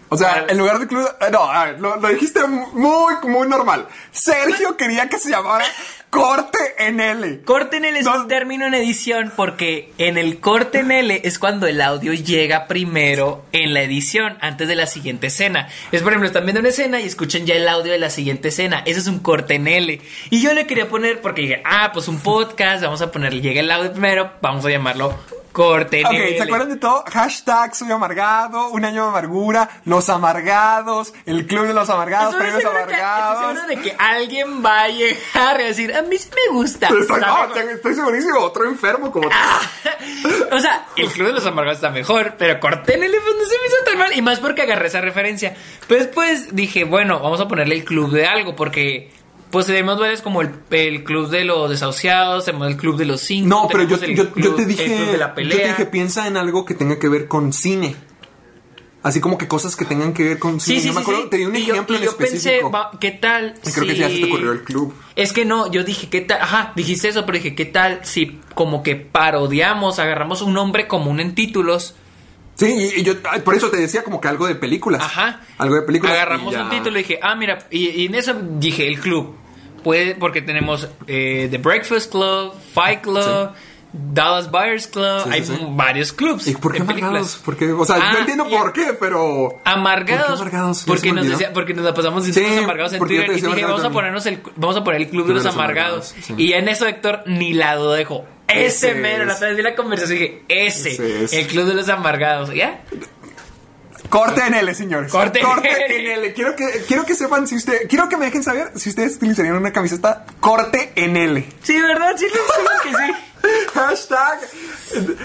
[0.09, 1.09] O sea, Para- en lugar de club.
[1.21, 3.87] eh, No, a ver, lo, lo dijiste muy, muy normal.
[4.13, 5.65] Sergio quería que se llamara
[6.11, 7.43] corte en L.
[7.45, 8.15] Corte en L es No.
[8.23, 12.69] un término en edición porque en el corte en L es cuando el audio llega
[12.69, 15.69] primero en la edición, antes de la siguiente escena.
[15.93, 18.49] Es por ejemplo, están viendo una escena y escuchan ya el audio de la siguiente
[18.49, 18.83] escena.
[18.87, 20.01] Ese es un corte en L.
[20.31, 23.61] Y yo le quería poner, porque dije, ah, pues un podcast, vamos a ponerle, llega
[23.61, 25.19] el audio primero, vamos a llamarlo
[25.57, 26.13] corte Ok.
[26.37, 27.03] ¿se acuerdan de todo?
[27.11, 32.51] Hashtag soy amargado, un año de amargura, los amargados, el club de los amargados, Estoy
[32.51, 33.39] premios que, estoy amargados.
[33.41, 36.89] seguro de que alguien va a llegar a decir, a mí sí me gusta.
[36.89, 39.35] Estoy, no, estoy segurísimo, otro enfermo como tú.
[40.53, 43.59] o sea, el Club de los Amargados está mejor, pero corté en el no se
[43.59, 44.13] me hizo tan mal.
[44.15, 45.55] Y más porque agarré esa referencia.
[45.89, 49.11] Pero después dije, bueno, vamos a ponerle el club de algo, porque
[49.51, 53.21] pues tenemos varios como el, el club de los desahuciados, tenemos el club de los
[53.21, 53.49] cinco.
[53.49, 56.37] No, pero yo, yo, te el dije, club de la yo te dije, piensa en
[56.37, 57.97] algo que tenga que ver con cine.
[59.03, 60.81] Así como que cosas que tengan que ver con cine.
[60.81, 61.29] Sí, sí, no me sí, acuerdo, sí.
[61.31, 62.71] te di un Y yo- ejemplo y en yo pensé, específico.
[62.73, 63.55] va, ¿qué tal?
[63.65, 64.93] Y creo que si- ya se te ocurrió el club.
[65.15, 66.41] Es que no, yo dije, ¿qué tal?
[66.41, 71.21] Ajá, dijiste eso, pero dije, ¿qué tal si como que parodiamos, agarramos un nombre común
[71.21, 71.95] en títulos?
[72.57, 75.03] Sí, y, y yo por eso te decía como que algo de películas.
[75.03, 75.41] Ajá.
[75.59, 76.15] Algo de películas.
[76.15, 79.37] Agarramos un título y dije, ah, mira, y, y en eso dije, el club.
[79.85, 83.51] Puede, porque tenemos eh, The Breakfast Club, Fight Club,
[83.93, 85.67] Dallas Buyers Club, Sí, sí, hay sí.
[85.71, 86.49] varios clubs.
[86.49, 87.41] ¿Y por qué amargados?
[87.45, 89.61] Porque, o sea, Ah, yo entiendo por qué, pero.
[89.65, 90.81] Amargados, ¿Por qué amargados?
[90.81, 93.65] Ya porque nos decía, porque nos la pasamos Sí, amargados en Twitter te y dije,
[93.65, 96.15] vamos a ponernos el vamos a poner el club de los, amargados.
[96.37, 99.29] Y en eso Héctor ni la dudó, dijo, ese, Ese mero, es.
[99.29, 101.33] la otra vez vi la conversación y dije, ese, Ese es.
[101.33, 102.83] el club de los amargados, ¿ya?
[104.09, 105.11] Corte en L, señores.
[105.13, 105.97] Corte en L.
[106.13, 106.33] en L.
[106.35, 107.89] Quiero que, quiero que sepan si usted.
[107.89, 111.47] Quiero que me dejen saber si ustedes utilizarían una camiseta corte en L.
[111.63, 112.15] Sí, ¿verdad?
[112.17, 112.27] Sí,
[112.83, 113.13] que sí.
[113.75, 114.41] Hashtag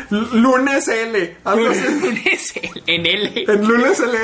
[0.09, 1.37] lunes L.
[1.55, 2.53] Lunes
[2.85, 3.45] en L.
[3.47, 4.17] En lunes L.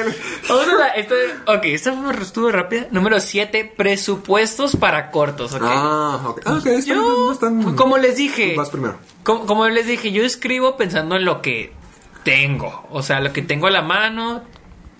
[0.47, 1.15] Vamos a la- esto,
[1.47, 2.87] ok, esta fue estuvo rápida.
[2.91, 5.61] Número 7, presupuestos para cortos, ok.
[5.63, 6.41] Ah, ok.
[6.45, 8.97] Ah, ok, está- no yo, están- como les dije, Vas primero.
[9.23, 11.73] Como, como les dije, yo escribo pensando en lo que
[12.31, 12.85] tengo.
[12.91, 14.43] O sea, lo que tengo a la mano.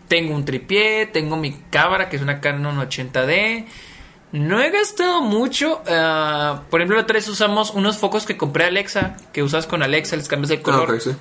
[0.08, 3.66] Tengo un tripié, tengo mi cámara, que es una Canon 80D.
[4.32, 5.82] No he gastado mucho.
[5.90, 9.68] ah, por ejemplo, la otra vez usamos unos focos que compré a Alexa, que usas
[9.68, 10.92] con Alexa, les cambias el Ah, color.
[10.92, 11.12] ok, sí.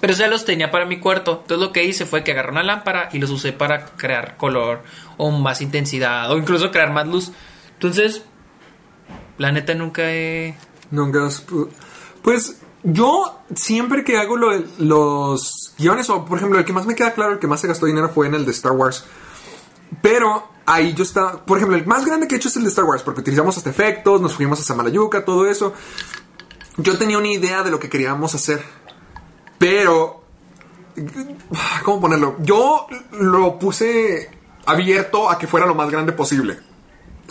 [0.00, 1.40] Pero ya los tenía para mi cuarto.
[1.42, 4.84] Entonces lo que hice fue que agarré una lámpara y los usé para crear color
[5.16, 7.32] o más intensidad o incluso crear más luz.
[7.74, 8.22] Entonces,
[9.38, 10.54] la neta nunca he...
[10.92, 11.68] Nunca has pu-
[12.22, 17.12] Pues yo siempre que hago los guiones, o por ejemplo, el que más me queda
[17.12, 19.04] claro, el que más se gastó dinero fue en el de Star Wars.
[20.02, 22.70] Pero ahí yo estaba, por ejemplo, el más grande que he hecho es el de
[22.70, 25.74] Star Wars, porque utilizamos hasta efectos, nos fuimos a Samalayuca, todo eso.
[26.76, 28.62] Yo tenía una idea de lo que queríamos hacer,
[29.58, 30.22] pero
[31.84, 32.36] ¿cómo ponerlo?
[32.40, 34.30] Yo lo puse
[34.64, 36.60] abierto a que fuera lo más grande posible.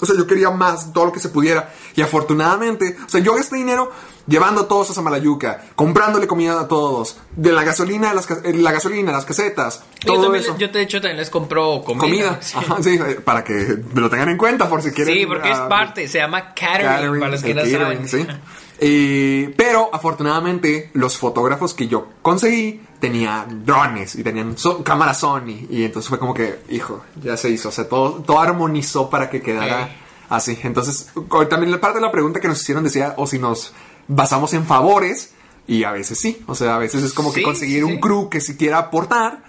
[0.01, 1.73] O sea, yo quería más, todo lo que se pudiera.
[1.95, 3.91] Y afortunadamente, o sea, yo gasté dinero
[4.27, 8.71] llevando a todos a Samalayuca, comprándole comida a todos, de la gasolina, las, eh, la
[8.71, 10.57] gasolina, las casetas, Yo, todo también, eso.
[10.57, 12.01] yo de hecho también les compro comida.
[12.01, 12.57] Comida, Sí.
[12.57, 15.13] Ajá, sí, eh, para que me lo tengan en cuenta por si quieren.
[15.13, 18.07] Sí, porque es ah, parte, se llama catering, catering, para los que no saben.
[18.07, 18.27] sí.
[18.81, 25.67] Eh, pero afortunadamente los fotógrafos que yo conseguí tenían drones y tenían so- cámara Sony
[25.69, 29.29] y entonces fue como que, hijo, ya se hizo, o sea, todo, todo armonizó para
[29.29, 29.95] que quedara Eh.
[30.29, 30.57] así.
[30.63, 31.09] Entonces,
[31.49, 33.73] también la parte de la pregunta que nos hicieron decía, o si nos
[34.07, 35.33] basamos en favores
[35.67, 38.29] y a veces sí, o sea, a veces es como que conseguir sí, un crew
[38.29, 39.43] que si quiera aportar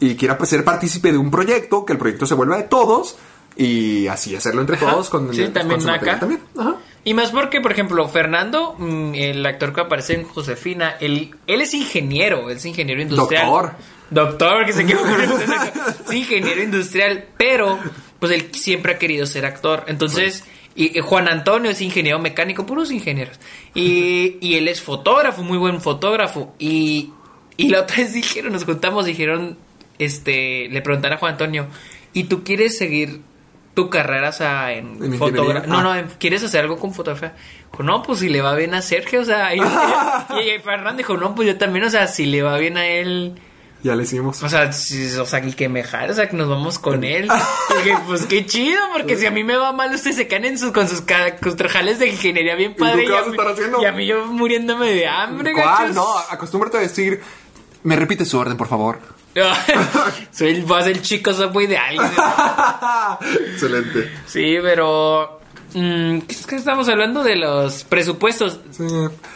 [0.00, 3.16] y quiera pues, ser partícipe de un proyecto, que el proyecto se vuelva de todos
[3.56, 4.90] y así hacerlo entre Ajá.
[4.92, 6.20] todos con, Sí, con también su material acá.
[6.20, 6.42] también.
[6.58, 6.76] Ajá.
[7.04, 11.60] Y más porque, por ejemplo, Fernando, mm, el actor que aparece en Josefina, él, él
[11.60, 13.46] es ingeniero, él es ingeniero industrial.
[13.46, 13.74] Doctor.
[14.10, 15.00] Doctor, que se quedó
[16.06, 17.78] Es ingeniero industrial, pero
[18.18, 19.84] pues él siempre ha querido ser actor.
[19.86, 20.44] Entonces,
[20.74, 23.38] y, y Juan Antonio es ingeniero mecánico, puros ingenieros.
[23.74, 26.54] Y, y él es fotógrafo, muy buen fotógrafo.
[26.58, 27.12] Y,
[27.56, 29.56] y la otra vez dijeron, nos juntamos, dijeron,
[29.98, 31.66] este, le preguntaron a Juan Antonio,
[32.12, 33.20] ¿y tú quieres seguir
[33.74, 35.66] tu carrera o sea, en, En fotografía?
[35.68, 35.82] No, Ah.
[35.82, 37.34] no, en- ¿quieres hacer algo con fotografía?
[37.70, 40.98] Dijo, no, pues si le va bien a Sergio, o sea, y, y- y Fernando
[40.98, 43.40] dijo, no, pues yo también, o sea, si le va bien a él,
[43.82, 44.42] Ya lo hicimos.
[44.42, 47.04] o sea, si- o sea, el que me jale, o sea, que nos vamos con
[47.04, 47.26] él.
[47.30, 50.44] Y dije, pues qué chido, porque si a mí me va mal, ustedes se caen
[50.46, 53.04] en sus, con sus, ca- con sus trajales de ingeniería bien tú padre.
[53.04, 53.80] qué vas a mí- estar haciendo?
[53.80, 55.64] y a mí yo muriéndome de hambre, ¿Cuál?
[55.64, 55.94] gachos.
[55.94, 57.20] No, acostúmbrate a decir.
[57.82, 58.98] Me repite su orden, por favor.
[60.32, 62.06] Soy el, voy a ser el chico subway de alguien.
[63.52, 64.10] Excelente.
[64.26, 65.40] Sí, pero.
[65.74, 68.60] mm, ¿Qué es que estamos hablando de los presupuestos?
[68.70, 68.84] Sí.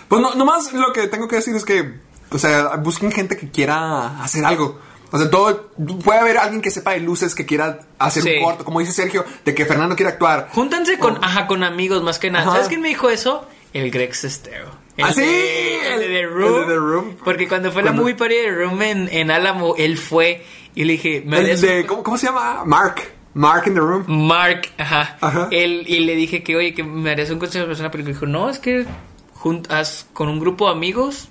[0.09, 1.95] Pues no, nomás lo que tengo que decir es que,
[2.31, 4.81] o sea, busquen gente que quiera hacer algo.
[5.11, 5.71] O sea, todo,
[6.05, 8.31] puede haber alguien que sepa de luces que quiera hacer Sí.
[8.39, 10.49] un corto, como dice Sergio, de que Fernando quiere actuar.
[10.51, 12.45] Júntanse con, ajá, con amigos más que nada.
[12.47, 12.53] Ajá.
[12.55, 13.47] ¿Sabes quién me dijo eso?
[13.73, 14.71] El Greg Sestero.
[14.97, 15.21] El ¿Ah, sí?
[15.23, 16.55] de- el de The Room.
[16.55, 17.17] el de The Room.
[17.25, 20.45] Porque cuando fue la Cuando- movie party de The Room en, en Álamo, él fue
[20.75, 22.65] y le dije, me El de, ¿cómo, cómo se llama?
[22.65, 23.03] Mark.
[23.35, 24.05] Mark in the room.
[24.07, 25.17] Mark, ajá.
[25.21, 25.49] Ajá.
[25.51, 28.27] Él, y le dije que, oye, que me harías un consejo de persona, pero dijo,
[28.27, 28.87] no, es que
[29.33, 31.29] juntas con un grupo de amigos,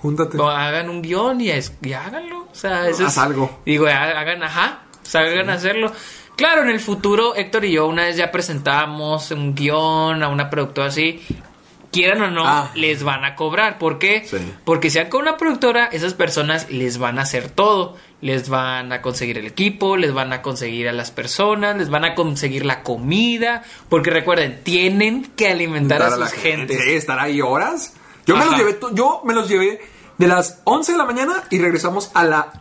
[0.00, 0.38] Júntate.
[0.38, 2.46] o hagan un guion y, es- y háganlo.
[2.50, 3.58] O sea, eso Haz es- algo.
[3.66, 4.82] Digo, ha- hagan, ajá.
[5.02, 5.90] O sea, hagan hacerlo.
[6.36, 10.48] Claro, en el futuro, Héctor y yo una vez ya presentamos un guion a una
[10.50, 11.20] productora así.
[11.96, 12.70] Quieran o no, Ah.
[12.74, 13.78] les van a cobrar.
[13.78, 14.24] ¿Por qué?
[14.24, 14.36] Sí.
[14.64, 17.96] Porque si con una productora, esas personas les van a hacer todo.
[18.20, 22.04] Les van a conseguir el equipo, les van a conseguir a las personas, les van
[22.04, 23.62] a conseguir la comida.
[23.88, 26.80] Porque recuerden, tienen que alimentar a Juntar sus gentes.
[26.86, 27.94] Estar ahí horas.
[28.26, 29.80] Yo me los llevé, yo me los llevé
[30.18, 32.52] de las 11 de la mañana y regresamos a la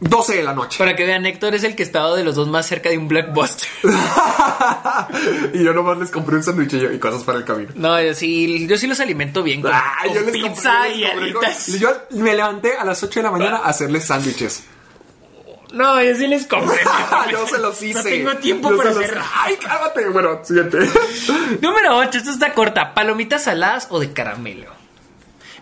[0.00, 0.78] 12 de la noche.
[0.78, 3.08] Para que vean, Héctor es el que estaba de los dos más cerca de un
[3.08, 3.68] blockbuster.
[5.54, 7.70] y yo nomás les compré un sándwich y cosas para el camino.
[7.74, 10.88] No, yo sí, yo sí los alimento bien con, Ah, con yo les pizza compré-
[10.90, 11.64] yo y les compré alitas.
[11.70, 14.64] con- Yo me levanté a las 8 de la mañana a hacerles sándwiches.
[15.72, 16.78] No, yo sí les compré.
[17.32, 17.98] yo se los hice.
[17.98, 19.18] No tengo tiempo Yo para los- hacer.
[19.34, 20.08] Ay, cálmate.
[20.08, 20.78] Bueno, siguiente.
[21.60, 22.94] Número 8, esto está corta.
[22.94, 24.72] ¿Palomitas saladas o de caramelo?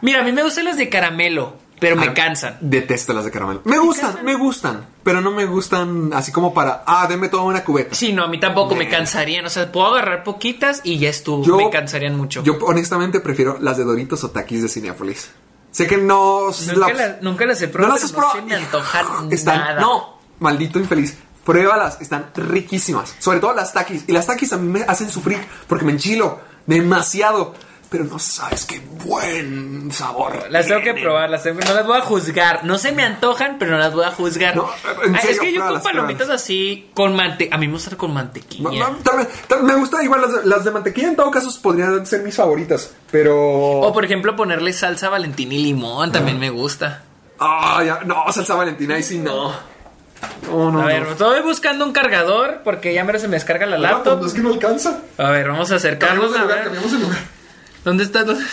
[0.01, 2.57] Mira, a mí me gustan las de caramelo, pero me Ah, cansan.
[2.63, 3.61] Detesto las de caramelo.
[3.65, 4.87] Me gustan, me gustan.
[5.03, 6.83] Pero no me gustan así como para.
[6.87, 7.95] Ah, deme toda una cubeta.
[7.95, 9.45] Sí, no, a mí tampoco me cansarían.
[9.45, 11.45] O sea, puedo agarrar poquitas y ya estuvo.
[11.45, 12.43] Yo- me cansarían mucho.
[12.43, 15.31] Yo honestamente prefiero las de Doritos o Takis de Cineápolis.
[15.73, 16.49] Sé que no.
[16.51, 17.95] nunca, la- las, nunca las he no probado.
[17.95, 18.49] las has pero no probado.
[18.49, 19.81] se me antojan Están, nada.
[19.81, 21.17] No, maldito infeliz.
[21.45, 23.17] Pruébalas, están riquísimas.
[23.19, 24.05] Sobre todo las Takis.
[24.07, 27.55] Y las Takis a mí me hacen sufrir porque me enchilo demasiado.
[27.93, 30.47] Pero no sabes qué buen sabor.
[30.51, 32.65] Las tengo que probar, las tengo- no las voy a juzgar.
[32.65, 34.57] No se me antojan, pero no las voy a juzgar.
[34.57, 34.69] No,
[35.05, 37.55] en Ah, serio, es que yo con palomitas así, con mantequilla.
[37.55, 38.63] A mí me gusta con mantequilla.
[38.71, 41.31] Ma- ma- tal vez- tal- me gusta igual las de, las de mantequilla en todo
[41.31, 42.93] caso podrían ser mis favoritas.
[43.11, 43.37] Pero.
[43.81, 47.03] O por ejemplo ponerle salsa valentina y limón, también me gusta.
[47.39, 49.53] Ah, ya, no, salsa valentina, ahí sí no.
[50.49, 51.11] No, no, A ver, no.
[51.11, 54.21] estoy buscando un cargador porque ya mero se me descarga la laptop.
[54.21, 55.01] pues, es que no alcanza.
[55.19, 57.19] A ver, vamos a acercarnos Cambiamos de lugar, cambiamos de lugar.
[57.85, 58.25] ¿Dónde está?
[58.25, 58.45] ¿Dónde-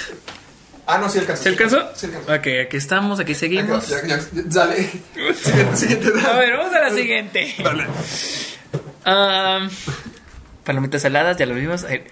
[0.92, 1.44] Ah, no, sí alcanza.
[1.44, 1.78] ¿Se alcanzó?
[1.96, 2.34] Sí alcanzó.
[2.34, 3.88] Ok, aquí estamos, aquí seguimos.
[3.90, 4.90] Ya, ya, ya, dale.
[5.36, 6.08] Siguiente, siguiente.
[6.28, 7.56] A ver, vamos a la siguiente.
[7.64, 7.86] Dale.
[9.06, 9.70] Am,
[10.64, 11.84] palomitas saladas, ya lo vimos.
[11.84, 12.06] Eh,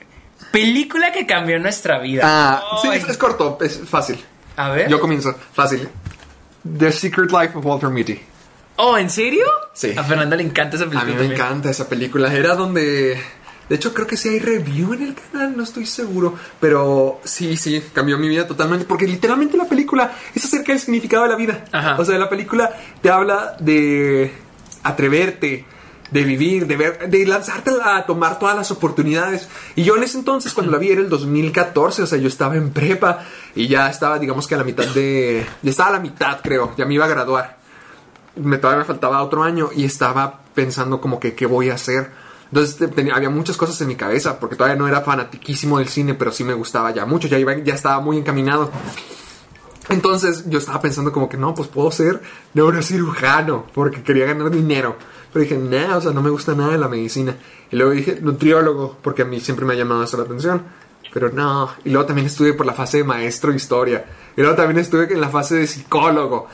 [0.52, 2.22] Película que cambió nuestra vida.
[2.24, 4.24] Ah, sí, es, es corto, es fácil.
[4.56, 4.90] A ver.
[4.90, 5.90] Yo comienzo, fácil.
[6.78, 8.20] The Secret Life of Walter Mitty.
[8.78, 9.46] Oh, ¿en serio?
[9.74, 9.94] Sí.
[9.98, 11.14] A Fernanda le encanta esa A película.
[11.16, 12.32] mí me encanta esa película.
[12.34, 13.20] Era donde.
[13.70, 16.36] De hecho, creo que sí hay review en el canal, no estoy seguro.
[16.60, 18.86] Pero sí, sí, cambió mi vida totalmente.
[18.86, 21.66] Porque literalmente la película es acerca del significado de la vida.
[21.72, 21.98] Ajá.
[22.00, 22.72] O sea, la película
[23.02, 24.32] te habla de
[24.84, 25.66] atreverte,
[26.12, 29.50] de vivir, de ver, de lanzarte a tomar todas las oportunidades.
[29.76, 32.56] Y yo en ese entonces, cuando la vi, era el 2014, o sea, yo estaba
[32.56, 33.26] en prepa
[33.56, 35.46] y ya estaba, digamos que a la mitad de.
[35.62, 37.58] Ya estaba a la mitad, creo, ya me iba a graduar.
[38.36, 42.12] Me, todavía me faltaba otro año y estaba pensando, como que, ¿qué voy a hacer?
[42.52, 46.14] Entonces tenía, había muchas cosas en mi cabeza, porque todavía no era fanatiquísimo del cine,
[46.14, 48.72] pero sí me gustaba ya mucho, ya, iba, ya estaba muy encaminado.
[49.90, 52.22] Entonces yo estaba pensando como que no, pues puedo ser
[52.54, 54.98] neurocirujano porque quería ganar dinero.
[55.32, 57.36] Pero dije, no, o sea, no me gusta nada de la medicina.
[57.72, 60.64] Y luego dije, nutriólogo, porque a mí siempre me ha llamado eso la atención.
[61.14, 61.70] Pero no.
[61.86, 64.06] Y luego también estuve por la fase de maestro de historia.
[64.36, 66.48] Y luego también estuve en la fase de psicólogo.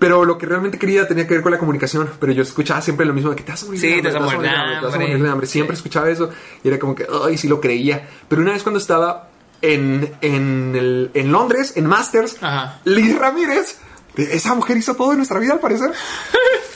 [0.00, 2.10] Pero lo que realmente quería tenía que ver con la comunicación.
[2.18, 4.10] Pero yo escuchaba siempre lo mismo de que te vas a morir Sí, de hambre,
[4.12, 4.98] te vas a morir de te vas a hambre.
[5.08, 5.46] morir de hambre.
[5.46, 6.30] Siempre escuchaba eso.
[6.64, 8.08] Y era como que, ay, sí lo creía.
[8.28, 9.28] Pero una vez cuando estaba
[9.62, 12.80] en, en, el- en Londres, en Masters, Ajá.
[12.84, 13.78] Liz Ramírez,
[14.16, 15.92] esa mujer hizo todo en nuestra vida al parecer.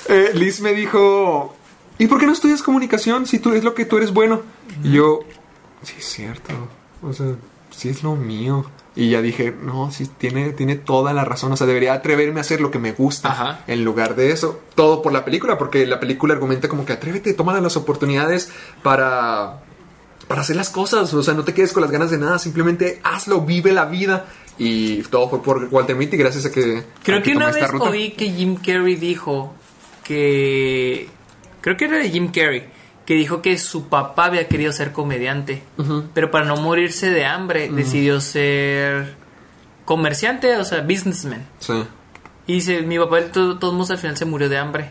[0.07, 1.57] Eh, Liz me dijo,
[1.99, 4.43] ¿y por qué no estudias comunicación si tú es lo que tú eres bueno?
[4.83, 5.21] Y yo,
[5.83, 6.53] sí es cierto,
[7.01, 7.29] o sea,
[7.71, 8.67] sí es lo mío.
[8.97, 12.43] Y ya dije, no, sí, tiene, tiene toda la razón, o sea, debería atreverme a
[12.43, 13.61] hacer lo que me gusta Ajá.
[13.67, 14.61] en lugar de eso.
[14.77, 18.53] Todo por la película, porque la película argumenta como que atrévete, toma las oportunidades
[18.83, 19.61] para
[20.29, 23.01] para hacer las cosas, o sea, no te quedes con las ganas de nada, simplemente
[23.05, 24.27] hazlo, vive la vida.
[24.57, 26.85] Y todo fue por Walter Mitty, gracias a que...
[27.03, 29.53] Creo a que una vez oí que Jim Carrey dijo
[30.05, 31.09] que.
[31.61, 32.65] Creo que era de Jim Carrey.
[33.07, 35.63] Que dijo que su papá había querido ser comediante.
[36.15, 39.15] Pero para no morirse de hambre, decidió ser
[39.85, 41.47] comerciante, o sea, businessman.
[41.59, 41.85] Sí.
[42.47, 44.91] Y dice: Mi papá, de to- todos modos, al final se murió de hambre.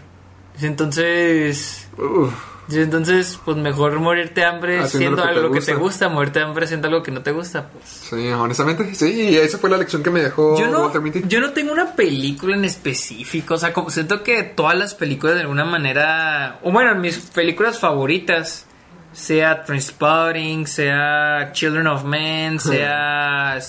[0.61, 1.87] Entonces.
[1.97, 2.33] Uf,
[2.71, 5.83] entonces, pues mejor morirte de hambre Haciendo siendo lo que te algo que te gusta.
[5.83, 7.69] gusta, morirte de hambre siendo algo que no te gusta.
[7.69, 7.85] Pues.
[7.85, 11.23] sí, honestamente, sí, y esa fue la lección que me dejó Yo no, Walter Mitty.
[11.27, 13.55] yo no tengo una película en específico.
[13.55, 16.59] O sea, como siento que todas las películas de alguna manera.
[16.63, 18.65] O bueno, mis películas favoritas.
[19.11, 23.59] Sea Transpotting, sea Children of Men, sea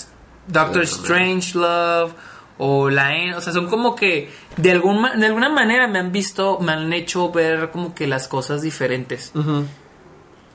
[0.48, 2.14] Doctor Strange Love
[2.58, 3.34] o La N.
[3.34, 6.72] O sea, son como que de, algún, ma- de alguna manera me han visto, me
[6.72, 9.32] han hecho ver como que las cosas diferentes.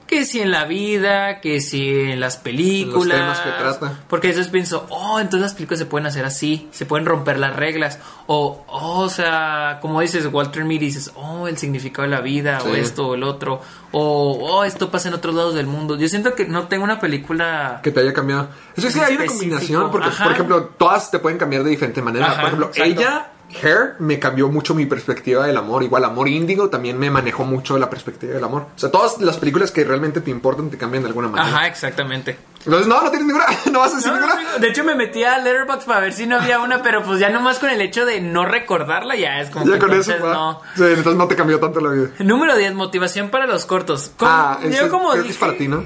[0.09, 3.15] Que si en la vida, que si en las películas.
[3.15, 3.99] temas que trata.
[4.07, 7.55] Porque veces pienso, oh, entonces las películas se pueden hacer así, se pueden romper las
[7.55, 7.99] reglas.
[8.25, 12.59] O, oh, o sea, como dices, Walter Mitty, dices, oh, el significado de la vida,
[12.65, 13.61] o esto, o el otro.
[13.91, 15.95] O, oh, esto pasa en otros lados del mundo.
[15.95, 17.79] Yo siento que no tengo una película.
[17.83, 18.49] Que te haya cambiado.
[18.75, 20.23] Eso es que hay una combinación, porque, ajá.
[20.23, 22.31] por ejemplo, todas te pueden cambiar de diferente manera.
[22.31, 22.99] Ajá, por ejemplo, exacto.
[22.99, 23.31] ella,
[23.63, 25.81] Hair, me cambió mucho mi perspectiva del amor.
[25.83, 28.67] Igual, Amor Índigo también me manejó mucho la perspectiva del amor.
[28.75, 31.49] O sea, todas las películas que realmente te importan te cambian de alguna manera.
[31.57, 32.37] Ajá, exactamente.
[32.63, 33.45] Entonces, no, no tienes ninguna.
[33.71, 34.41] No vas a decir No, ninguna.
[34.53, 37.19] no, de hecho, me metí a Letterboxd para ver si no había una, pero pues
[37.19, 40.11] ya nomás con el hecho de no recordarla, ya es como Ya que con eso,
[40.11, 40.33] entonces va.
[40.33, 40.61] no.
[40.75, 42.09] Sí, entonces no te cambió tanto la vida.
[42.19, 44.11] Número 10, motivación para los cortos.
[44.17, 45.85] Como- Ah, yo como creo que dije, es para ti, ¿no?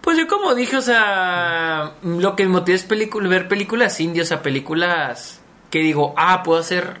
[0.00, 4.26] Pues yo como dije, o sea, lo que me motiva es película, ver películas indias,
[4.26, 5.37] o sea, películas
[5.70, 7.00] que digo, ah, puedo hacer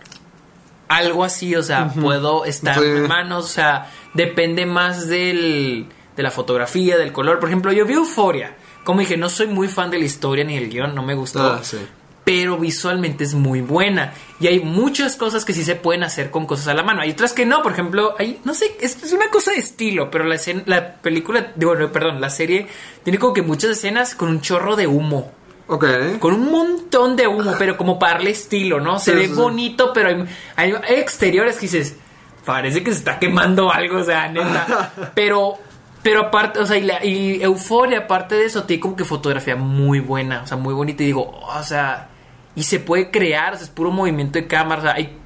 [0.88, 2.84] algo así, o sea, puedo estar Sí.
[2.84, 5.86] en manos, o sea, depende más del,
[6.16, 7.38] de la fotografía, del color.
[7.40, 8.56] Por ejemplo, yo vi Euforia.
[8.84, 11.42] Como dije, no soy muy fan de la historia ni del guion, no me gustó.
[11.42, 11.76] Ah, sí.
[12.24, 14.12] Pero visualmente es muy buena.
[14.40, 17.00] Y hay muchas cosas que sí se pueden hacer con cosas a la mano.
[17.00, 17.62] Hay otras que no.
[17.62, 20.10] Por ejemplo, hay, no sé, es, es una cosa de estilo.
[20.10, 22.66] Pero la, escena- la película, digo, no, perdón, la serie
[23.02, 25.32] tiene como que muchas escenas con un chorro de humo.
[25.68, 25.84] Ok.
[26.18, 28.98] Con un montón de humo, pero como para darle estilo, ¿no?
[28.98, 29.34] Se Sí, ve sí, sí.
[29.34, 30.26] bonito, pero hay,
[30.56, 31.96] hay exteriores que dices,
[32.44, 34.92] parece que se está quemando algo, o sea, neta.
[35.14, 35.58] Pero,
[36.02, 39.56] pero aparte, o sea, y, la, y Euforia, aparte de eso, tiene como que fotografía
[39.56, 41.02] muy buena, o sea, muy bonita.
[41.02, 42.08] Y digo, o sea,
[42.54, 45.18] y se puede crear, o sea, es puro movimiento de cámara, o sea, hay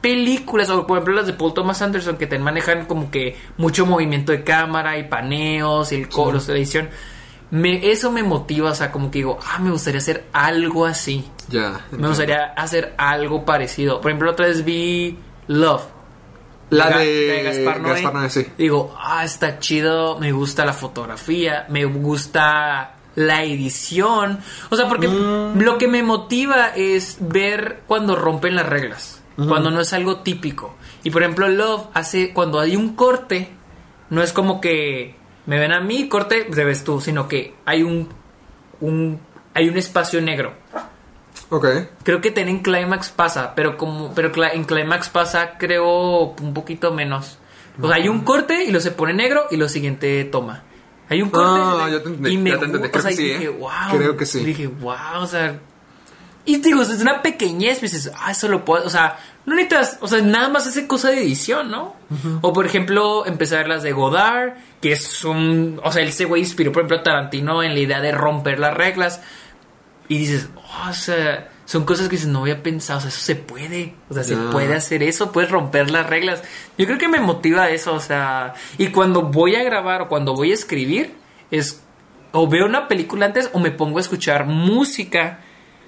[0.00, 3.84] películas, o por ejemplo las de Paul Thomas Anderson, que te manejan como que mucho
[3.86, 6.88] movimiento de cámara y paneos y el coro, la edición.
[7.52, 11.24] Me, eso me motiva, o sea, como que digo, ah, me gustaría hacer algo así.
[11.48, 11.84] Ya.
[11.90, 14.00] Me gustaría hacer algo parecido.
[14.00, 15.18] Por ejemplo, otra vez vi
[15.48, 15.82] Love.
[16.70, 17.92] La Ga- de, Gaspar Noé.
[17.92, 18.46] Gaspar Noé, sí.
[18.56, 24.38] Digo, ah, está chido, me gusta la fotografía, me gusta la edición.
[24.70, 25.60] O sea, porque Mm.
[25.60, 30.74] lo que me motiva es ver cuando rompen las reglas, cuando no es algo típico.
[31.04, 33.50] Y por ejemplo, Love hace, cuando hay un corte,
[34.08, 35.16] no es como que
[35.46, 38.08] me ven a mí, corte, te ves tú, sino que hay un,
[38.80, 39.20] un,
[39.54, 40.54] hay un espacio negro.
[41.50, 41.66] Ok.
[42.02, 47.38] Creo que en Climax pasa, pero como pero en Climax pasa creo un poquito menos.
[47.80, 50.62] O sea, hay un corte y lo se pone negro y lo siguiente toma.
[51.08, 52.88] Hay un corte Ah, y- te entendí, y me ya te entendí.
[52.88, 53.48] gu- Creo o sea, que sí, y dije, ¿eh?
[53.48, 53.70] wow.
[53.98, 54.44] Creo que sí.
[54.44, 55.58] Dije, wow, o sea,
[56.44, 59.98] Y digo, es una pequeñez, pues dices, ah, eso lo puedo, o sea, no necesitas,
[60.00, 61.96] o sea, nada más hace cosa de edición, ¿no?
[62.42, 66.70] O por ejemplo, empezar las de Godard, que es un, o sea, ese güey inspiró,
[66.70, 69.20] por ejemplo, a Tarantino en la idea de romper las reglas.
[70.08, 73.20] Y dices, oh, o sea, son cosas que dices, no había pensado, o sea, eso
[73.20, 76.42] se puede, o sea, se puede hacer eso, puedes romper las reglas.
[76.78, 80.34] Yo creo que me motiva eso, o sea, y cuando voy a grabar o cuando
[80.34, 81.14] voy a escribir,
[81.50, 81.82] es
[82.32, 85.40] o veo una película antes o me pongo a escuchar música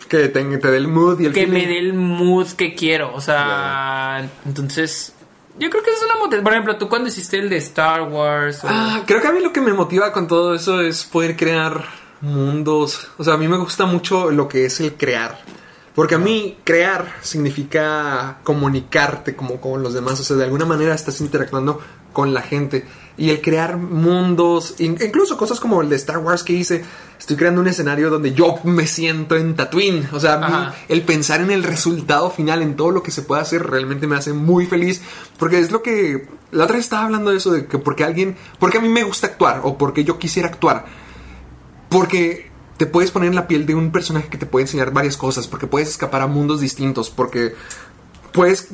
[0.09, 1.69] Que te, te dé el mood y el que me feeling.
[1.69, 3.15] dé el mood que quiero.
[3.15, 5.15] O sea, entonces,
[5.59, 6.45] yo creo que es una motivación.
[6.45, 8.63] Por ejemplo, tú cuando hiciste el de Star Wars.
[8.65, 11.37] o- Ah, creo que a mí lo que me motiva con todo eso es poder
[11.37, 11.85] crear
[12.21, 13.09] mundos.
[13.19, 15.41] O sea, a mí me gusta mucho lo que es el crear.
[15.95, 20.19] Porque a mí crear significa comunicarte como con los demás.
[20.21, 21.81] O sea, de alguna manera estás interactuando
[22.13, 22.87] con la gente.
[23.17, 26.85] Y el crear mundos, in- incluso cosas como el de Star Wars que hice,
[27.19, 30.09] estoy creando un escenario donde yo me siento en Tatooine.
[30.13, 33.43] O sea, mí el pensar en el resultado final, en todo lo que se puede
[33.43, 35.03] hacer, realmente me hace muy feliz.
[35.39, 36.29] Porque es lo que.
[36.51, 38.37] La otra vez estaba hablando de eso, de que porque alguien.
[38.59, 40.85] Porque a mí me gusta actuar, o porque yo quisiera actuar.
[41.89, 45.17] Porque te puedes poner en la piel de un personaje que te puede enseñar varias
[45.17, 47.55] cosas, porque puedes escapar a mundos distintos, porque
[48.33, 48.69] puedes,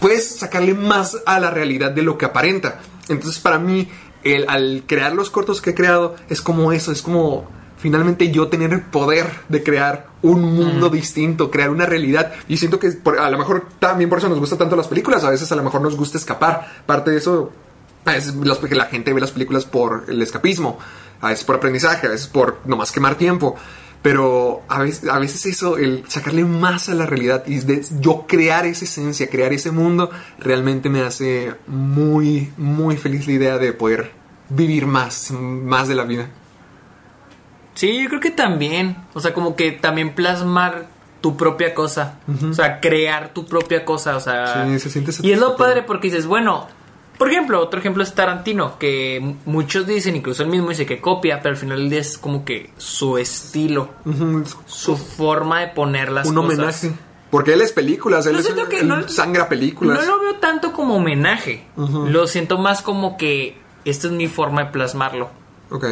[0.00, 2.80] puedes sacarle más a la realidad de lo que aparenta.
[3.08, 3.88] Entonces, para mí,
[4.34, 7.48] el, al crear los cortos que he creado, es como eso, es como
[7.78, 12.32] finalmente yo tener el poder de crear un mundo distinto, crear una realidad.
[12.48, 15.22] Y siento que por- a lo mejor también por eso nos gustan tanto las películas,
[15.24, 16.66] a veces a lo mejor nos gusta escapar.
[16.86, 17.52] Parte de eso
[18.04, 20.78] a veces los- porque la gente ve las películas por el escapismo,
[21.20, 23.56] a veces por aprendizaje, a veces por nomás quemar tiempo.
[24.06, 28.24] Pero a veces, a veces eso, el sacarle más a la realidad y de yo
[28.28, 33.72] crear esa esencia, crear ese mundo, realmente me hace muy, muy feliz la idea de
[33.72, 34.12] poder
[34.48, 36.28] vivir más, más de la vida.
[37.74, 38.96] Sí, yo creo que también.
[39.12, 40.86] O sea, como que también plasmar
[41.20, 42.20] tu propia cosa.
[42.48, 44.14] O sea, crear tu propia cosa.
[44.14, 44.68] O sea.
[44.68, 46.68] Sí, se siente Y es lo padre porque dices, bueno.
[47.18, 51.40] Por ejemplo, otro ejemplo es Tarantino, que muchos dicen, incluso él mismo dice que copia,
[51.42, 53.88] pero al final es como que su estilo,
[54.66, 56.50] su forma de poner las Un cosas.
[56.54, 56.92] homenaje.
[57.30, 59.98] Porque él es películas, él, Yo es, que él no- sangra películas.
[60.06, 61.66] No lo veo tanto como homenaje.
[61.76, 65.30] Lo siento más como que esta es mi forma de plasmarlo.
[65.70, 65.86] Ok.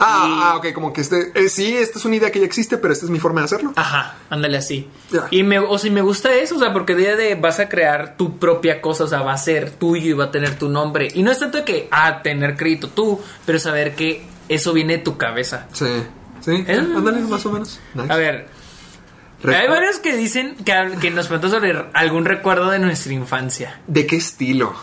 [0.00, 2.78] Ah, ah, ok, como que este, eh, sí, esta es una idea que ya existe,
[2.78, 3.72] pero esta es mi forma de hacerlo.
[3.76, 4.88] Ajá, ándale así.
[5.30, 7.68] Y me, o sea, me gusta eso, o sea, porque de día de vas a
[7.68, 10.68] crear tu propia cosa, o sea, va a ser tuyo y va a tener tu
[10.68, 11.08] nombre.
[11.14, 15.02] Y no es tanto que, ah, tener crédito tú, pero saber que eso viene de
[15.04, 15.68] tu cabeza.
[15.72, 15.86] Sí,
[16.40, 16.76] sí, Eh.
[16.96, 17.78] ándale, más o menos.
[17.94, 18.12] Nice.
[18.12, 18.48] A ver,
[19.44, 23.80] Recu- hay varios que dicen que, que nos preguntan sobre algún recuerdo de nuestra infancia.
[23.86, 24.74] ¿De qué estilo?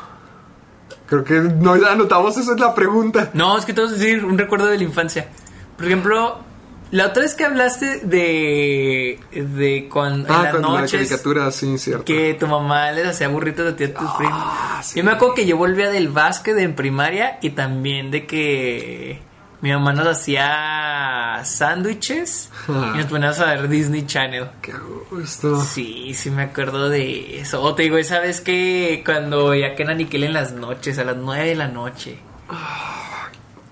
[1.11, 3.31] Creo que no anotamos, esa es la pregunta.
[3.33, 5.27] No, es que te vas a decir un recuerdo de la infancia.
[5.75, 6.39] Por ejemplo,
[6.91, 9.19] la otra vez que hablaste de.
[9.29, 10.33] de cuando.
[10.33, 12.05] Ah, en las con la caricatura, sí, cierto.
[12.05, 14.39] Que tu mamá les hacía burritos a ti a tus primos.
[14.41, 14.99] Ah, sí.
[14.99, 19.19] Yo me acuerdo que yo volvía del básquet en primaria y también de que
[19.61, 22.91] mi mamá nos hacía sándwiches Ah.
[22.95, 24.49] y nos poníamos a ver Disney Channel.
[24.61, 24.73] Qué
[25.09, 25.61] gusto.
[25.63, 27.61] Sí, sí me acuerdo de eso.
[27.61, 31.03] O te digo, esa vez que cuando veía que era Nickel en las noches, a
[31.03, 32.19] las 9 de la noche.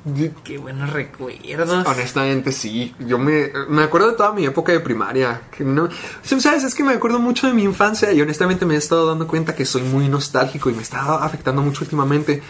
[0.06, 1.86] Di- Qué buenos recuerdos.
[1.86, 2.96] Honestamente, sí.
[3.00, 5.42] Yo me, me acuerdo de toda mi época de primaria.
[5.56, 5.90] Que no,
[6.24, 6.64] ¿Sabes?
[6.64, 9.54] Es que me acuerdo mucho de mi infancia y honestamente me he estado dando cuenta
[9.56, 12.42] que soy muy nostálgico y me está afectando mucho últimamente.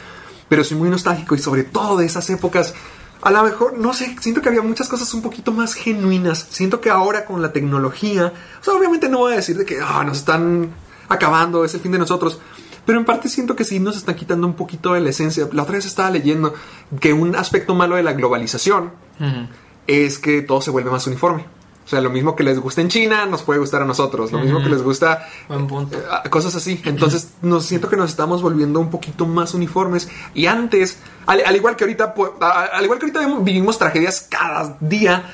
[0.47, 2.73] Pero soy muy nostálgico y sobre todo de esas épocas.
[3.21, 6.47] A lo mejor, no sé, siento que había muchas cosas un poquito más genuinas.
[6.49, 8.31] Siento que ahora con la tecnología,
[8.61, 10.71] o sea, obviamente no voy a decir de que ah, nos están
[11.09, 12.39] acabando, es el fin de nosotros.
[12.85, 15.47] Pero en parte siento que sí nos están quitando un poquito de la esencia.
[15.51, 16.53] La otra vez estaba leyendo
[16.99, 18.91] que un aspecto malo de la globalización
[19.85, 21.45] es que todo se vuelve más uniforme.
[21.89, 24.31] O sea, lo mismo que les gusta en China, nos puede gustar a nosotros.
[24.31, 25.27] Lo mismo que les gusta...
[25.47, 25.97] Buen punto.
[25.97, 26.79] eh, Cosas así.
[26.85, 30.07] Entonces, nos siento que nos estamos volviendo un poquito más uniformes.
[30.35, 32.13] Y antes, al, al igual que ahorita,
[32.71, 35.31] al igual que ahorita vivimos tragedias cada día,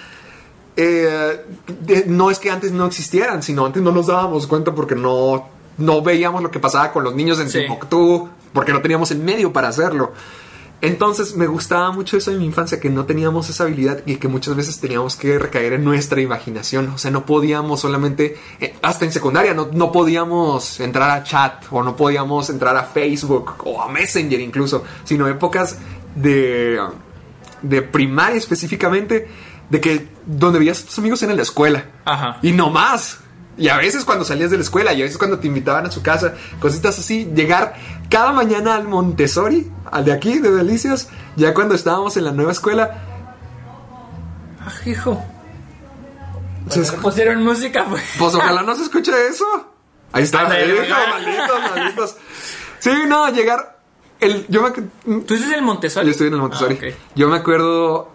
[0.77, 1.41] eh,
[1.81, 5.49] de- no es que antes no existieran, sino antes no nos dábamos cuenta porque no,
[5.77, 7.59] no veíamos lo que pasaba con los niños en Sí.
[7.63, 10.13] Timbuktu, porque no teníamos el medio para hacerlo.
[10.81, 14.27] Entonces me gustaba mucho eso en mi infancia, que no teníamos esa habilidad y que
[14.27, 16.89] muchas veces teníamos que recaer en nuestra imaginación.
[16.89, 21.65] O sea, no podíamos solamente, eh, hasta en secundaria, no, no podíamos entrar a chat
[21.71, 25.77] o no podíamos entrar a Facebook o a Messenger incluso, sino épocas
[26.15, 26.79] de,
[27.61, 29.27] de primaria específicamente,
[29.69, 31.85] de que donde veías a tus amigos era en la escuela.
[32.05, 32.37] Ajá.
[32.41, 33.19] Y no más.
[33.57, 35.91] Y a veces cuando salías de la escuela y a veces cuando te invitaban a
[35.91, 37.75] su casa, cositas así, llegar
[38.09, 42.51] cada mañana al Montessori, al de aquí, de Delicias, ya cuando estábamos en la nueva
[42.51, 43.01] escuela,
[44.65, 45.23] Ah, hijo.
[46.69, 48.03] Se pusieron música, pues.
[48.17, 49.45] Pues ojalá no se escuche eso.
[50.11, 52.15] Ahí está, malditos, malditos.
[52.79, 53.79] Sí, no, llegar.
[54.19, 56.05] El, yo me, ¿Tú dices el Montessori?
[56.05, 56.79] yo estoy en el Montessori.
[56.81, 56.95] Ah, ok.
[57.15, 58.11] Yo me acuerdo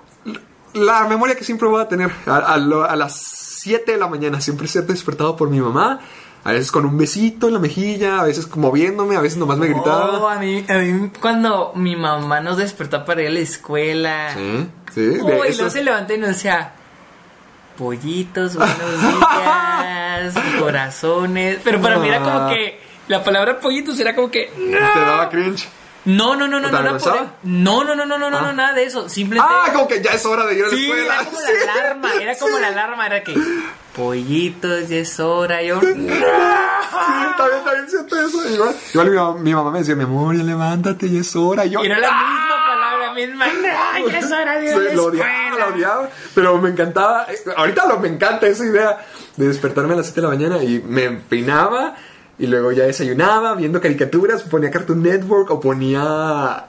[0.75, 3.17] la memoria que siempre voy a tener a, a a las
[3.61, 6.01] 7 de la mañana, siempre ser despertado por mi mamá.
[6.43, 9.67] A veces con un besito en la mejilla, a veces moviéndome, a veces nomás me
[9.67, 10.33] Oh, gritaba.
[10.35, 14.31] a mí, a mí cuando mi mamá nos despertó para ir a la escuela.
[14.35, 15.57] Sí, sí, Uy, y eso.
[15.59, 16.73] luego se levantó y nos decía,
[17.77, 21.59] pollitos, buenos días, corazones.
[21.62, 22.51] Pero para mí era como Ah.
[22.53, 24.47] que la palabra pollitos era como que...
[24.57, 25.69] Te daba cringe.
[26.07, 28.41] No, no, no, no, ¿Te no, no, no, no, no, no, no, Ah.
[28.41, 29.09] no, nada de eso.
[29.11, 29.53] Simplemente...
[29.55, 31.05] Ah, como que ya es hora de ir a la Sí, escuela.
[31.17, 31.47] era como Sí.
[31.67, 33.35] la alarma, era como la alarma, era que
[33.95, 35.81] pollitos, ya es hora, yo...
[36.91, 38.49] Sí, también, también siento eso.
[38.49, 41.65] Igual, igual mi, mamá, mi mamá me decía, mi amor, ya levántate, ya es hora.
[41.65, 43.47] Y yo, Y era la misma palabra, misma.
[43.47, 47.27] No, ya es hora de ir lo odiaba, lo odiaba, pero me encantaba.
[47.57, 48.99] Ahorita lo, me encanta esa idea
[49.37, 51.95] de despertarme a las 7 de la mañana y me peinaba
[52.39, 56.67] y luego ya desayunaba viendo caricaturas, ponía Cartoon Network o ponía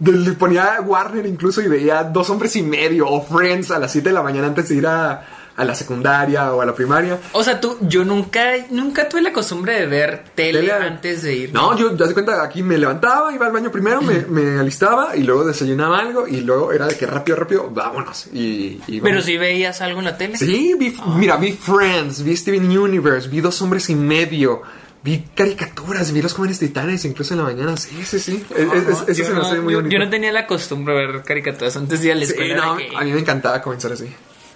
[0.00, 4.08] le ponía Warner incluso y veía Dos hombres y medio o Friends a las 7
[4.08, 5.24] de la mañana antes de ir a,
[5.56, 7.18] a la secundaria o a la primaria.
[7.32, 11.34] O sea, tú, yo nunca, nunca tuve la costumbre de ver tele, Tele- antes de
[11.34, 11.52] ir.
[11.52, 15.14] No, yo ya se cuenta, aquí me levantaba, iba al baño primero, me, me alistaba
[15.16, 18.26] y luego desayunaba algo y luego era de que rápido, rápido, vámonos.
[18.32, 20.36] Y, y Pero si veías algo en la tele.
[20.36, 24.62] Sí, vi, mira, vi Friends, vi Steven Universe, vi Dos Hombres y Medio,
[25.04, 27.76] vi caricaturas, vi Los Jóvenes Titanes, incluso en la mañana.
[27.76, 28.44] Sí, sí, sí.
[28.56, 29.92] Es- es- eso se me no, hace muy yo- bonito.
[29.92, 32.56] yo no tenía la costumbre de ver caricaturas antes de ir a la Sí, escuela.
[32.56, 34.06] no, de que- a mí me encantaba comenzar así.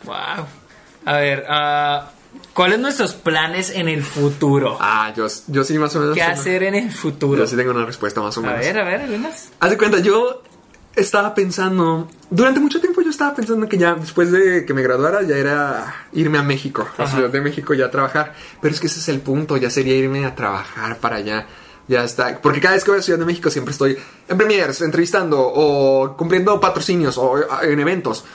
[0.04, 0.14] Wow.
[1.08, 2.10] A ver, ah,
[2.52, 4.76] ¿cuáles nuestros planes en el futuro?
[4.78, 6.14] Ah, yo, yo sí más o menos.
[6.14, 7.38] ¿Qué hacer en el futuro?
[7.42, 8.58] Yo sí tengo una respuesta más o A menos.
[8.60, 9.48] ver, a ver, algunas.
[9.58, 10.42] Haz de cuenta, yo
[10.94, 15.22] estaba pensando, durante mucho tiempo yo estaba pensando que ya después de que me graduara
[15.22, 17.06] ya era irme a México, a.
[17.06, 19.94] Ciudad de México ya a trabajar, pero es que ese es el punto, ya sería
[19.94, 21.46] irme a trabajar para allá.
[21.86, 23.96] Ya está, porque cada vez que voy a Ciudad de México siempre estoy
[24.28, 28.26] en premiers, entrevistando o cumpliendo patrocinios o eh, en eventos.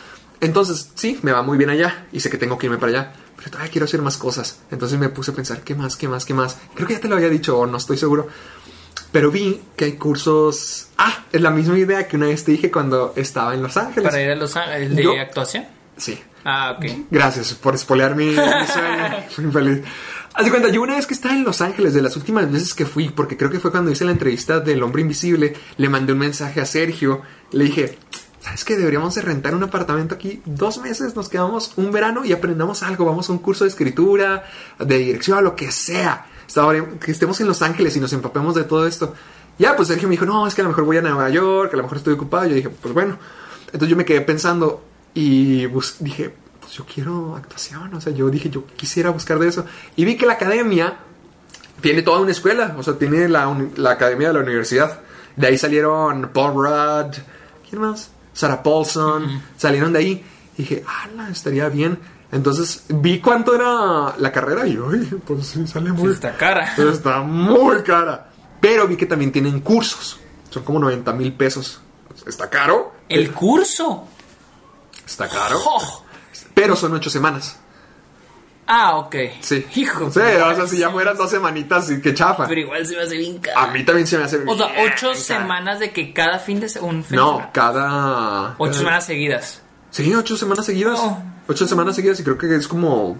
[0.44, 3.14] Entonces, sí, me va muy bien allá y sé que tengo que irme para allá,
[3.38, 4.60] pero todavía quiero hacer más cosas.
[4.72, 6.58] Entonces me puse a pensar, ¿qué más, qué más, qué más?
[6.76, 8.28] Creo que ya te lo había dicho o no estoy seguro.
[9.12, 10.88] Pero vi que hay cursos.
[10.98, 14.10] Ah, es la misma idea que una vez te dije cuando estaba en Los Ángeles.
[14.10, 15.66] Para ir a Los Ángeles, ¿de Yo- actuación?
[15.98, 16.20] Sí.
[16.44, 16.86] Ah, ok.
[17.10, 19.24] Gracias por espolear mi, mi sueño.
[19.30, 19.82] Fui feliz.
[20.34, 22.74] Haz de cuenta, yo una vez que estaba en Los Ángeles, de las últimas veces
[22.74, 26.12] que fui, porque creo que fue cuando hice la entrevista del Hombre Invisible, le mandé
[26.14, 27.22] un mensaje a Sergio.
[27.52, 28.00] Le dije,
[28.44, 28.76] ¿sabes qué?
[28.76, 33.06] Deberíamos de rentar un apartamento aquí dos meses, nos quedamos un verano y aprendamos algo.
[33.06, 34.44] Vamos a un curso de escritura,
[34.80, 36.28] de dirección, lo que sea.
[37.00, 39.16] Que estemos en Los Ángeles y nos empapemos de todo esto.
[39.58, 41.74] Ya, pues Sergio me dijo, no, es que a lo mejor voy a Nueva York,
[41.74, 42.46] a lo mejor estoy ocupado.
[42.48, 43.18] Yo dije, pues bueno.
[43.68, 44.84] Entonces yo me quedé pensando
[45.14, 45.68] y
[46.00, 47.94] dije, pues yo quiero actuación.
[47.94, 49.66] O sea, yo dije, yo quisiera buscar de eso.
[49.96, 50.98] Y vi que la academia
[51.82, 52.76] tiene toda una escuela.
[52.78, 55.00] O sea, tiene la, la academia de la universidad.
[55.38, 57.16] De ahí salieron Paul Rudd.
[57.68, 58.12] ¿Quién más?
[58.34, 59.42] Sarah Paulson.
[59.58, 60.26] Salieron de ahí.
[60.58, 62.00] Y dije, ah, estaría bien.
[62.32, 66.12] Entonces vi cuánto era la carrera y, ay, pues sí, sale muy.
[66.12, 66.74] Está cara.
[66.78, 68.30] Está muy cara.
[68.60, 70.20] Pero vi que también tienen cursos.
[70.50, 71.80] Son como 90 mil pesos.
[72.26, 72.94] Está caro.
[73.10, 74.08] El curso.
[75.06, 75.60] Está caro.
[75.66, 76.04] Oh.
[76.54, 77.58] Pero son ocho semanas.
[78.66, 79.16] Ah, ok.
[79.42, 79.66] Sí.
[79.76, 80.10] Hijo.
[80.10, 82.48] Sí, o sea, si ya fueran dos semanitas, qué chafa.
[82.48, 83.60] Pero igual se me hace bien caro.
[83.60, 84.38] A mí también se me hace.
[84.48, 87.04] O sea, bien ocho semanas de que cada fin de semana.
[87.10, 88.56] De No, cada.
[88.58, 89.62] Ocho cada- semanas seguidas.
[89.92, 91.00] Sí, ocho semanas seguidas.
[91.48, 93.18] Ocho semanas seguidas y creo que es como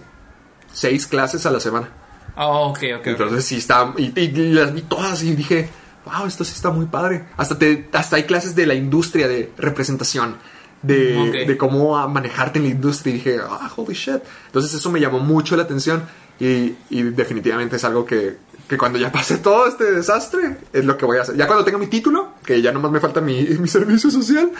[0.72, 1.88] seis clases a la semana.
[2.36, 3.06] Oh, ok, ok.
[3.08, 3.92] Entonces sí está.
[3.98, 5.68] Y, y- y las vi todas y dije,
[6.06, 7.26] wow, esto sí está muy padre.
[7.36, 10.36] Hasta, te, hasta hay clases de la industria de representación.
[10.84, 13.14] De, cómo manejarte en la industria.
[13.14, 14.20] Y dije, ah, holy shit.
[14.46, 16.02] Entonces eso me llamó mucho la atención.
[16.38, 18.36] Y, y definitivamente es algo que,
[18.68, 21.36] que cuando ya pase todo este desastre, es lo que voy a hacer.
[21.36, 24.50] Ya cuando tenga mi título, que ya nomás me falta mi, mi servicio social,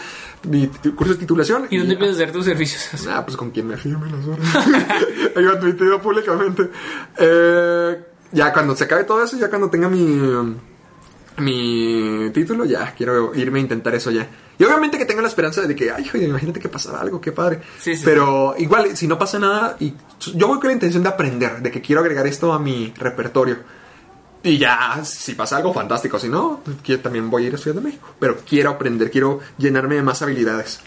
[0.47, 1.67] mi curso de titulación.
[1.69, 3.07] ¿Y dónde empiezas a hacer tus servicios?
[3.07, 4.55] Ah, pues con quien me firme las horas.
[5.35, 6.69] Ahí va tuiteo públicamente.
[7.17, 7.99] Eh,
[8.31, 10.55] ya cuando se acabe todo eso, ya cuando tenga mi
[11.37, 14.27] mi título, ya quiero irme a intentar eso ya.
[14.57, 17.31] Y obviamente que tengo la esperanza de que, ay, joder, imagínate que pasara algo, qué
[17.31, 17.61] padre.
[17.79, 19.93] Sí, sí, Pero igual, si no pasa nada, y
[20.33, 23.57] yo voy con la intención de aprender, de que quiero agregar esto a mi repertorio.
[24.43, 27.75] Y ya, si pasa algo fantástico, si no, que también voy a ir a Ciudad
[27.75, 28.09] de México.
[28.19, 30.79] Pero quiero aprender, quiero llenarme de más habilidades.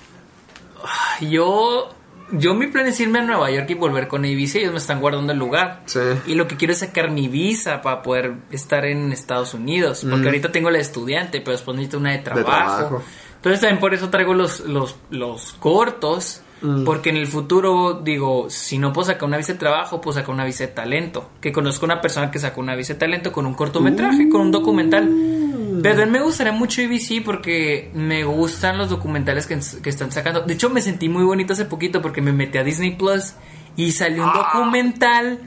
[1.21, 1.91] Yo,
[2.33, 4.79] yo mi plan es irme a Nueva York y volver con Ibiza y ellos me
[4.79, 5.83] están guardando el lugar.
[5.87, 6.01] Sí.
[6.27, 10.07] Y lo que quiero es sacar mi visa para poder estar en Estados Unidos.
[10.09, 12.45] Porque ahorita tengo la de estudiante, pero después necesito una de trabajo.
[12.45, 13.03] trabajo.
[13.37, 16.43] Entonces también por eso traigo los, los, los cortos.
[16.61, 16.85] Mm.
[16.85, 20.31] Porque en el futuro, digo, si no puedo sacar una visa de trabajo, puedo sacar
[20.35, 21.31] una visa de talento.
[21.41, 24.51] Que conozco una persona que sacó una visa de talento con un cortometraje, con un
[24.51, 25.09] documental.
[25.83, 30.41] Pero me gustaría mucho IBC porque me gustan los documentales que, que están sacando.
[30.43, 33.35] De hecho, me sentí muy bonito hace poquito porque me metí a Disney Plus
[33.77, 34.51] y salió un Ah.
[34.53, 35.41] documental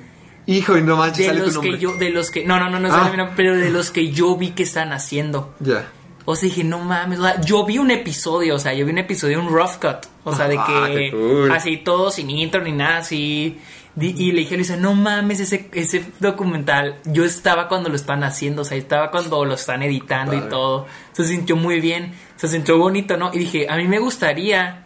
[0.47, 2.79] Hijo, y no manches, de sale los que yo, de los que, no, no, no,
[2.79, 3.11] no, Ah.
[3.11, 5.53] sale pero de los que yo vi que están haciendo.
[5.59, 5.87] Ya.
[6.25, 8.91] O sea, dije, no mames, o sea, yo vi un episodio, o sea, yo vi
[8.91, 11.51] un episodio, un rough cut, o sea, de Ah, que cool.
[11.51, 13.59] así todo sin intro ni nada, así.
[13.99, 18.23] Y le dije a Luisa, no mames, ese, ese documental, yo estaba cuando lo están
[18.23, 20.85] haciendo, o sea, estaba cuando lo están editando y todo.
[21.11, 23.31] Se sintió muy bien, se sintió bonito, ¿no?
[23.33, 24.85] Y dije, a mí me gustaría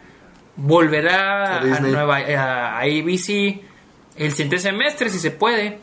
[0.56, 1.80] volver a, A a.
[1.80, 3.60] Nueva a ABC
[4.16, 5.78] el siguiente semestre, si se puede.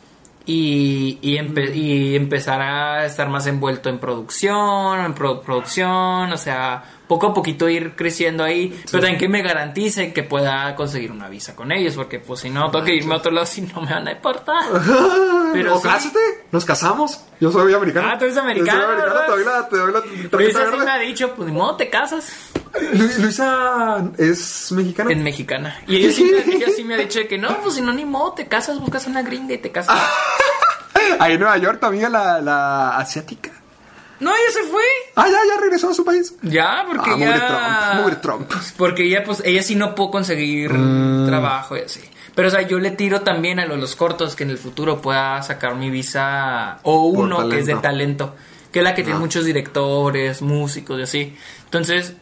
[0.45, 6.37] Y, y, empe- y empezar a estar más envuelto en producción, en pro- producción, o
[6.37, 11.11] sea, poco a poquito ir creciendo ahí, pero también que me garanticen que pueda conseguir
[11.11, 13.61] una visa con ellos, porque pues si no, tengo que irme a otro lado si
[13.61, 14.63] no me van a importar.
[15.53, 15.87] Pero o sí.
[15.87, 16.19] cásate,
[16.51, 17.19] nos casamos.
[17.39, 18.07] Yo soy americano.
[18.11, 19.25] Ah, tú eres americano, Yo soy americano, ¿verdad?
[19.27, 21.89] te doy la, te doy la Luisa sí me ha dicho, pues ni modo, te
[21.89, 22.31] casas.
[22.93, 25.11] Lu- Luisa es mexicana.
[25.11, 25.79] Es mexicana.
[25.87, 28.05] Y ella sí, me, ella sí me ha dicho que no, pues si no, ni
[28.05, 29.99] modo, te casas, buscas una gringa y te casas.
[31.19, 33.51] Ahí en Nueva York, amiga la, la asiática.
[34.23, 34.81] No, ella se fue.
[35.15, 36.33] Ah, ya, ya regresó a su país.
[36.41, 37.17] Ya, porque Ah,
[37.93, 37.99] ya.
[38.01, 38.63] mugre Trump, Trump.
[38.77, 41.27] Porque ella, pues, ella sí no pudo conseguir Mm.
[41.27, 41.99] trabajo y así.
[42.35, 45.01] Pero, o sea, yo le tiro también a los, los cortos que en el futuro
[45.01, 48.25] pueda sacar mi visa o uno que es de talento.
[48.31, 48.35] talento,
[48.71, 49.21] que es la que tiene Ah.
[49.21, 51.37] muchos directores, músicos y así.
[51.65, 52.13] Entonces,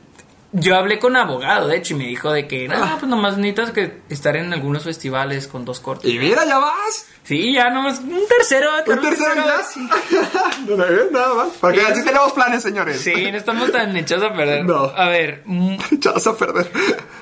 [0.53, 2.97] yo hablé con abogado, de hecho, y me dijo de que, no, Ah.
[2.99, 6.09] pues nomás necesitas que estar en algunos festivales con dos cortos.
[6.09, 7.05] Y mira, ya vas.
[7.23, 8.69] Sí, ya nomás un tercero.
[8.87, 9.63] Un tercero ya.
[9.63, 9.87] sí.
[10.67, 11.47] no, no, eh, nada más.
[11.61, 11.85] Porque Sí.
[11.89, 12.99] así tenemos planes, señores.
[13.01, 14.65] Sí, no estamos tan echados a perder.
[14.65, 14.85] No.
[14.95, 15.43] A ver,
[15.91, 16.71] Echados a perder.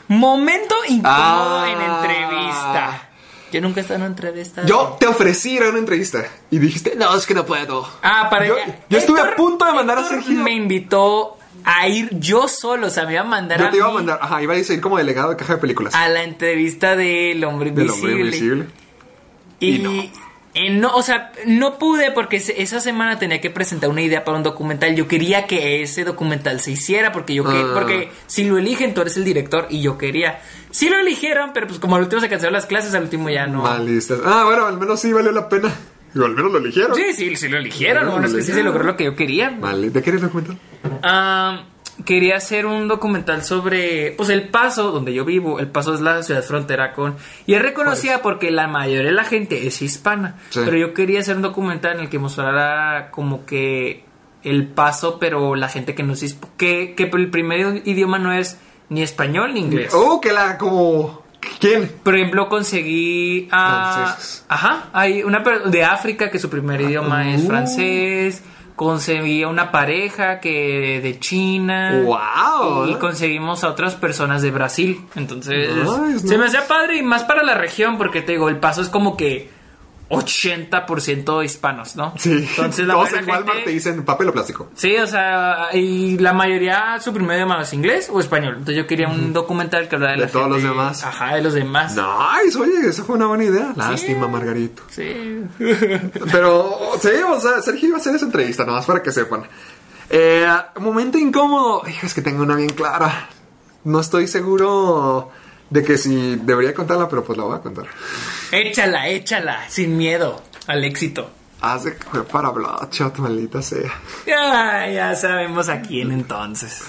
[0.07, 1.67] momento incómodo Ah.
[1.69, 3.05] en entrevista.
[3.51, 4.63] Yo nunca he estado en una entrevista.
[4.65, 7.87] Yo te ofrecí ir a una entrevista y dijiste, no, es que no puedo.
[8.03, 8.55] Ah, para Yo-
[8.89, 10.37] yo estuve a punto de mandar a Sergio.
[10.37, 13.77] Me invitó a ir yo solo, o sea, me iba a mandar Yo a te
[13.77, 15.93] iba a mandar, ajá, iba a ir como delegado de caja de películas.
[15.95, 18.11] a la entrevista del hombre Del invisible.
[18.13, 18.65] hombre invisible.
[19.59, 19.91] Y, Y no.
[20.53, 24.37] eh, no, o sea, no pude porque esa semana tenía que presentar una idea para
[24.37, 24.95] un documental.
[24.95, 27.71] Yo quería que ese documental se hiciera porque yo que, Ah.
[27.73, 30.39] porque si lo eligen tú eres el director y yo quería.
[30.71, 33.47] Sí lo eligieron, pero pues como al último se cancelaron las clases, al último ya
[33.47, 33.63] no.
[33.63, 34.19] Malistas.
[34.25, 35.71] Ah, bueno, al menos sí valió la pena.
[36.15, 36.95] Al menos lo eligieron.
[36.95, 38.05] Sí, sí, sí lo eligieron.
[38.05, 39.55] Bueno, Bueno, es lo que sí se logró lo que yo quería.
[39.59, 40.57] Vale, ¿de qué eres documental?
[41.03, 41.63] Ah,
[42.05, 45.59] quería hacer un documental sobre, pues, El Paso, donde yo vivo.
[45.59, 47.15] El Paso es la ciudad frontera con...
[47.45, 50.35] Y es reconocida porque la mayoría de la gente es hispana.
[50.49, 50.61] Sí.
[50.63, 54.05] Pero yo quería hacer un documental en el que mostrara como que
[54.43, 58.31] El Paso, pero la gente que no es hisp- que, que el primer idioma no
[58.31, 58.57] es
[58.87, 59.93] ni español ni inglés.
[59.93, 61.23] Oh, que la como.
[61.59, 61.89] ¿Quién?
[62.03, 63.93] Por ejemplo, conseguí a...
[64.13, 64.45] Franceses.
[64.49, 67.47] Ajá, hay una de África que su primer idioma es Uh.
[67.47, 68.43] francés.
[68.79, 72.01] Conseguí a una pareja que de China.
[72.05, 72.87] Wow.
[72.87, 75.01] Y conseguimos a otras personas de Brasil.
[75.17, 76.37] Entonces, Nice, se nice.
[76.37, 79.17] me hacía padre y más para la región porque te digo, el paso es como
[79.17, 79.49] que
[80.09, 82.13] 80% hispanos, ¿no?
[82.17, 82.47] Sí.
[82.49, 84.69] Entonces la Todos en Walmart te dicen papel o plástico.
[84.75, 88.55] Sí, o sea, y la mayoría su primer idioma es inglés o español.
[88.57, 91.03] Entonces yo quería un documental que hablara de, De la todos los demás.
[91.03, 91.95] Ajá, de los demás.
[91.95, 93.73] Nice, oye, esa fue una buena idea.
[93.75, 94.83] Lástima, Margarito.
[94.89, 95.43] Sí.
[96.31, 99.43] Pero, sí, o sea, Sergio iba a hacer esa entrevista, nomás para que sepan.
[100.09, 100.47] Eh,
[100.79, 101.83] momento incómodo.
[101.87, 103.29] Hijo, es que tengo una bien clara.
[103.83, 105.31] No estoy seguro
[105.69, 107.85] de que si debería contarla, pero pues la voy a contar.
[108.51, 111.29] Échala, échala, sin miedo al éxito.
[111.61, 113.91] Hace que fue para Bloodshot, maldita sea.
[114.25, 116.83] Ya, ya sabemos a quién entonces.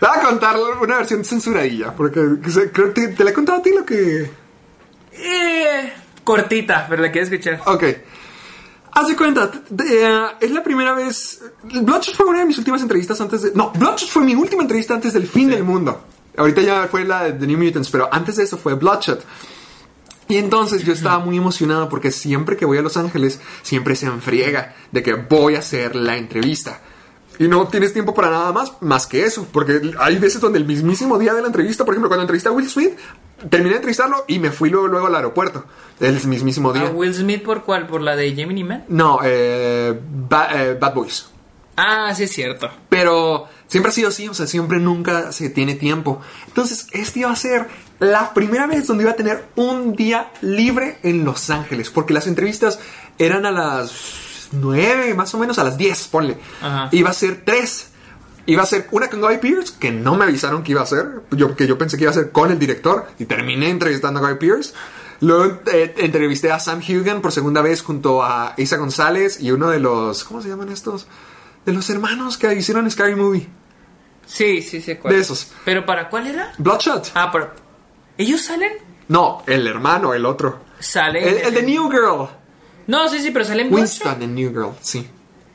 [0.00, 2.20] Voy a contar una versión censuradilla, porque
[2.72, 4.30] creo que te, te la he contado a ti lo que...
[5.12, 5.92] Eh,
[6.24, 7.60] cortita, pero la quiero escuchar.
[7.66, 7.84] Ok.
[8.94, 9.50] Haz de cuenta,
[9.84, 11.42] eh, es la primera vez.
[11.64, 13.52] Bloodshot fue una de mis últimas entrevistas antes de.
[13.54, 16.02] No, Bloodshot fue mi última entrevista antes del fin del mundo.
[16.36, 19.24] Ahorita ya fue la de The New Mutants, pero antes de eso fue Bloodshot.
[20.28, 24.06] Y entonces yo estaba muy emocionado porque siempre que voy a Los Ángeles, siempre se
[24.06, 26.80] enfriega de que voy a hacer la entrevista.
[27.38, 29.46] Y no tienes tiempo para nada más, más que eso.
[29.52, 32.52] Porque hay veces donde el mismísimo día de la entrevista, por ejemplo, cuando entrevisté a
[32.52, 32.92] Will Smith,
[33.50, 35.64] terminé de entrevistarlo y me fui luego, luego al aeropuerto.
[36.00, 36.86] El mismísimo día.
[36.88, 37.86] ¿A Will Smith por cuál?
[37.86, 38.84] ¿Por la de Gemini Man?
[38.88, 39.98] No, eh,
[40.28, 41.26] Ba- eh, Bad Boys.
[41.76, 42.70] Ah, sí es cierto.
[42.88, 46.20] Pero siempre ha sido así, o sea, siempre nunca se tiene tiempo.
[46.46, 47.68] Entonces, este iba a ser
[47.98, 52.26] la primera vez donde iba a tener un día libre en Los Ángeles, porque las
[52.26, 52.78] entrevistas
[53.18, 56.38] eran a las 9, más o menos a las 10, ponle.
[56.60, 56.88] Ajá.
[56.92, 57.88] Iba a ser 3.
[58.44, 61.22] Iba a ser una con Guy Pierce, que no me avisaron que iba a ser,
[61.30, 64.28] yo, que yo pensé que iba a ser con el director, y terminé entrevistando a
[64.28, 64.74] Guy Pierce.
[65.20, 69.70] Luego eh, entrevisté a Sam Hugan por segunda vez junto a Isa González y uno
[69.70, 71.06] de los, ¿cómo se llaman estos?
[71.64, 73.48] De los hermanos que hicieron Scary Movie.
[74.26, 74.96] Sí, sí, sí.
[74.96, 75.14] ¿cuál?
[75.14, 75.52] De esos.
[75.64, 76.52] ¿Pero para cuál era?
[76.58, 77.12] Bloodshot.
[77.14, 77.52] Ah, pero...
[78.18, 78.72] ¿Ellos salen?
[79.08, 80.60] No, el hermano, el otro.
[80.78, 81.26] Salen...
[81.26, 82.28] El, el de New Girl.
[82.86, 83.72] No, sí, sí, pero salen...
[83.72, 85.08] Winston en New Girl, sí.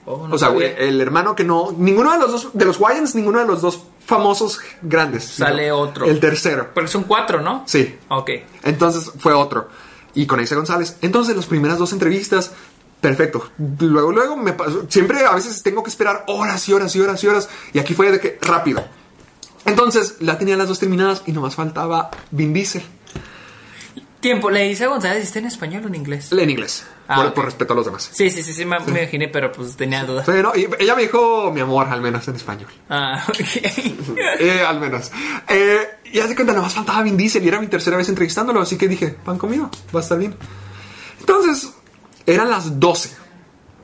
[0.09, 0.69] Oh, no o sea, sabía.
[0.77, 1.75] el hermano que no.
[1.77, 2.49] Ninguno de los dos.
[2.53, 5.25] De los Wyans, ninguno de los dos famosos grandes.
[5.25, 6.05] Sale otro.
[6.05, 6.69] El tercero.
[6.73, 7.63] Porque son cuatro, ¿no?
[7.65, 7.97] Sí.
[8.07, 8.29] Ok.
[8.63, 9.67] Entonces fue otro.
[10.13, 10.97] Y con Isa González.
[11.01, 12.53] Entonces, las primeras dos entrevistas.
[13.01, 13.51] Perfecto.
[13.79, 14.85] Luego, luego me pasó.
[14.89, 17.49] Siempre a veces tengo que esperar horas y horas y horas y horas.
[17.73, 18.83] Y aquí fue de que rápido.
[19.65, 22.83] Entonces, la tenía las dos terminadas y nomás faltaba Vin Diesel.
[24.19, 26.31] Tiempo, le dice a González, ¿está en español o en inglés?
[26.31, 26.85] En inglés.
[27.07, 28.09] Ah, por, respeto a los demás.
[28.11, 30.25] Sí, sí, sí, sí, me, me imaginé, pero pues tenía dudas.
[30.25, 32.69] Pero y ella me dijo mi amor, al menos en español.
[32.89, 33.37] Ah, ok.
[34.39, 35.11] Eh, al menos.
[35.47, 38.61] Eh, y haz de cuenta, nomás faltaba Vin Diesel y era mi tercera vez entrevistándolo,
[38.61, 40.35] así que dije, van conmigo, va a estar bien.
[41.19, 41.73] Entonces,
[42.27, 43.25] eran las 12.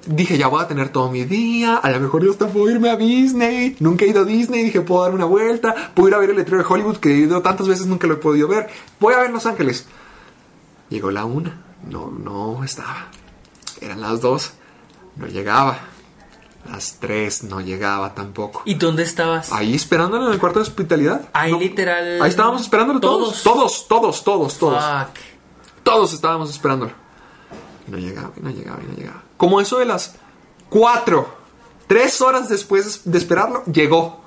[0.06, 2.90] Dije, ya voy a tener todo mi día, a lo mejor yo hasta puedo irme
[2.90, 3.78] a Disney.
[3.80, 6.36] Nunca he ido a Disney, dije, puedo dar una vuelta, puedo ir a ver el
[6.36, 8.70] letrero de Hollywood que he ido tantas veces, nunca lo he podido ver.
[8.99, 9.88] Voy a ver Los Ángeles.
[10.90, 13.07] Llegó la una, no, no estaba.
[13.80, 14.52] Eran las dos,
[15.15, 15.80] no llegaba.
[16.70, 18.61] Las tres, no llegaba tampoco.
[18.65, 19.52] ¿Y dónde estabas?
[19.52, 21.30] Ahí esperándolo en el cuarto de hospitalidad.
[21.34, 21.60] Ahí No.
[21.60, 23.41] literal- Ahí estábamos esperándolo todos.
[23.44, 24.84] Todos, todos, todos, todos.
[24.84, 25.18] Fuck.
[25.84, 26.91] Todos estábamos esperándolo.
[27.88, 29.24] Y no llegaba, y no llegaba, y no llegaba.
[29.38, 30.16] Como eso de las
[30.70, 31.34] cuatro,
[31.88, 34.22] tres horas después de esperarlo, llegó.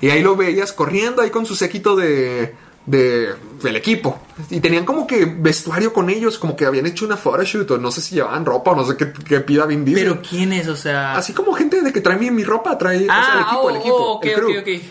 [0.00, 2.54] Y ahí lo veías corriendo ahí con su séquito de,
[2.86, 4.18] de del equipo.
[4.50, 7.90] Y tenían como que vestuario con ellos, como que habían hecho una photoshoot, o no
[7.92, 10.04] sé si llevaban ropa, o no sé qué, qué pida Vin Diesel.
[10.04, 10.66] ¿Pero quién es?
[10.68, 11.16] O sea...
[11.16, 13.60] Así como gente de que trae mi, mi ropa, trae o sea, el Ah, equipo,
[13.62, 13.96] oh, el equipo.
[13.96, 14.82] oh, el.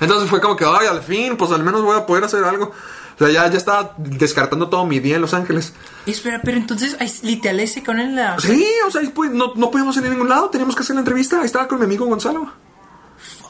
[0.00, 2.72] Entonces fue como que, ay, al fin, pues al menos voy a poder hacer algo.
[3.14, 5.72] O sea, ya, ya estaba descartando todo mi día en Los Ángeles.
[6.06, 8.38] Espera, pero entonces, literal se con en la...
[8.40, 11.00] Sí, o sea, pues, no, no podíamos ir a ningún lado, teníamos que hacer la
[11.00, 11.38] entrevista.
[11.40, 12.50] Ahí estaba con mi amigo Gonzalo.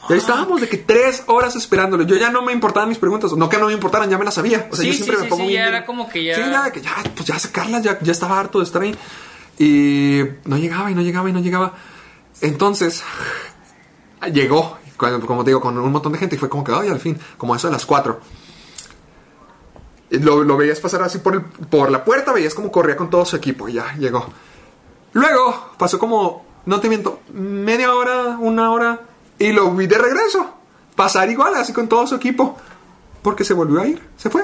[0.09, 2.03] Y ahí estábamos de que tres horas esperándolo.
[2.03, 3.31] Yo ya no me importaban mis preguntas.
[3.33, 4.67] No que no me importaran, ya me las sabía.
[4.69, 6.23] O sea, Sí, yo siempre sí, me sí, pongo sí, bien- ya era como que
[6.25, 8.93] ya- Sí, ya, que ya, pues ya sacarlas, ya, ya estaba harto de estar ahí.
[9.57, 11.73] Y no llegaba, y no llegaba, y no llegaba.
[12.41, 13.01] Entonces,
[14.31, 16.35] llegó, como te digo, con un montón de gente.
[16.35, 18.19] Y fue como que, ay, al fin, como eso de las cuatro.
[20.19, 23.25] Lo, lo veías pasar así por, el- por la puerta, veías como corría con todo
[23.25, 24.25] su equipo y ya llegó.
[25.13, 29.01] Luego pasó como, no te miento, media hora, una hora
[29.39, 30.49] y lo vi de regreso.
[30.95, 32.57] Pasar igual, así con todo su equipo.
[33.21, 34.43] Porque se volvió a ir, se fue.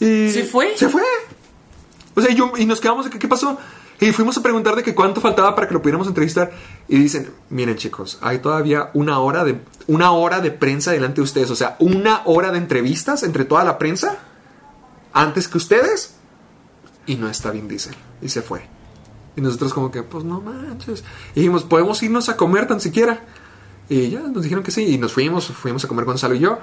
[0.00, 0.76] Y ¿Se fue?
[0.76, 1.02] Se fue.
[2.14, 3.58] O sea, y, yo, y nos quedamos de que, ¿qué pasó?
[4.00, 6.50] Y fuimos a preguntar de que cuánto faltaba para que lo pudiéramos entrevistar.
[6.88, 11.22] Y dicen, miren chicos, hay todavía una hora de, una hora de prensa delante de
[11.22, 11.50] ustedes.
[11.50, 14.18] O sea, una hora de entrevistas entre toda la prensa
[15.16, 16.14] antes que ustedes.
[17.06, 17.94] Y no está Vin Diesel.
[18.20, 18.66] Y se fue.
[19.34, 21.02] Y nosotros como que, pues no manches.
[21.34, 23.24] Y dijimos, ¿podemos irnos a comer tan siquiera?
[23.88, 24.84] Y ya nos dijeron que sí.
[24.84, 26.58] Y nos fuimos, fuimos a comer Gonzalo y yo.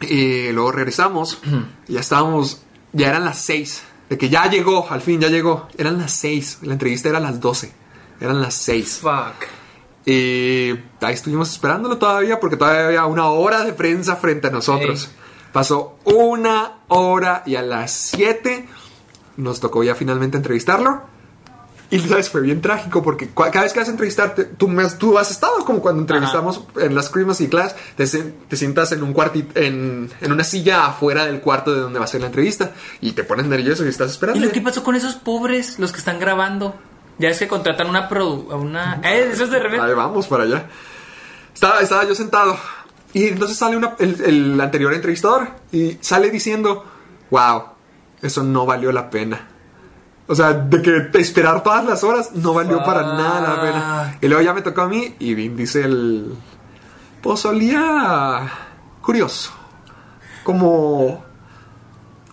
[0.00, 1.40] Y luego regresamos.
[1.88, 2.62] y ya estábamos,
[2.92, 3.82] ya eran las seis.
[4.08, 5.68] De que ya llegó, al fin ya llegó.
[5.76, 6.58] Eran las seis.
[6.62, 7.72] La entrevista era a las doce.
[8.20, 8.98] Eran las seis.
[9.02, 9.48] Fuck.
[10.06, 10.70] Y
[11.00, 15.10] ahí estuvimos esperándolo todavía porque todavía había una hora de prensa frente a nosotros.
[15.58, 18.68] Pasó una hora y a las 7
[19.38, 21.02] nos tocó ya finalmente entrevistarlo.
[21.90, 24.98] Y sabes, fue bien trágico porque cada vez que vas a entrevistarte, tú, me has,
[24.98, 28.06] tú has estado como cuando entrevistamos en las Christmas y Class, te,
[28.56, 32.08] sientas en un cuartito, en, en una silla afuera del cuarto de donde va a
[32.08, 32.70] ser la entrevista
[33.00, 34.46] y te pones nervioso y estás ¿Y esperando.
[34.46, 36.76] lo que pasó con esos pobres, los que están grabando?
[37.18, 38.46] Ya es que contratan una produ...
[38.54, 39.00] Una...
[39.02, 39.84] Eh, eso es de repente...
[39.84, 40.68] Ahí vamos para allá.
[41.52, 42.56] Estaba, estaba yo sentado.
[43.14, 46.84] Y entonces sale una- el, el anterior entrevistador y sale diciendo,
[47.30, 47.62] wow,
[48.22, 49.48] eso no valió la pena.
[50.26, 54.18] O sea, de que esperar todas las horas no valió para nada la pena.
[54.20, 56.34] Y luego ya me tocó a mí y Vin dice el...
[57.22, 58.48] Pues olía
[59.00, 59.52] curioso.
[60.44, 61.24] Como...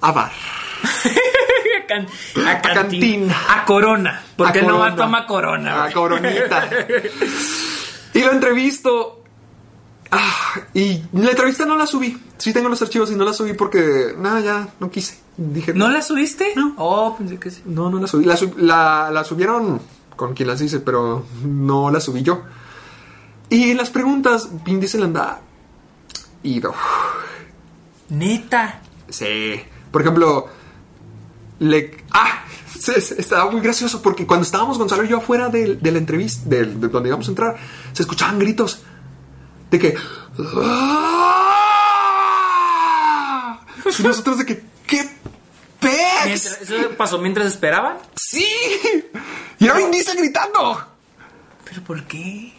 [0.01, 0.31] A bar.
[1.83, 2.07] a, can-
[2.45, 2.73] a cantina.
[2.73, 3.35] cantina.
[3.49, 4.21] A corona.
[4.35, 4.95] Porque A no Corona.
[4.95, 5.83] toma corona.
[5.85, 6.69] A coronita.
[8.13, 9.23] y lo entrevisto.
[10.11, 12.17] Ah, y la entrevista no la subí.
[12.37, 15.17] Sí tengo los archivos y no la subí porque, nada, ya no quise.
[15.37, 16.53] Dije, ¿No la subiste?
[16.55, 16.73] No.
[16.77, 17.61] Oh, pensé que sí.
[17.65, 18.23] no, no la subí.
[18.25, 19.81] La, sub- la- la subieron
[20.15, 22.43] con quien las hice, pero no la subí yo.
[23.49, 25.41] Y en las preguntas, Vin Diesel anda
[26.43, 26.73] ido.
[28.09, 28.81] Neta.
[29.09, 29.59] Sí.
[29.91, 30.47] Por ejemplo,
[31.59, 31.97] le.
[32.11, 32.43] ¡Ah!
[32.77, 35.97] Se- se- Estaba muy gracioso porque cuando estábamos Gonzalo y yo afuera del- de, la
[35.97, 37.55] entrevista, del- de donde íbamos a entrar,
[37.93, 38.83] se escuchaban gritos.
[39.77, 39.95] De que.
[42.35, 43.59] "Ah".
[43.99, 44.63] Y nosotros de que.
[44.87, 45.09] ¿Qué
[45.79, 46.61] pex?
[46.61, 47.97] ¿Eso pasó mientras esperaban?
[48.15, 48.45] ¡Sí!
[49.59, 50.85] Y era Vin Diesel gritando.
[51.63, 52.53] ¿Pero por qué?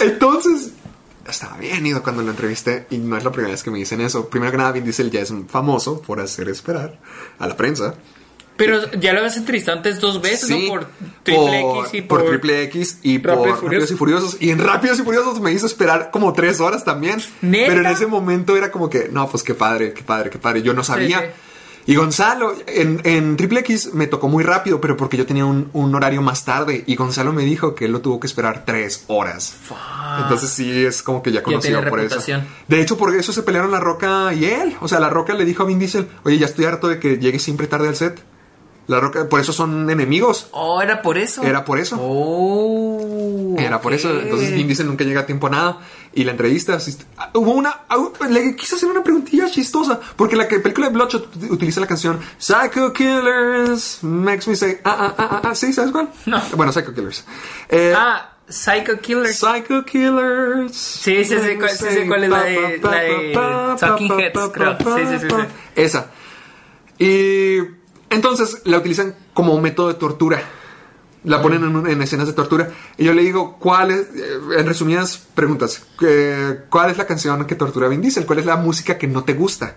[0.00, 0.72] Entonces,
[1.28, 4.00] estaba bien ido cuando lo entrevisté y no es la primera vez que me dicen
[4.00, 4.28] eso.
[4.28, 6.98] Primero que nada, Vin Diesel ya es famoso por hacer esperar
[7.38, 7.94] a la prensa.
[8.60, 10.68] Pero ya lo habías entrevistado antes dos veces, ¿no?
[10.68, 10.86] Por
[11.22, 12.28] Triple por, X y por por...
[12.28, 14.36] Triple X y por y Rápidos y Furiosos.
[14.38, 17.22] Y en Rápidos y Furiosos me hizo esperar como tres horas también.
[17.40, 17.68] ¿Neta?
[17.68, 20.60] Pero en ese momento era como que, no, pues qué padre, qué padre, qué padre.
[20.60, 21.20] Yo no sabía.
[21.20, 21.26] sí.
[21.86, 25.70] Y Gonzalo, en, en Triple X me tocó muy rápido, pero porque yo tenía un,
[25.72, 26.84] un horario más tarde.
[26.86, 29.56] Y Gonzalo me dijo que él lo tuvo que esperar tres horas.
[30.22, 32.42] Entonces sí, es como que ya conocido por reputación.
[32.42, 32.50] eso.
[32.68, 34.76] De hecho, por eso se pelearon La Roca y él.
[34.82, 37.16] O sea, La Roca le dijo a Vin Diesel, oye, ya estoy harto de que
[37.16, 38.22] llegue siempre tarde al set.
[38.90, 40.48] La Roca, por eso son enemigos.
[40.50, 41.42] Oh, era por eso.
[41.44, 41.96] Era por eso.
[42.00, 43.54] Oh.
[43.56, 44.10] Era por eso.
[44.20, 45.78] Entonces Vin Diesel nunca llega a tiempo a nada.
[46.12, 46.76] Y la entrevista,
[47.16, 47.96] ah, hubo una, ah,
[48.28, 50.00] le quise hacer una preguntilla chistosa.
[50.16, 55.14] Porque la película de Bloodshot utiliza la canción Psycho Killers makes me say, ah, ah,
[55.16, 55.72] ah, ah, ah, ¿sí?
[55.72, 56.08] ¿Sabes cuál?
[56.26, 56.42] No.
[56.56, 57.24] Bueno, Psycho Killers.
[57.68, 59.32] Eh, Ah, Psycho Killer.
[59.32, 60.74] Psycho Killers.
[60.76, 64.76] Sí, sí, sí, cuál- sí, sí, cuál es la de- la de Talking Heads, creo.
[64.78, 65.36] Sí, sí, sí, sí.
[65.76, 66.10] Esa.
[66.98, 67.58] Y
[68.10, 70.42] entonces la utilizan como un método de tortura.
[71.22, 72.70] La ponen en, escenas de tortura.
[72.96, 77.44] Y yo le digo, ¿cuál es, eh, en resumidas preguntas, eh, ¿cuál es la canción
[77.44, 78.24] que tortura a Vin Diesel?
[78.24, 79.76] ¿Cuál es la música que no te gusta?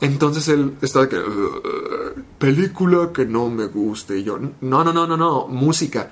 [0.00, 4.18] Entonces él está de que, "Uh, película que no me guste.
[4.18, 6.10] Y yo, no, no, no, no, no, música.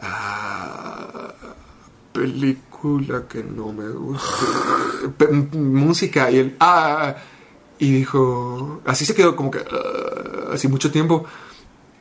[0.00, 1.32] "Ah,
[2.12, 5.26] película que no me guste.
[5.58, 6.30] Música.
[6.30, 7.14] Y él, ah,
[7.84, 11.24] y dijo, así se quedó como que, "Ah", así mucho tiempo.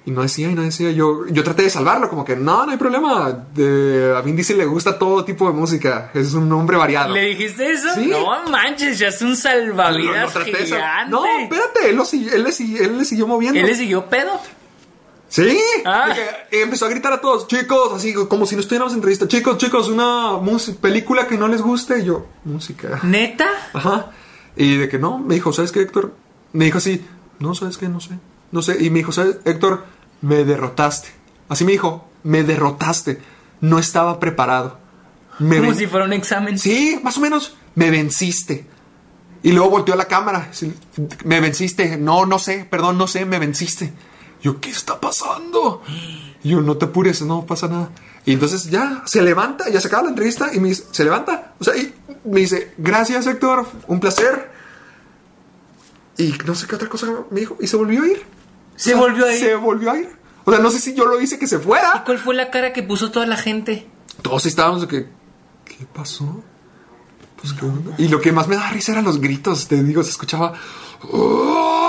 [0.04, 0.90] Y no decía, y no decía.
[0.92, 3.32] Yo, yo traté de salvarlo, como que no, no hay problema.
[3.54, 6.10] De, a Vin Diesel le gusta todo tipo de música.
[6.16, 7.14] Es un hombre variado.
[7.14, 7.88] ¿Le dijiste eso?
[7.94, 8.08] Sí.
[8.08, 11.12] No manches, ya es un salvavidas de sal- gigante.
[11.12, 13.60] No, espérate, él, lo él le, sigui- él le siguió moviendo.
[13.60, 14.32] ¿Él le siguió pedo?
[15.30, 15.58] Sí.
[15.86, 16.14] Ah.
[16.50, 19.28] Empezó a gritar a todos, chicos, así como si no estuviéramos en entrevista.
[19.28, 20.40] Chicos, chicos, una
[20.82, 22.00] película que no les guste.
[22.00, 23.00] Y yo, música.
[23.04, 23.48] ¿Neta?
[23.74, 24.12] Ajá.
[24.56, 26.14] Y de que no, me dijo, ¿sabes qué, Héctor?
[26.54, 27.06] Me dijo así,
[27.40, 27.88] no, ¿sabes qué?
[27.90, 28.18] No sé.
[28.52, 28.78] No sé.
[28.84, 29.86] Y me dijo, ¿sabes, Héctor?
[30.22, 31.10] Me derrotaste.
[31.50, 33.20] Así me dijo, me derrotaste.
[33.62, 34.80] No estaba preparado.
[35.40, 36.58] Me Como ven- si fuera un examen.
[36.60, 37.56] Sí, más o menos.
[37.76, 38.66] Me venciste.
[39.44, 40.52] Y luego volteó a la cámara.
[41.26, 41.98] Me venciste.
[41.98, 42.68] No, no sé.
[42.70, 43.26] Perdón, no sé.
[43.26, 43.94] Me venciste.
[44.44, 45.82] Yo, ¿qué está pasando?
[46.44, 47.90] Y yo, no te apures, no pasa nada.
[48.26, 51.54] Y entonces ya se levanta, ya se acaba la entrevista y me dice, se levanta.
[51.60, 51.94] O sea, y
[52.26, 54.52] me dice, gracias Héctor, un placer.
[56.18, 57.58] Y no sé qué otra cosa me dijo.
[57.60, 58.24] Y se volvió a ir.
[58.76, 59.40] Se O sea, volvió a ir.
[59.40, 60.10] Se volvió a ir.
[60.44, 62.04] O sea, no sé si yo lo hice que se fuera.
[62.06, 63.88] ¿Cuál fue la cara que puso toda la gente?
[64.22, 65.08] Todos estábamos de que,
[65.66, 66.44] ¿qué pasó?
[67.40, 67.96] Pues, ¿qué onda?
[67.98, 69.68] Y lo que más me da risa eran los gritos.
[69.68, 70.54] Te digo, se escuchaba.
[71.12, 71.81] "¡Oh!".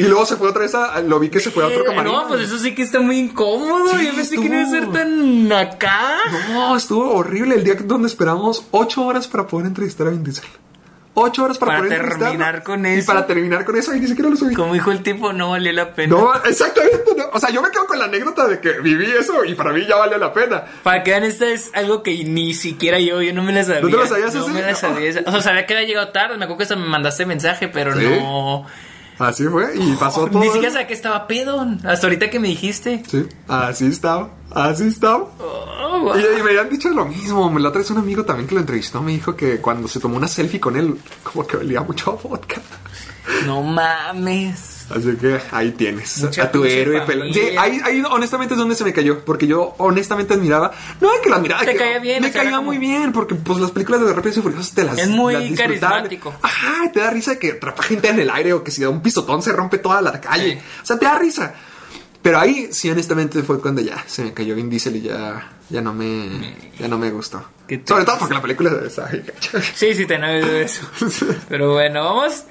[0.00, 1.00] Y luego se fue otra vez a.
[1.02, 2.12] Lo vi que se fue a otro Eh, camarín.
[2.12, 3.88] No, pues eso sí que está muy incómodo.
[3.98, 4.92] Sí, Yo pensé que no iba a ser estuvo.
[4.98, 6.16] tan acá.
[6.50, 10.44] No, estuvo horrible el día donde esperamos ocho horas para poder entrevistar a Vin Diesel.
[11.12, 13.06] Ocho horas para, Para poder terminar con Y eso.
[13.08, 14.54] para terminar con eso, y ni siquiera lo subí.
[14.54, 16.16] Como dijo el tipo, no valió la pena.
[16.16, 17.02] No, exactamente.
[17.16, 17.24] no.
[17.32, 19.84] O sea, yo me quedo con la anécdota de que viví eso y para mí
[19.88, 20.64] ya valió la pena.
[20.84, 23.80] Para que vean, esta es algo que ni siquiera yo, yo no me la sabía.
[23.80, 24.50] ¿No te la sabías No así?
[24.52, 25.10] me la sabía.
[25.26, 26.36] O sea, sabía que había llegado tarde.
[26.38, 28.06] Me acuerdo que hasta me mandaste mensaje, pero ¿Sí?
[28.06, 28.64] no.
[29.20, 30.40] Así fue y pasó todo.
[30.40, 31.60] Ni siquiera sabía que estaba pedo.
[31.84, 33.02] Hasta ahorita que me dijiste.
[33.06, 35.28] Sí, así estaba, así estaba.
[35.38, 36.16] Oh.
[36.16, 37.50] Y, y me habían dicho lo mismo.
[37.50, 40.00] Me la otra vez un amigo también que lo entrevistó me dijo que cuando se
[40.00, 42.62] tomó una selfie con él, como que olía mucho a vodka.
[43.44, 44.69] No mames.
[44.90, 47.32] Así que ahí tienes Mucha a tu héroe pelón.
[47.32, 49.24] Sí, ahí, ahí honestamente es donde se me cayó.
[49.24, 50.72] Porque yo honestamente admiraba.
[51.00, 51.64] No es que lo admiraba.
[51.64, 53.12] Te que- caía bien, Me caía como- muy bien.
[53.12, 56.34] Porque pues las películas de Rápidos y Furiosos te las Es muy las carismático.
[56.42, 59.00] Ajá, te da risa que atrapa gente en el aire o que si da un
[59.02, 60.54] pisotón se rompe toda la calle.
[60.54, 60.58] Sí.
[60.82, 61.54] O sea, te da risa.
[62.22, 65.80] Pero ahí sí honestamente fue cuando ya se me cayó Vin Diesel y ya, ya
[65.80, 67.42] no me ya no me gustó.
[67.86, 69.08] Sobre todo porque la película está.
[69.74, 70.82] Sí, sí, te no de eso.
[71.48, 72.42] Pero bueno, vamos.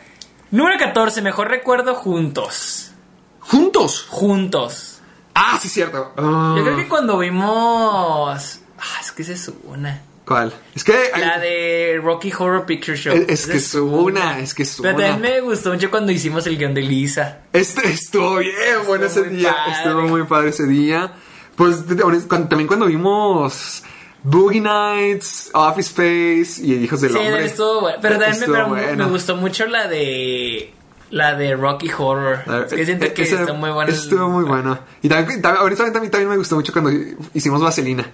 [0.51, 2.91] Número 14, mejor recuerdo juntos.
[3.39, 4.05] Juntos.
[4.09, 5.01] Juntos.
[5.33, 6.11] Ah, sí cierto.
[6.17, 8.59] Ah, Yo creo que cuando vimos.
[8.77, 10.01] Ah, es que esa es una.
[10.25, 10.53] ¿Cuál?
[10.75, 13.15] Es que La de Rocky Horror Picture Show.
[13.27, 15.07] Es, que es una, es que es Pero una.
[15.07, 17.39] también me gustó mucho cuando hicimos el guion de Lisa.
[17.51, 18.53] Este estuvo bien
[18.85, 19.55] bueno ese día.
[19.55, 19.71] padre.
[19.73, 21.13] Estuvo muy padre ese día.
[21.55, 21.83] Pues
[22.27, 23.83] también cuando vimos
[24.23, 27.45] Boogie Nights, Office Space y Hijos del Sí, Hombre.
[27.45, 27.97] estuvo bueno.
[28.01, 29.05] Pero también me, pero me- bueno.
[29.05, 30.73] me gustó mucho la de.
[31.11, 32.43] La de Rocky Horror.
[32.67, 33.91] Es que siento que Ese- está muy buena.
[33.91, 34.77] Estuvo muy bueno.
[35.01, 36.91] Y también, también- ahorita también, también me gustó mucho cuando
[37.33, 38.05] hicimos Vaselina.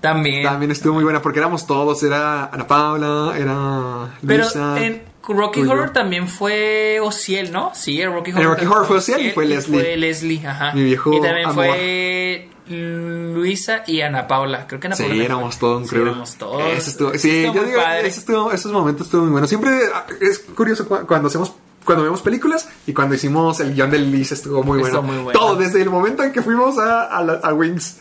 [0.00, 0.42] También.
[0.44, 2.02] También estuvo muy buena porque éramos todos.
[2.02, 4.80] Era Ana Paula, era Pero Luisa.
[4.84, 5.74] en Rocky tú y yo.
[5.74, 7.70] Horror también fue Ociel, ¿no?
[7.74, 8.44] Sí, en Rocky Horror.
[8.44, 9.80] Rocky también Horror fue Ociel y fue Leslie.
[9.80, 10.72] Fue Leslie, ajá.
[10.72, 11.66] Mi viejo Y también amor.
[11.66, 14.66] fue Luisa y Ana Paula.
[14.66, 15.16] Creo que Ana Sí, Paula.
[15.18, 16.02] no éramos todo un Sí, crew.
[16.02, 16.62] éramos todos.
[16.72, 19.46] Eso estuvo, sí, yo digo, eso estuvo- esos momentos estuvo muy bueno.
[19.46, 21.52] Siempre ah, es curioso cu- cuando hacemos
[21.84, 25.00] cuando vemos películas y cuando hicimos el guion del Liz estuvo muy bueno.
[25.02, 25.32] Muy bueno.
[25.38, 27.96] Todo, desde el momento en que fuimos a, a, la- a Wings.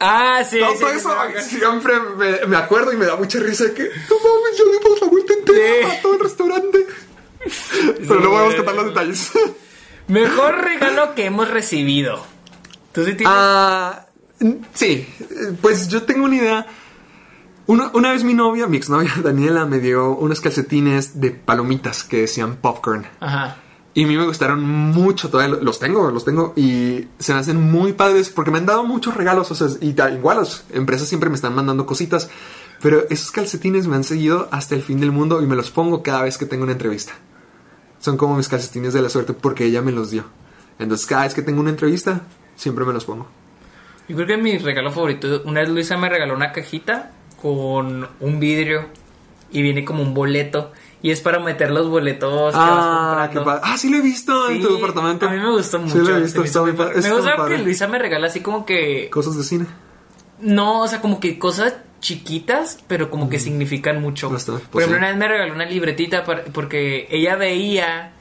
[0.00, 0.60] Ah, sí.
[0.60, 1.10] todo sí, sí, eso
[1.42, 5.00] siempre me, me acuerdo y me da mucha risa de que no mames, ya dimos
[5.00, 6.86] la vuelta entera a todo el restaurante.
[8.06, 9.32] Pero no podemos contar los detalles.
[10.08, 12.24] Mejor regalo que hemos recibido.
[12.92, 13.34] ¿Tú sí tienes?
[13.36, 14.06] Ah,
[14.74, 15.06] sí,
[15.60, 16.66] pues yo tengo una idea.
[17.66, 22.22] Una, una vez mi novia, mi exnovia Daniela, me dio unos calcetines de palomitas que
[22.22, 23.06] decían popcorn.
[23.20, 23.58] Ajá.
[23.98, 27.40] Y a mí me gustaron mucho, todavía lo- los tengo, los tengo y se me
[27.40, 30.64] hacen muy padres porque me han dado muchos regalos, o sea, y da- igual las
[30.72, 32.30] empresas siempre me están mandando cositas,
[32.80, 36.04] pero esos calcetines me han seguido hasta el fin del mundo y me los pongo
[36.04, 37.14] cada vez que tengo una entrevista.
[37.98, 40.26] Son como mis calcetines de la suerte porque ella me los dio.
[40.78, 42.20] Entonces cada vez que tengo una entrevista,
[42.54, 43.26] siempre me los pongo.
[44.08, 47.10] Yo creo que mi regalo favorito, una vez Luisa me regaló una cajita
[47.42, 48.86] con un vidrio
[49.50, 50.70] y viene como un boleto
[51.02, 53.44] y es para meter los boletos que vas Ah, comprando.
[53.44, 53.60] padre.
[53.64, 55.26] Ah, sí lo he visto en Sí, tu departamento.
[55.28, 55.92] A mí me gustó mucho.
[55.92, 57.00] Sí lo he visto, me está muy padre.
[57.00, 57.58] Me gusta que.
[57.58, 59.66] Luisa me regala así como que Cosas de cine.
[60.40, 64.30] no, o sea, como que cosas chiquitas, pero como que significan mucho.
[64.30, 64.98] Bastante, Por pues ejemplo, sí.
[64.98, 68.12] una vez me regaló una libretita para- porque ella veía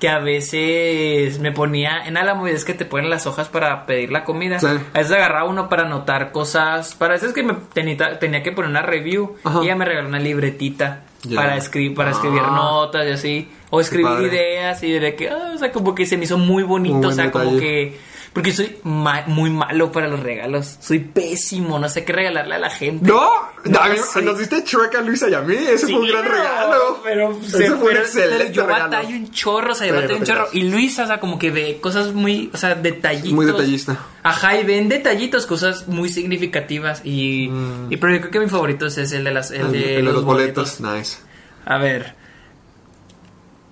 [0.00, 3.86] que a veces me ponía en Álamo y es que te ponen las hojas para
[3.86, 4.58] pedir la comida.
[4.58, 4.66] Sí.
[4.66, 6.94] A veces agarraba uno para anotar cosas.
[6.94, 9.36] Para veces que me tenía, tenía que poner una review.
[9.44, 9.60] Ajá.
[9.62, 11.04] Y ella me regaló una libretita
[11.34, 12.50] Para escribir, para escribir Ah.
[12.54, 13.48] notas y así.
[13.70, 16.62] O escribir ideas y de que, ah, o sea, como que se me hizo muy
[16.62, 17.08] bonito.
[17.08, 17.98] O sea, como que.
[18.36, 20.76] Porque soy ma- muy malo para los regalos.
[20.78, 21.78] Soy pésimo.
[21.78, 23.08] No sé qué regalarle a la gente.
[23.10, 23.30] No,
[23.64, 23.80] No,
[24.12, 24.20] sí.
[24.22, 25.54] nos diste chueca a Luisa y a mí.
[25.54, 27.00] Ese Sí, fue un gran regalo.
[27.02, 28.84] Pero, Ese se- fue un excelente pero yo regalo.
[28.90, 30.48] batallo un chorro, o sea, yo batallo no un chorro.
[30.52, 33.32] Y Luisa, o sea, como que ve cosas muy, o sea, detallitos.
[33.32, 33.98] Muy detallista.
[34.22, 37.00] Ajá, y ven detallitos, cosas muy significativas.
[37.04, 37.50] Y,
[37.88, 40.24] y pero yo creo que mi favorito es el de, las, el de El los,
[40.24, 40.78] boletos.
[40.82, 41.16] Nice.
[41.64, 42.14] A ver.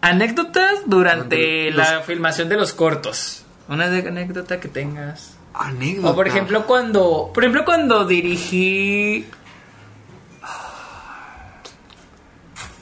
[0.00, 3.43] Anécdotas durante Durante la los- filmación de los cortos.
[3.68, 5.34] Una anécdota que tengas.
[5.54, 6.10] Anécdota.
[6.10, 9.26] O por ejemplo cuando, por ejemplo cuando dirigí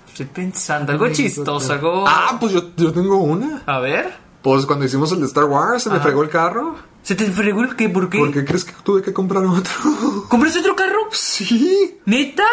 [0.08, 3.62] Estoy pensando, algo chistoso, algo Ah, pues yo, yo tengo una.
[3.64, 4.12] A ver.
[4.42, 6.04] Pues cuando hicimos el de Star Wars, se me Ajá.
[6.04, 6.76] fregó el carro.
[7.02, 7.88] ¿Se te fregó el qué?
[7.88, 8.18] ¿Por qué?
[8.18, 9.72] ¿Por qué crees que tuve que comprar otro?
[10.28, 10.98] ¿Compraste otro carro?
[11.12, 11.98] sí.
[12.04, 12.44] ¿Neta?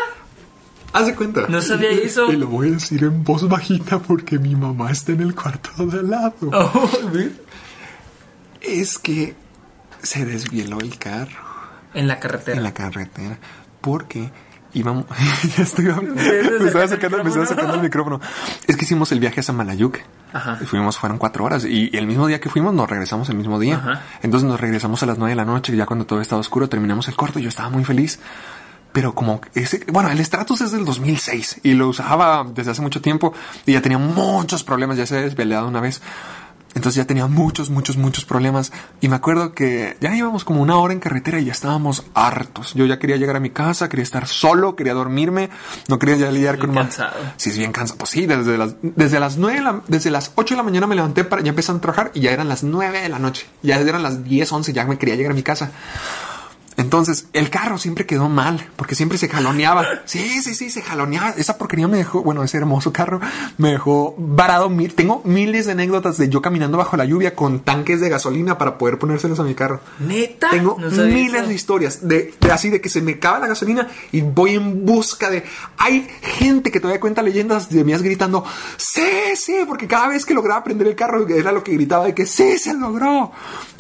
[0.94, 1.46] Haz de cuenta.
[1.50, 2.32] No sabía eso.
[2.32, 5.86] Y lo voy a decir en voz bajita porque mi mamá está en el cuarto
[5.86, 6.34] de al lado.
[6.52, 6.90] Oh,
[8.62, 9.36] Es que
[10.02, 11.50] se desvieló el carro
[11.94, 12.58] en la carretera.
[12.58, 13.38] en la carretera
[13.82, 14.32] porque
[14.74, 15.06] íbamos.
[15.58, 16.16] ya estoy hablando.
[16.16, 18.20] Me el acercando, me el micrófono.
[18.68, 20.00] Es que hicimos el viaje a Samalayuc.
[20.34, 20.60] Ajá.
[20.62, 21.66] Y Fuimos, fueron cuatro horas.
[21.66, 23.78] Y el mismo día que fuimos, nos regresamos el mismo día.
[23.78, 24.04] Ajá.
[24.22, 25.76] Entonces nos regresamos a las nueve de la noche.
[25.76, 27.40] Ya cuando todo estaba oscuro, terminamos el corto.
[27.40, 28.20] y Yo estaba muy feliz.
[28.92, 33.02] Pero como ese, bueno, el Stratus es del 2006 y lo usaba desde hace mucho
[33.02, 33.36] tiempo
[33.68, 36.02] y ya tenía muchos problemas, ya se había desvelado una vez.
[36.76, 38.72] Entonces ya tenía muchos, muchos, muchos problemas.
[39.02, 42.74] Y me acuerdo que ya íbamos como una hora en carretera y ya estábamos hartos.
[42.76, 45.50] Yo ya quería llegar a mi casa, quería estar solo, quería dormirme,
[45.88, 46.84] no quería ya lidiar Muy con más.
[46.96, 47.16] cansado.
[47.38, 47.98] Sí, es bien cansado.
[47.98, 50.86] Pues sí, desde las, desde las nueve, de la- desde las 8 de la mañana
[50.88, 53.48] me levanté para ya empezar a trabajar y ya eran las 9 de la noche.
[53.64, 55.72] Ya eran las 10, 11, ya me quería llegar a mi casa.
[56.80, 59.86] Entonces, el carro siempre quedó mal, porque siempre se jaloneaba.
[60.06, 61.32] Sí, sí, sí, se jaloneaba.
[61.32, 63.20] Esa porquería me dejó, bueno, ese hermoso carro
[63.58, 64.70] me dejó varado.
[64.70, 68.58] Mil, tengo miles de anécdotas de yo caminando bajo la lluvia con tanques de gasolina
[68.58, 69.82] para poder ponérselos a mi carro.
[70.00, 70.50] ¿Neta?
[70.52, 71.48] Tengo No miles eso.
[71.50, 74.86] de historias de, de así de que se me acaba la gasolina y voy en
[74.86, 75.44] busca de.
[75.78, 78.46] Hay gente que todavía cuenta leyendas de mías gritando,
[78.78, 79.02] sí,
[79.36, 82.26] sí, porque cada vez que lograba prender el carro era lo que gritaba de que
[82.26, 83.32] sí, se logró.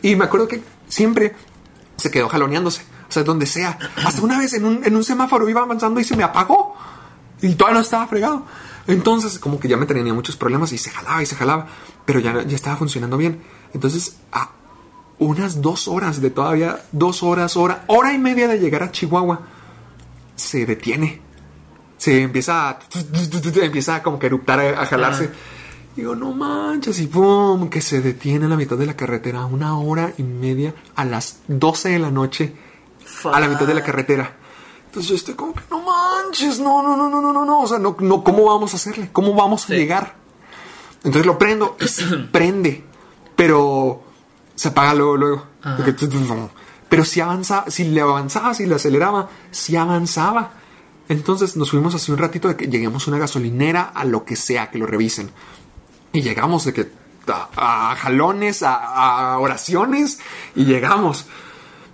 [0.01, 1.34] Y me acuerdo que siempre
[1.99, 3.77] se quedó jaloneándose, o sea, donde sea.
[4.03, 6.76] Hasta una vez en un, en un semáforo iba avanzando y se me apagó
[7.41, 8.45] y todavía no estaba fregado.
[8.88, 11.67] Entonces, como que ya me tenía muchos problemas y se jalaba y se jalaba,
[12.05, 13.41] pero ya, ya estaba funcionando bien.
[13.73, 14.49] Entonces, a
[15.19, 19.41] unas dos horas de todavía, dos horas, hora, hora y media de llegar a Chihuahua,
[20.35, 21.21] se detiene.
[21.97, 22.80] Se empieza a,
[23.61, 25.30] empieza como que a eruptar, a, a jalarse.
[25.95, 29.77] Digo, no manches, y pum, que se detiene a la mitad de la carretera, una
[29.77, 32.53] hora y media a las 12 de la noche,
[33.25, 34.37] a la mitad de la carretera.
[34.85, 37.67] Entonces yo estoy como que, no manches, no, no, no, no, no, no, no, o
[37.67, 39.09] sea, no, no, ¿cómo vamos a hacerle?
[39.11, 40.15] ¿Cómo vamos a llegar?
[41.03, 41.77] Entonces lo prendo
[42.31, 42.83] prende,
[43.35, 44.01] pero
[44.55, 45.45] se apaga luego, luego.
[45.77, 45.93] Porque
[46.89, 50.53] Pero si avanzaba, si le avanzaba, si le aceleraba, si avanzaba.
[51.07, 54.35] Entonces nos fuimos hace un ratito de que lleguemos a una gasolinera, a lo que
[54.35, 55.31] sea, que lo revisen.
[56.14, 56.91] Y llegamos de que
[57.27, 60.19] a, a jalones, a, a oraciones,
[60.56, 61.26] y llegamos.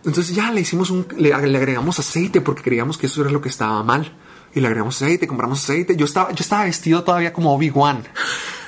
[0.06, 3.42] Entonces ya le hicimos un, le, le agregamos aceite porque creíamos que eso era lo
[3.42, 4.16] que estaba mal.
[4.54, 5.98] Y le agregamos aceite, compramos aceite.
[5.98, 8.04] Yo estaba, yo estaba vestido todavía como Obi-Wan.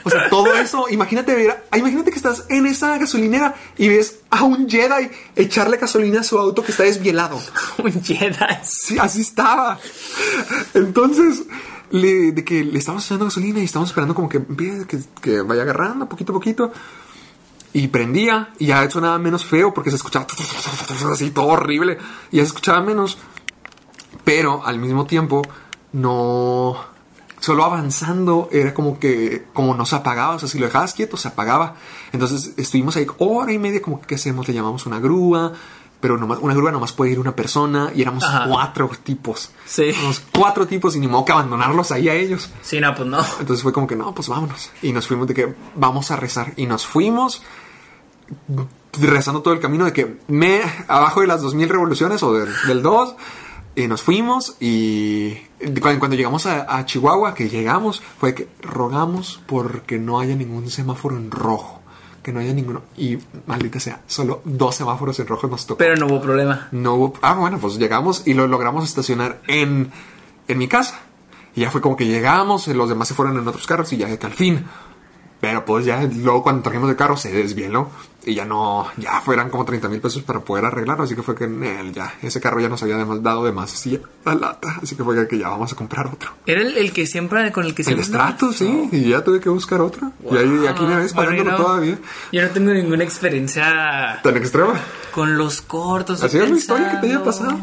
[0.03, 4.43] O sea, todo eso, imagínate ver, imagínate que estás en esa gasolinera y ves a
[4.43, 7.39] un Jedi echarle gasolina a su auto que está desvielado.
[7.77, 8.35] Un Jedi.
[8.63, 9.79] Sí, así estaba.
[10.73, 11.43] Entonces,
[11.91, 14.41] de que le estamos echando gasolina y estamos esperando como que,
[15.21, 16.71] que vaya agarrando poquito a poquito.
[17.73, 20.25] Y prendía y ya sonaba menos feo porque se escuchaba
[21.11, 21.97] así todo horrible
[22.31, 23.17] y ya se escuchaba menos.
[24.23, 25.41] Pero al mismo tiempo
[25.93, 26.75] no...
[27.39, 31.17] Solo avanzando era como que como no se apagaba, o sea, si lo dejabas quieto
[31.17, 31.75] se apagaba.
[32.11, 35.53] Entonces estuvimos ahí hora y media como que ¿qué hacemos, le llamamos una grúa,
[35.99, 38.45] pero nomás, una grúa nomás puede ir una persona y éramos Ajá.
[38.47, 39.51] cuatro tipos.
[39.65, 39.83] Sí.
[39.85, 42.49] Éramos cuatro tipos y ni modo que abandonarlos ahí a ellos.
[42.61, 43.19] Sí, no, pues no.
[43.39, 44.71] Entonces fue como que no, pues vámonos.
[44.81, 46.53] Y nos fuimos de que vamos a rezar.
[46.55, 47.41] Y nos fuimos
[48.99, 52.81] rezando todo el camino de que me abajo de las 2000 revoluciones o del, del
[52.81, 53.15] 2.
[53.75, 55.35] Y nos fuimos y
[55.81, 60.69] cuando, cuando llegamos a, a Chihuahua, que llegamos, fue que rogamos porque no haya ningún
[60.69, 61.81] semáforo en rojo.
[62.27, 62.81] Que no haya ninguno.
[62.97, 65.77] Y maldita sea, solo dos semáforos en rojo nos tocó.
[65.77, 66.67] Pero no hubo problema.
[66.73, 67.13] No hubo.
[67.21, 69.89] Ah, bueno, pues llegamos y lo logramos estacionar en,
[70.49, 70.99] en mi casa.
[71.55, 74.07] Y ya fue como que llegamos, los demás se fueron en otros carros y ya
[74.17, 74.65] que al fin.
[75.39, 77.91] Pero pues ya luego cuando trajimos el carro se desvieló
[78.25, 81.03] y ya no, ya fueran como 30 mil pesos para poder arreglarlo.
[81.03, 84.79] Así que fue que eh, ya, ese carro ya nos había además dado demasiada lata.
[84.81, 86.31] Así que fue que ya vamos a comprar otro.
[86.47, 88.05] Era el, el que siempre, con el que El siempre.
[88.05, 90.11] estrato, sí, y ya tuve que buscar otro.
[90.29, 91.99] Y ahí aquí me ves Bueno, pagándolo yo no- todavía.
[92.31, 94.73] Yo no tengo ninguna experiencia Tan extrema.
[95.11, 96.23] con los cortos.
[96.23, 97.57] ¿Así es la historia que te haya pasado?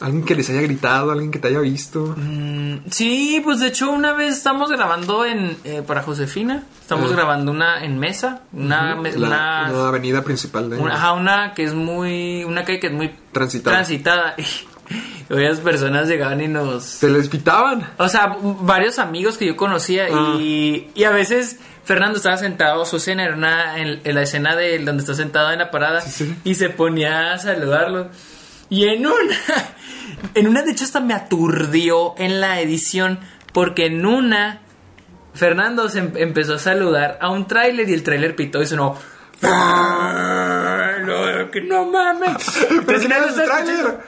[0.00, 2.14] Alguien que les haya gritado, alguien que te haya visto.
[2.16, 6.64] Mm, Sí, pues de hecho una vez estamos grabando en eh, para Josefina.
[6.80, 7.14] Estamos Ah.
[7.14, 11.52] grabando una en mesa, una, me- La, una, una avenida principal de una- ajá, una
[11.54, 13.76] que es muy, una calle que es muy Transitada.
[13.76, 14.34] transitada.
[14.90, 17.86] Y varias personas llegaban y nos, Se les pitaban.
[17.98, 20.34] o sea, varios amigos que yo conocía Ah.
[20.40, 24.56] y, y a veces Fernando estaba sentado, su escena era una, en, en la escena
[24.56, 26.34] de donde está sentado en la parada Sí, sí.
[26.42, 28.08] y se ponía a saludarlo.
[28.70, 29.36] Y en una,
[30.34, 33.20] en una de hecho hasta me aturdió en la edición
[33.52, 34.60] porque en una
[35.34, 38.96] Fernando se em- empezó a saludar a un tráiler y el tráiler pitó y sonó...
[39.42, 39.48] No,
[41.62, 42.36] no mames.
[42.68, 44.00] Pero Entonces, ¿quién era nadie el tráiler?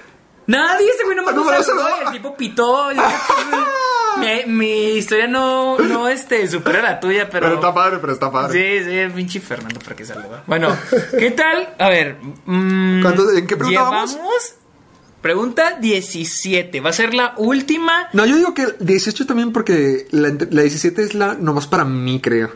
[0.47, 2.91] Nadie, ese güey nomás Ah, no, no no el tipo pitó.
[4.19, 7.47] Mi, mi historia no, no este, supera la tuya, pero...
[7.47, 8.81] Pero está padre, pero está padre.
[8.83, 10.45] Sí, sí, pinche Fernando, para que saluda.
[10.47, 10.77] Bueno,
[11.19, 11.75] ¿qué tal?
[11.79, 12.17] A ver.
[12.47, 14.19] mm, ¿Cuántos- en qué pregunta vamos?
[15.21, 16.81] Pregunta 17.
[16.81, 18.09] Va a ser la última.
[18.13, 21.85] No, yo digo que el 18 también porque la, la 17 es la nomás para
[21.85, 22.51] mí, creo.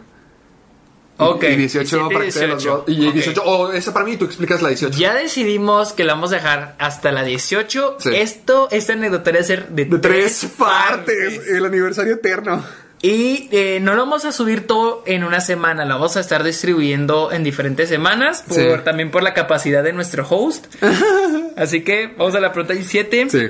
[1.19, 1.45] Ok.
[1.45, 2.85] Y 18 17, para que sea los 18.
[2.87, 2.97] dos.
[2.97, 3.15] Y Ok.
[3.15, 4.99] 18, o esa para mí y tú explicas la 18.
[4.99, 7.97] Ya decidimos que la vamos a dejar hasta la 18.
[8.01, 8.11] Sí.
[8.15, 11.41] Esto, esta anecdotaria va a ser de, De tres partes.
[11.49, 12.63] El aniversario eterno.
[13.03, 16.43] Y eh, no lo vamos a subir todo en una semana, lo vamos a estar
[16.43, 18.67] distribuyendo en diferentes semanas, por, Sí.
[18.85, 20.67] también por la capacidad de nuestro host.
[21.57, 23.29] Así que vamos a la pregunta 17.
[23.31, 23.49] Sí.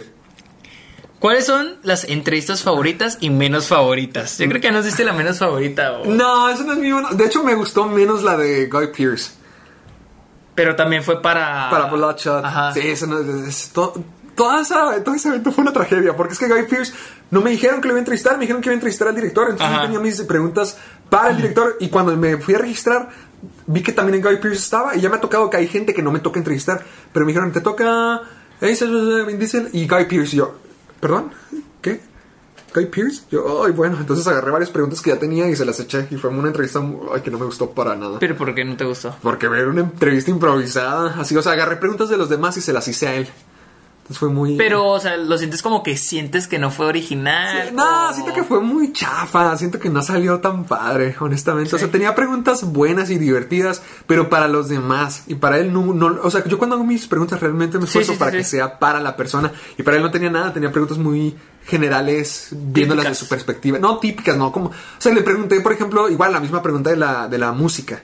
[1.19, 4.37] ¿Cuáles son las entrevistas favoritas y menos favoritas?
[4.39, 7.09] Yo creo que nos diste la menos favorita, o- No, eso no es mi bueno.
[7.13, 9.33] De hecho, me gustó menos la de Guy Pierce.
[10.55, 11.69] pero también fue para...
[11.71, 12.45] Para Bloodshot.
[12.45, 12.73] Ajá.
[12.73, 13.49] Sí, eso no es.
[13.49, 13.93] es to-
[14.35, 16.15] toda esa, todo ese evento fue una tragedia.
[16.17, 16.93] Porque es que Guy Pierce
[17.31, 19.15] no me dijeron que lo iba a entrevistar, me dijeron que iba a entrevistar al
[19.15, 19.45] director.
[19.51, 19.77] Entonces Ajá.
[19.83, 20.77] yo tenía mis preguntas
[21.11, 21.77] para el director.
[21.81, 23.09] Y cuando me fui a registrar,
[23.67, 24.95] vi que también en Guy Pierce estaba.
[24.97, 26.83] Y ya me ha tocado que hay gente que no me toca entrevistar.
[27.13, 28.21] Pero me dijeron, te toca.
[28.61, 30.37] Vin Diesel y Guy Pierce.
[30.37, 30.55] Y yo,
[31.01, 31.33] ¿perdón?
[31.81, 32.01] ¿Qué?
[32.75, 33.23] Guy Pierce.
[33.31, 36.09] Yo, ay, bueno, entonces agarré varias preguntas que ya tenía y se las eché.
[36.11, 36.83] Y fue una entrevista
[37.15, 38.19] ay, que no me gustó para nada.
[38.19, 39.17] Pero ¿por qué no te gustó?
[39.23, 42.73] Porque ver una entrevista improvisada, así, o sea, agarré preguntas de los demás y se
[42.73, 43.29] las hice a él.
[44.07, 44.57] Entonces fue muy...
[44.57, 47.75] Pero, o sea, lo sientes como que sientes que no fue original.
[47.75, 51.75] No, o- siento que fue muy chafa, siento que no salió tan padre, honestamente.
[51.75, 55.25] O sea, tenía preguntas buenas y divertidas, pero para los demás.
[55.27, 58.13] Y para él no, no o sea, yo cuando hago mis preguntas realmente me esfuerzo
[58.13, 59.51] sí, para que sea para la persona.
[59.77, 61.35] Y para él no tenía nada, tenía preguntas muy
[61.65, 63.81] generales, viéndolas de su perspectiva.
[63.81, 64.69] No típicas, no, como...
[64.69, 68.01] O sea, le pregunté, por ejemplo, igual la misma pregunta de la, de la música.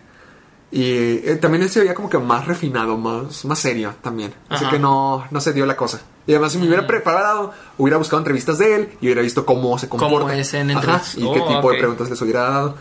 [0.72, 0.84] Y
[1.28, 4.32] eh, también él se veía como que más refinado, más, más serio también.
[4.48, 4.72] Así Ajá.
[4.72, 6.00] que no, no se dio la cosa.
[6.26, 9.78] Y además, si me hubiera preparado, hubiera buscado entrevistas de él y hubiera visto cómo
[9.78, 10.18] se comporta.
[10.18, 12.76] Cómo es en Ajá, y qué Oh, tipo de preguntas les hubiera dado.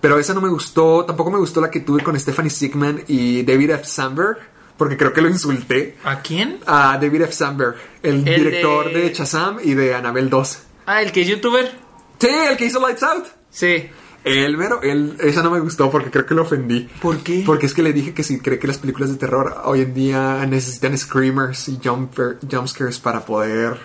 [0.00, 1.04] Pero esa no me gustó.
[1.04, 3.84] Tampoco me gustó la que tuve con Stephanie Sigman y David F.
[3.84, 4.38] Sandberg.
[4.76, 5.96] Porque creo que lo insulté.
[6.02, 6.58] ¿A quién?
[6.66, 7.32] A David F.
[7.32, 9.12] Sandberg, el, El director de- de...
[9.14, 10.58] Shazam y de Annabelle 2.
[10.86, 11.70] Ah, el que es youtuber.
[12.18, 13.24] Sí, el que hizo Lights Out.
[13.50, 13.88] Sí.
[14.24, 16.88] El mero, él, esa no me gustó porque creo que lo ofendí.
[17.02, 17.42] ¿Por qué?
[17.44, 19.92] Porque es que le dije que si cree que las películas de terror hoy en
[19.92, 23.78] día necesitan screamers y jumper, jumpscares para poder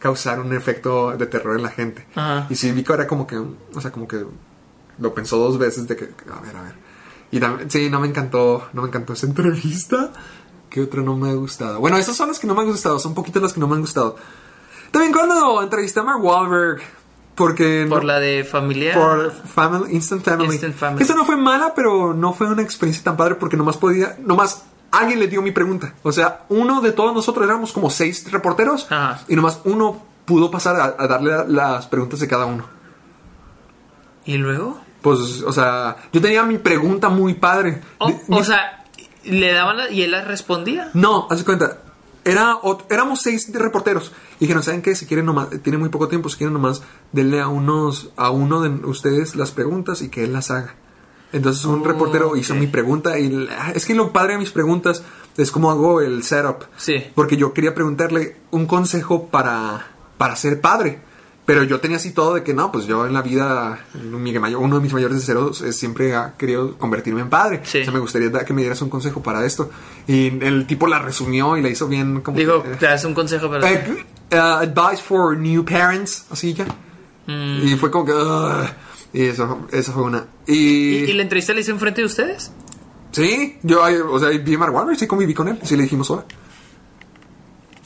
[0.00, 2.04] causar un efecto de terror en la gente.
[2.16, 2.46] Ajá.
[2.50, 4.24] Y sí, Vico era como que, o sea, como que
[4.98, 6.74] lo pensó dos veces de que, a ver, a ver.
[7.30, 10.12] Y también, sí, no me encantó, no me encantó esa entrevista.
[10.68, 11.78] ¿Qué otro no me ha gustado?
[11.78, 13.76] Bueno, esas son las que no me han gustado, son poquitas las que no me
[13.76, 14.16] han gustado.
[14.90, 16.82] También cuando entrevisté a Mark Wahlberg,
[17.36, 17.86] porque...
[17.88, 18.94] Por no- la de familia.
[18.94, 20.52] por Family, Instant Family.
[20.52, 21.02] Instant Family.
[21.04, 24.64] Esa no fue mala, pero no fue una experiencia tan padre porque nomás podía, nomás
[24.90, 25.92] alguien le dio mi pregunta.
[26.02, 29.20] O sea, uno de todos nosotros éramos como seis reporteros Ajá.
[29.28, 32.64] y nomás uno pudo pasar a, a darle la- las preguntas de cada uno.
[34.24, 34.80] ¿Y luego?
[35.02, 37.80] Pues, o sea, yo tenía mi pregunta muy padre.
[37.98, 38.84] O, Di- o mi- sea,
[39.24, 40.90] le daban la- y él las respondía.
[40.94, 41.78] No, haz cuenta.
[42.26, 42.58] Era,
[42.90, 44.12] éramos seis reporteros.
[44.38, 44.94] Y dijeron, ¿saben qué?
[44.96, 46.82] Si quieren nomás, tiene muy poco tiempo, si quieren nomás,
[47.12, 50.74] denle a unos, a uno de ustedes las preguntas y que él las haga.
[51.32, 52.60] Entonces un Oh, reportero hizo ok.
[52.60, 55.02] mi pregunta y la- es que lo padre de mis preguntas
[55.36, 56.64] es cómo hago el setup.
[56.76, 57.04] Sí.
[57.14, 59.86] Porque yo quería preguntarle un consejo para,
[60.18, 61.00] para ser padre.
[61.46, 64.82] Pero yo tenía así todo de que no, pues yo en la vida, uno de
[64.82, 67.60] mis mayores deseos es siempre ha querido convertirme en padre.
[67.62, 67.82] Sí.
[67.82, 69.70] O sea, me gustaría que me dieras un consejo para esto.
[70.08, 73.04] Y el tipo la resumió y la hizo bien como Digo, que, eh, te das
[73.04, 73.70] un consejo para...
[73.72, 76.66] eh, uh, advice for new parents, así ya.
[77.26, 77.66] Mm.
[77.68, 78.12] Y fue como que...
[78.12, 78.66] "Ugh".
[79.12, 80.26] y eso, eso fue una.
[80.48, 82.50] ¿Y, Y, y la entrevista la hizo enfrente de ustedes?
[83.12, 86.10] sí, yo, o sea, vi a Mark Wahlberg, sí conviví con él, sí le dijimos
[86.10, 86.24] hola.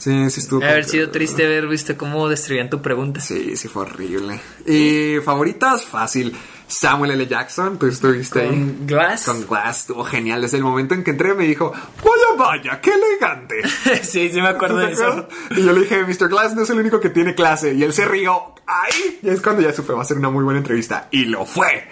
[0.01, 0.63] Sí, sí estuvo.
[0.63, 3.21] Haber sido triste ver, viste, cómo destruían tu pregunta.
[3.21, 4.39] Sí, sí fue horrible.
[4.65, 6.35] Y favoritas, fácil.
[6.65, 7.27] Samuel L.
[7.27, 8.47] Jackson, tú estuviste ahí.
[8.47, 9.25] Con Glass.
[9.25, 10.41] Con Glass, estuvo genial.
[10.41, 13.61] Desde el momento en que entré me dijo, vaya, vaya, qué elegante.
[14.01, 15.27] sí, sí me acuerdo ¿Te de eso.
[15.51, 16.29] Y yo le dije, Mr.
[16.29, 17.75] Glass no es el único que tiene clase.
[17.75, 18.55] Y él se rió.
[18.65, 19.19] ¡Ay!
[19.21, 21.09] Y es cuando ya supe, va a ser una muy buena entrevista.
[21.11, 21.87] Y lo fue.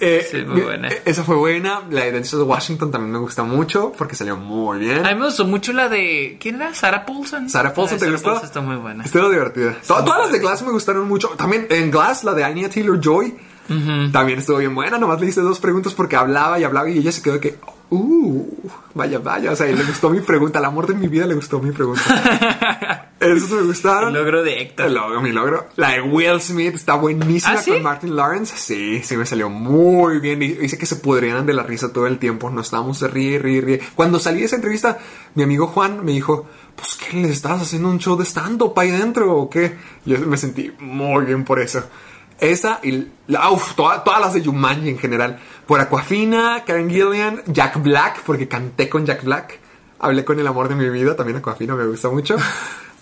[0.00, 0.88] Eh, Sí, muy buena.
[0.88, 1.82] eh, Esa fue buena.
[1.90, 5.06] La de Denzel Washington también me gusta mucho porque salió muy bien.
[5.06, 6.36] A mí me gustó mucho la de...
[6.40, 6.74] ¿Quién era?
[6.74, 7.48] ¿Sarah Paulson?
[7.48, 8.42] Sarah Paulson, ¿te gustó?
[8.42, 9.04] Está muy buena.
[9.04, 9.76] Estuvo divertida.
[9.86, 11.28] To- Todas las de Glass me gustaron mucho.
[11.36, 13.36] También en Glass, la de Anya Taylor Joy,
[14.12, 14.98] también estuvo bien buena.
[14.98, 17.56] Nomás le hice dos preguntas porque hablaba y hablaba y ella se quedó que,
[17.90, 18.46] uh,
[18.94, 19.52] vaya, vaya.
[19.52, 20.58] O sea, le gustó mi pregunta.
[20.58, 22.02] Al amor de mi vida le gustó mi pregunta.
[23.32, 24.08] Esos me gustaron.
[24.08, 24.86] El logro de Héctor.
[24.86, 25.66] El logro, mi logro.
[25.76, 27.70] La de Will Smith está buenísima ¿Ah, sí?
[27.72, 28.54] con Martin Lawrence.
[28.56, 30.40] Sí, sí me salió muy bien.
[30.40, 32.50] Dice que se podrían de la risa todo el tiempo.
[32.50, 33.80] Nos estábamos de ríe, ríe, ríe.
[33.94, 34.98] Cuando salí de esa entrevista,
[35.34, 36.46] mi amigo Juan me dijo,
[36.76, 37.16] pues, ¿qué?
[37.18, 39.76] ¿Les estabas haciendo un show de stand-up ahí dentro o qué?
[40.04, 41.82] Yo me sentí muy bien por eso.
[42.40, 45.38] Esa y la, uf, toda- todas las de Jumanji en general.
[45.66, 49.60] Por Aquafina, Karen Gillian, Jack Black, porque canté con Jack Black.
[50.00, 52.36] Hablé con el amor de mi vida, también Aquafina me gusta mucho.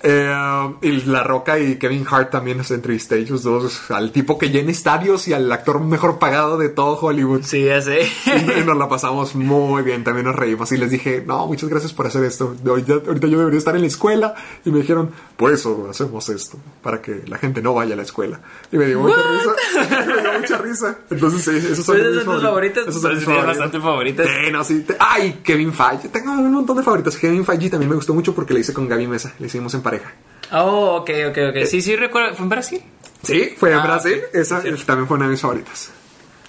[0.04, 3.90] Eh, y La Roca y Kevin Hart también los entrevisté ellos dos.
[3.90, 7.42] Al tipo que llena estadios y al actor mejor pagado de todo Hollywood.
[7.44, 8.08] Sí, sé.
[8.26, 11.92] Y nos la pasamos muy bien, también nos reímos y les dije, no, muchas gracias
[11.92, 12.54] por hacer esto.
[12.66, 14.34] Ahorita, ahorita yo debería estar en la escuela
[14.64, 18.02] y me dijeron, por eso hacemos esto, para que la gente no vaya a la
[18.02, 18.40] escuela.
[18.70, 20.98] Y me dio mucha risa, me dio mucha risa.
[21.10, 22.86] Entonces, sí, esos son ¿Esas mis tus favoritas?
[22.88, 23.46] Esos son Pues mis tienes favoritas.
[23.58, 24.26] bastante favoritas.
[24.26, 24.80] Sí, no, sí.
[24.80, 26.08] te- Ay, Kevin Feige.
[26.08, 27.16] Tengo un montón de favoritas.
[27.16, 29.82] Kevin Feige también me gustó mucho porque le hice con Gaby Mesa, le hicimos en
[29.98, 30.12] pareja.
[30.52, 31.64] Oh, ok, ok, ok.
[31.66, 32.34] Sí, sí, recuerdo.
[32.34, 32.82] ¿Fue en Brasil?
[33.22, 34.20] Sí, fue en Ah, Brasil.
[34.32, 34.68] Esa Sí.
[34.84, 35.90] también fue una de mis favoritas.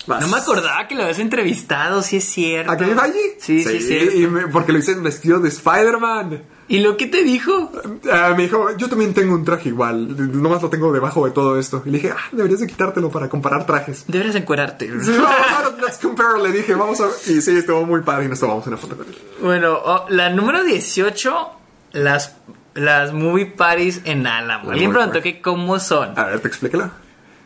[0.06, 0.20] Vas.
[0.22, 2.70] No me acordaba que lo habías entrevistado, sí es cierto.
[2.72, 3.38] ¿A Kevin Feige?
[3.40, 4.10] Sí, sí, sí.
[4.24, 6.44] y me- porque lo hice vestido de Spider-Man.
[6.68, 7.72] ¿Y lo que te dijo?
[8.12, 11.58] Ah, me dijo, yo también tengo un traje igual, nomás lo tengo debajo de todo
[11.58, 11.84] esto.
[11.86, 14.04] Y le dije, ah, deberías de quitártelo para comparar trajes.
[14.08, 14.88] Deberías encuerarte.
[15.02, 17.08] Sí, vamos, ahora, let's compare, le dije, vamos a...
[17.32, 19.18] Y sí, estuvo muy padre y nos tomamos una foto con él.
[19.42, 21.50] Bueno, oh, la número 18,
[21.94, 22.36] las,
[22.74, 24.66] las movie parties en Álamo.
[24.68, 26.18] La Alguien preguntó que cómo son.
[26.18, 26.92] A ver, te explícalo.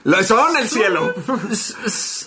[0.04, 1.14] Lo son el cielo.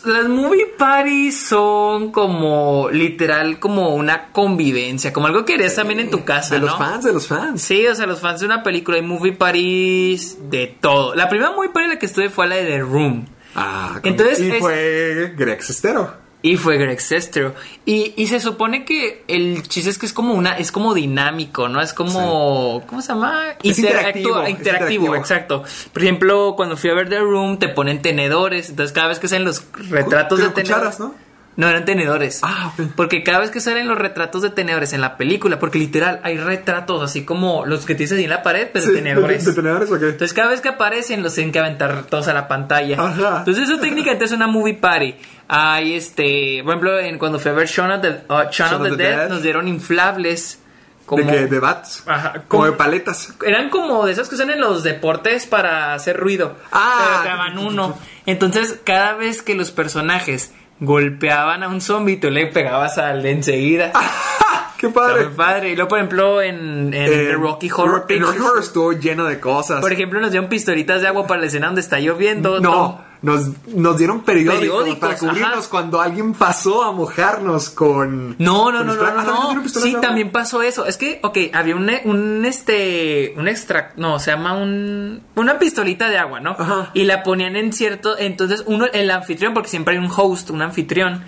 [0.05, 6.11] Las movie parties son como literal como una convivencia, como algo que harías también en
[6.11, 6.79] tu casa, De los ¿no?
[6.79, 7.63] fans, de los fans.
[7.63, 11.15] Sí, o sea, los fans de una película hay movie parties de todo.
[11.15, 13.27] La primera movie party en la que estuve fue la de The Room.
[13.55, 16.15] Ah, Entonces y es- fue Greg Sestero.
[16.43, 17.55] Y fue Greg Sestero.
[17.85, 21.69] Y, y se supone que el chiste es que es como una, es como dinámico,
[21.69, 21.83] ¿no?
[21.83, 23.57] Es como, ¿cómo se llama?
[23.62, 25.65] Es interactivo, es interactivo, exacto.
[25.93, 28.71] Por ejemplo, cuando fui a ver The Room, te ponen tenedores.
[28.71, 30.99] Entonces, cada vez que salen los retratos de tenedores.
[30.99, 31.15] ¿no?
[31.57, 32.41] No eran tenedores.
[32.43, 32.73] Ah.
[32.97, 36.39] Porque cada vez que salen los retratos de tenedores en la película, porque literal hay
[36.39, 39.45] retratos así como los que tienes ahí en la pared, pero de tenedores.
[39.45, 40.07] ¿De, de tenedores o qué?
[40.07, 42.97] Entonces cada vez que aparecen los tienen que aventar todos a la pantalla.
[42.99, 43.39] Ajá.
[43.41, 45.17] Entonces eso técnicamente es una movie party.
[45.53, 48.89] Hay este, por ejemplo, en, cuando fui a ver Shaun of the, uh, Shaun of
[48.89, 50.61] the Dead, nos dieron inflables.
[51.07, 51.47] Como, ¿De qué?
[51.49, 52.05] ¿De bats?
[52.07, 53.35] Ajá, Como como- de paletas.
[53.45, 56.55] eran como de esos que usan en los deportes para hacer ruido.
[56.71, 56.99] Ah.
[57.01, 57.99] Pero te daban uno.
[58.27, 63.33] Entonces, cada vez que los personajes golpeaban a un zombie, tú le pegabas al de
[63.33, 63.91] enseguida.
[64.79, 65.27] ¡Qué padre!
[65.27, 65.71] muy padre.
[65.71, 69.25] Y luego, por ejemplo, en, en Eh, The Rocky Horror Picture Rocky Horror estuvo lleno
[69.25, 69.81] de cosas.
[69.81, 72.61] por ejemplo, nos dieron pistolitas de agua para la escena donde está lloviendo.
[72.61, 75.71] No, nos, nos dieron periódicos, Periódicos, para cubrirnos ajá.
[75.71, 78.37] cuando alguien pasó a mojarnos con.
[78.39, 79.63] No, no, con no, no, no, Ah, ¿también nos no.
[79.63, 80.87] pistolas Sí, también pasó eso.
[80.87, 86.09] Es que, ok, había un, un este, un extra, no, se llama un, una pistolita
[86.09, 86.53] de agua, ¿no?
[86.59, 86.91] Ajá.
[86.95, 90.63] Y la ponían en cierto, entonces uno, el anfitrión, porque siempre hay un host, un
[90.63, 91.25] anfitrión,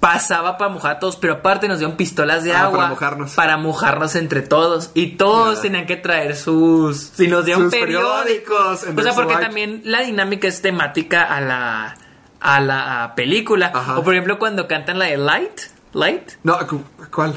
[0.00, 2.78] pasaba para mojar a todos, pero aparte nos dieron pistolas de Ah, agua.
[2.78, 3.34] para mojarnos.
[3.34, 4.90] Para mojarnos entre todos.
[4.94, 8.84] Y todos tenían que traer sus, si nos dieron Sus periódicos.
[8.96, 11.96] O sea, porque también la dinámica es temática a la,
[12.40, 13.72] a la película.
[13.74, 13.98] Ajá.
[13.98, 15.60] O por ejemplo, cuando cantan la de Light,
[15.94, 16.32] Light.
[16.44, 17.34] No, cu- ¿cuál?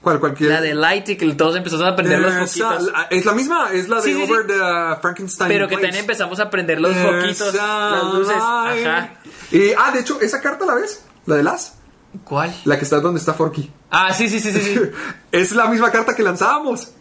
[0.00, 0.18] ¿Cuál?
[0.18, 0.50] ¿Cualquier?
[0.50, 2.90] La de Light y que todos empezamos a prender los foquitos.
[3.10, 4.32] es la misma, es la de Sí, sí, sí.
[4.32, 5.46] Over the Frankenstein.
[5.48, 5.86] Pero que Place.
[5.86, 8.34] también empezamos a prender los foquitos, las luces.
[8.36, 9.10] Ajá.
[9.52, 11.74] Y, ah, de hecho, esa carta la ves, la de las,
[12.24, 12.54] ¿Cuál?
[12.64, 13.70] la que está donde está Forky.
[13.90, 14.60] Ah, sí, sí, sí, sí.
[14.60, 14.80] sí.
[15.32, 16.86] es la misma carta que lanzábamos.
[16.86, 16.92] ¿Te,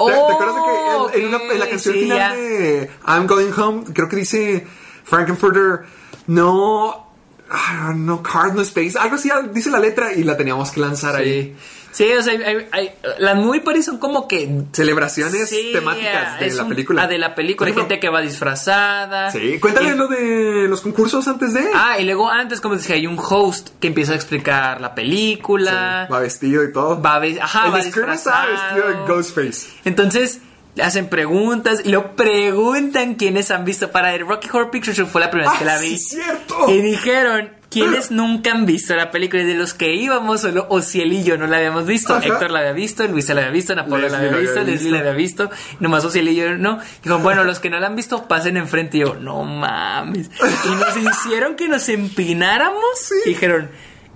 [0.00, 3.26] Oh, te acuerdas de que en, en una- en la canción sí, final de I'm
[3.26, 4.64] Going Home, creo que dice
[5.02, 5.80] Frankenfurter,
[6.28, 7.08] no,
[7.50, 11.16] ah, no card, no space, algo así dice la letra y la teníamos que lanzar
[11.16, 11.56] ahí.
[11.98, 12.12] Sí.
[12.12, 16.46] O sea, hay- hay- hay- las muy paris son como que Celebraciones Sí, temáticas de
[16.46, 17.02] es la un- película.
[17.02, 17.68] ah, de la película.
[17.68, 19.30] Hay gente que va disfrazada.
[19.32, 21.64] Sí, cuéntale Y- lo de los concursos antes de.
[21.74, 26.06] Ah, y luego antes, como dije, hay un host que empieza a explicar la película.
[26.10, 27.00] va vestido y todo.
[27.00, 28.52] Va a ve- ajá, El va de disfrazado.
[28.52, 29.66] vestido de Ghostface.
[29.84, 30.40] Entonces
[30.82, 33.90] hacen preguntas y luego preguntan quiénes han visto.
[33.90, 35.98] Para el Rocky Horror Picture Show fue la primera vez que Ah, la vi.
[35.98, 36.70] sí, cierto.
[36.70, 41.12] Y dijeron quiénes nunca han visto la película y de los que íbamos solo Ociel
[41.12, 42.14] y yo no la habíamos visto.
[42.14, 42.26] Ajá.
[42.26, 45.12] Héctor la había visto, Luisa la había visto, Napoleón la había visto, Leslie la había
[45.12, 45.50] visto.
[45.80, 46.78] Nomás Ociel y yo no.
[47.02, 50.30] Dijo, bueno, los que no la han visto pasen enfrente y yo, no mames.
[50.64, 53.12] Y nos hicieron que nos empináramos.
[53.24, 53.70] Y dijeron,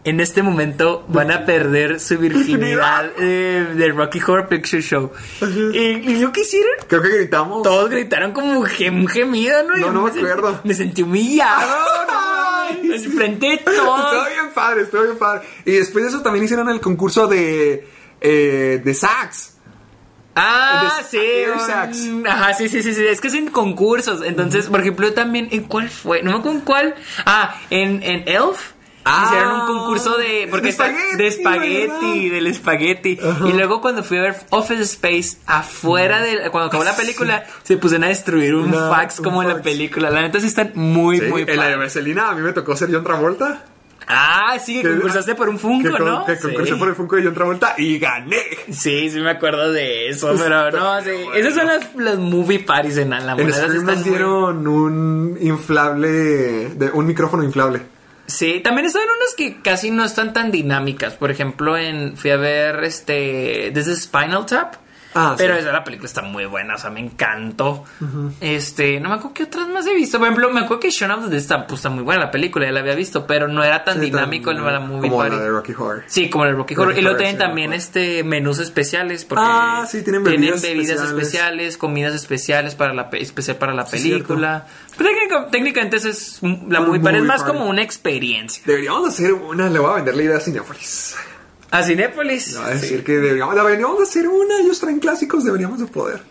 [0.05, 5.13] en este momento van a perder su virginidad eh, del Rocky Horror Picture Show.
[5.73, 7.63] Y, y lo que hicieron, Creo que gritamos.
[7.63, 9.77] todos gritaron como gem- un gemido, ¿no?
[9.77, 10.61] No, Yo no me sentí- acuerdo.
[10.65, 11.61] Me sentí humillado.
[11.71, 12.93] ¿no?
[12.95, 14.27] Enfrente de Estuvo todos.
[14.29, 15.47] bien padre, estuvo bien padre.
[15.65, 17.87] Y después de eso también hicieron el concurso de,
[18.21, 19.51] eh, de sax.
[20.35, 22.23] Ah, de sí.
[22.27, 23.05] Ajá, sí, sí, sí, sí.
[23.07, 24.23] Es que es en concursos.
[24.25, 26.23] Entonces, por ejemplo, también, ¿en cuál fue?
[26.23, 26.95] No me acuerdo en cuál.
[27.27, 28.73] Ah, en, en Elf.
[29.05, 30.47] Ah, hicieron un concurso de.
[30.51, 33.19] Porque de está- espagueti, de del espagueti.
[33.47, 36.51] Y luego cuando fui a ver Office Space, afuera de.
[36.51, 40.11] Cuando acabó la película, se pusieron a destruir un fax un como en la película.
[40.11, 41.77] La neta sí están muy, Sí, muy en la de.
[41.77, 43.65] Marcelina a mí me tocó ser John Travolta.
[44.09, 46.27] Ah, sí, que Que- concursaste por un Funko, que, ¿no?
[46.27, 46.79] Que concursé Sí.
[46.79, 48.43] por el Funko de John Travolta y gané.
[48.71, 51.11] Sí, sí me acuerdo de eso, pero no, sí.
[51.37, 53.53] Esas son las, las movie parties en la En.
[53.53, 56.09] Scream nos dieron un inflable,
[56.75, 57.81] de, un micrófono inflable.
[58.27, 61.15] Sí, también están unas que casi no están tan dinámicas.
[61.15, 64.77] Por ejemplo, en fui a ver este This is Spinal Tap.
[65.15, 65.61] Ah, pero sí.
[65.61, 67.85] esa la película está muy buena, o sea, me encantó.
[68.41, 70.19] Este, no me acuerdo qué otras más he visto.
[70.19, 72.31] Por ejemplo, me acuerdo que Shaun of the Dead está, pues, está muy buena la
[72.31, 75.11] película, ya la había visto, pero no era tan Sí, dinámico tan- en la movie
[75.11, 75.37] Como party.
[75.37, 76.05] la de Rocky Horror.
[76.07, 76.89] Sí, como el Rocky Horror.
[76.89, 77.85] Rocky Y luego Horror, tienen sí, también acuerdo.
[77.85, 79.25] este menús especiales.
[79.25, 81.03] Porque Ah, sí, tienen bebidas especiales.
[81.11, 84.67] especiales, comidas especiales para la, pe- especial para la película.
[84.97, 87.57] Pero técnica- técnicamente esa es la Un muy party, es movie más party.
[87.59, 88.63] como una experiencia.
[88.67, 91.17] Deberíamos hacer una, le voy a vender la idea a Cinepolis.
[91.73, 92.57] A Cinépolis.
[92.57, 95.87] Voy a decir que deberíamos, la deberíamos de hacer una, ellos traen clásicos, deberíamos de
[95.87, 96.31] poder.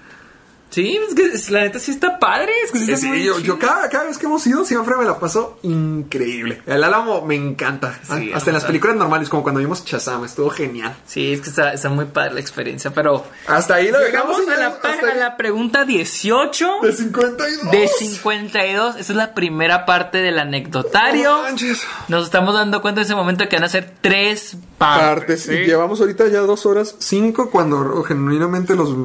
[0.69, 2.49] Sí, es que es- la neta sí está padre.
[2.63, 4.63] Es que sí Sí, está sí, muy yo, yo cada, cada vez que hemos ido
[4.63, 6.61] siempre me la paso increíble.
[6.65, 7.99] El Álamo me encanta.
[8.09, 10.95] Sí, Hasta en las películas normales, como cuando vimos Shazam, estuvo genial.
[11.05, 13.25] Sí, es que está, está muy padre la experiencia, pero...
[13.47, 14.57] Hasta ahí lo Llegamos dejamos.
[14.57, 17.69] a la, hasta a la pregunta 18 De 52.
[17.71, 18.95] de 52.
[18.95, 21.31] Esa es la primera parte del anecdotario.
[21.35, 21.81] No manches.
[22.07, 25.19] Nos estamos dando cuenta en ese momento que van a ser tres partes.
[25.19, 25.43] Partes.
[25.43, 25.53] ¿sí?
[25.53, 28.95] Y llevamos ahorita ya dos horas cinco cuando genuinamente los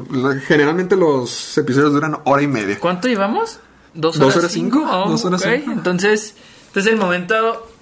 [0.47, 2.77] generalmente los episodios duran hora y media.
[2.79, 3.59] ¿Cuánto llevamos?
[3.93, 5.71] ¿Dos Dos horas, horas cinco, Oh, dos horas cinco.
[5.71, 6.35] Entonces,
[6.67, 7.35] este es el momento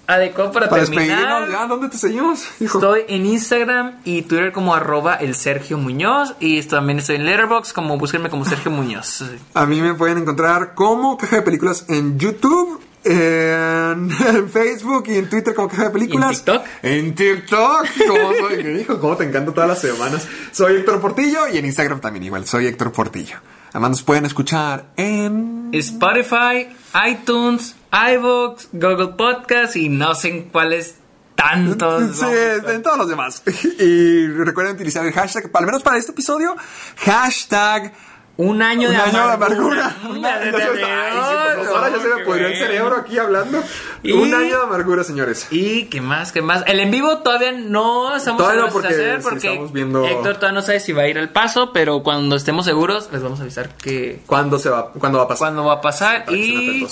[0.07, 1.49] adecuado para, Para terminar.
[1.49, 2.43] ya, ¿dónde te seguimos?
[2.59, 2.77] hijo?
[2.77, 7.71] Estoy en Instagram y Twitter como arroba el Sergio Muñoz y también estoy en Letterboxd
[7.73, 9.23] como búsquenme como Sergio Muñoz.
[9.55, 15.17] A mí me pueden encontrar como caja de películas en YouTube en, en Facebook y
[15.17, 16.31] en Twitter como Caja de Películas.
[16.31, 16.65] ¿Y en TikTok?
[16.81, 17.87] En TikTok.
[18.07, 18.63] ¿Cómo soy?
[18.63, 18.99] ¿Qué dijo?
[18.99, 20.27] ¿Cómo te encanto todas las semanas?
[20.51, 22.45] Soy Héctor Portillo y en Instagram también igual.
[22.45, 23.37] Soy Héctor Portillo.
[23.69, 25.69] Además nos pueden escuchar en...
[25.73, 26.69] Spotify,
[27.09, 30.95] iTunes, iVoox, Google Podcast y no sé en cuáles
[31.35, 32.17] tantos.
[32.17, 33.43] Sí, en todos los demás.
[33.79, 36.55] Y recuerden utilizar el hashtag, al menos para este episodio,
[36.97, 37.93] hashtag
[38.37, 39.85] Un año de un año de amargura.
[39.85, 39.95] amargura.
[40.19, 41.29] Un año de de amargura.
[41.29, 43.63] Sí, por dos horas ya se me pudrió el cerebro aquí hablando.
[44.03, 45.47] Y- Un año de amargura, señores.
[45.51, 46.63] Y qué más, qué más.
[46.67, 50.35] El en vivo todavía no estamos Todavía de porque hacer sí porque estamos viendo- Héctor
[50.35, 53.39] todavía no sabe si va a ir al paso, pero cuando estemos seguros les vamos
[53.39, 54.91] a avisar que ¿Cuándo se va?
[54.91, 55.39] ¿Cuándo va a pasar?
[55.47, 56.87] cuándo va a pasar estén y.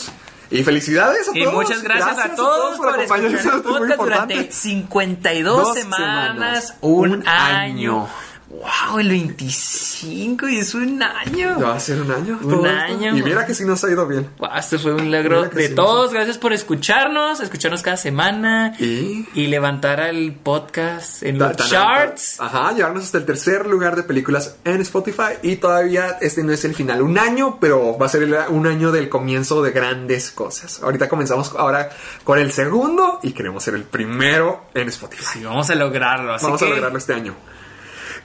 [0.52, 1.56] Y felicidades a y todos.
[1.56, 3.34] muchas gracias, a todos por, acompañarnos.
[3.42, 4.52] escuchar el Esto es muy podcast durante importante.
[4.54, 7.58] 52 Dos semanas, semanas, un un año.
[7.58, 8.08] año.
[8.54, 11.60] Wow, el 25 y es un año.
[11.60, 12.38] Va a ser un año.
[12.44, 12.80] Un esto.
[12.80, 13.18] año.
[13.18, 14.30] Y mira que sí nos ha ido bien.
[14.38, 16.14] Wow, este fue un logro de sí, todos.
[16.14, 22.40] Gracias por escucharnos, escucharnos cada semana Y- levantar al podcast en Ta- los charts.
[22.40, 25.34] Ajá, llevarnos hasta el tercer lugar de películas en Spotify.
[25.42, 27.02] Y todavía este no es el final.
[27.02, 30.80] Un año, pero va a ser un año del comienzo de grandes cosas.
[30.84, 31.90] Ahorita comenzamos ahora
[32.24, 35.40] con el segundo y queremos ser el primero en Spotify.
[35.40, 36.34] Y vamos a lograrlo.
[36.36, 37.36] Así Vamos que, a lograrlo este año.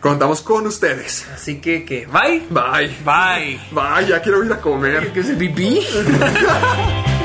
[0.01, 1.27] Contamos con ustedes.
[1.35, 2.43] Así que, que, bye.
[2.51, 2.89] Bye.
[3.05, 3.61] Bye.
[3.73, 5.13] Bye, ya quiero ir a comer.
[5.13, 5.81] ¿Qué es el pipí?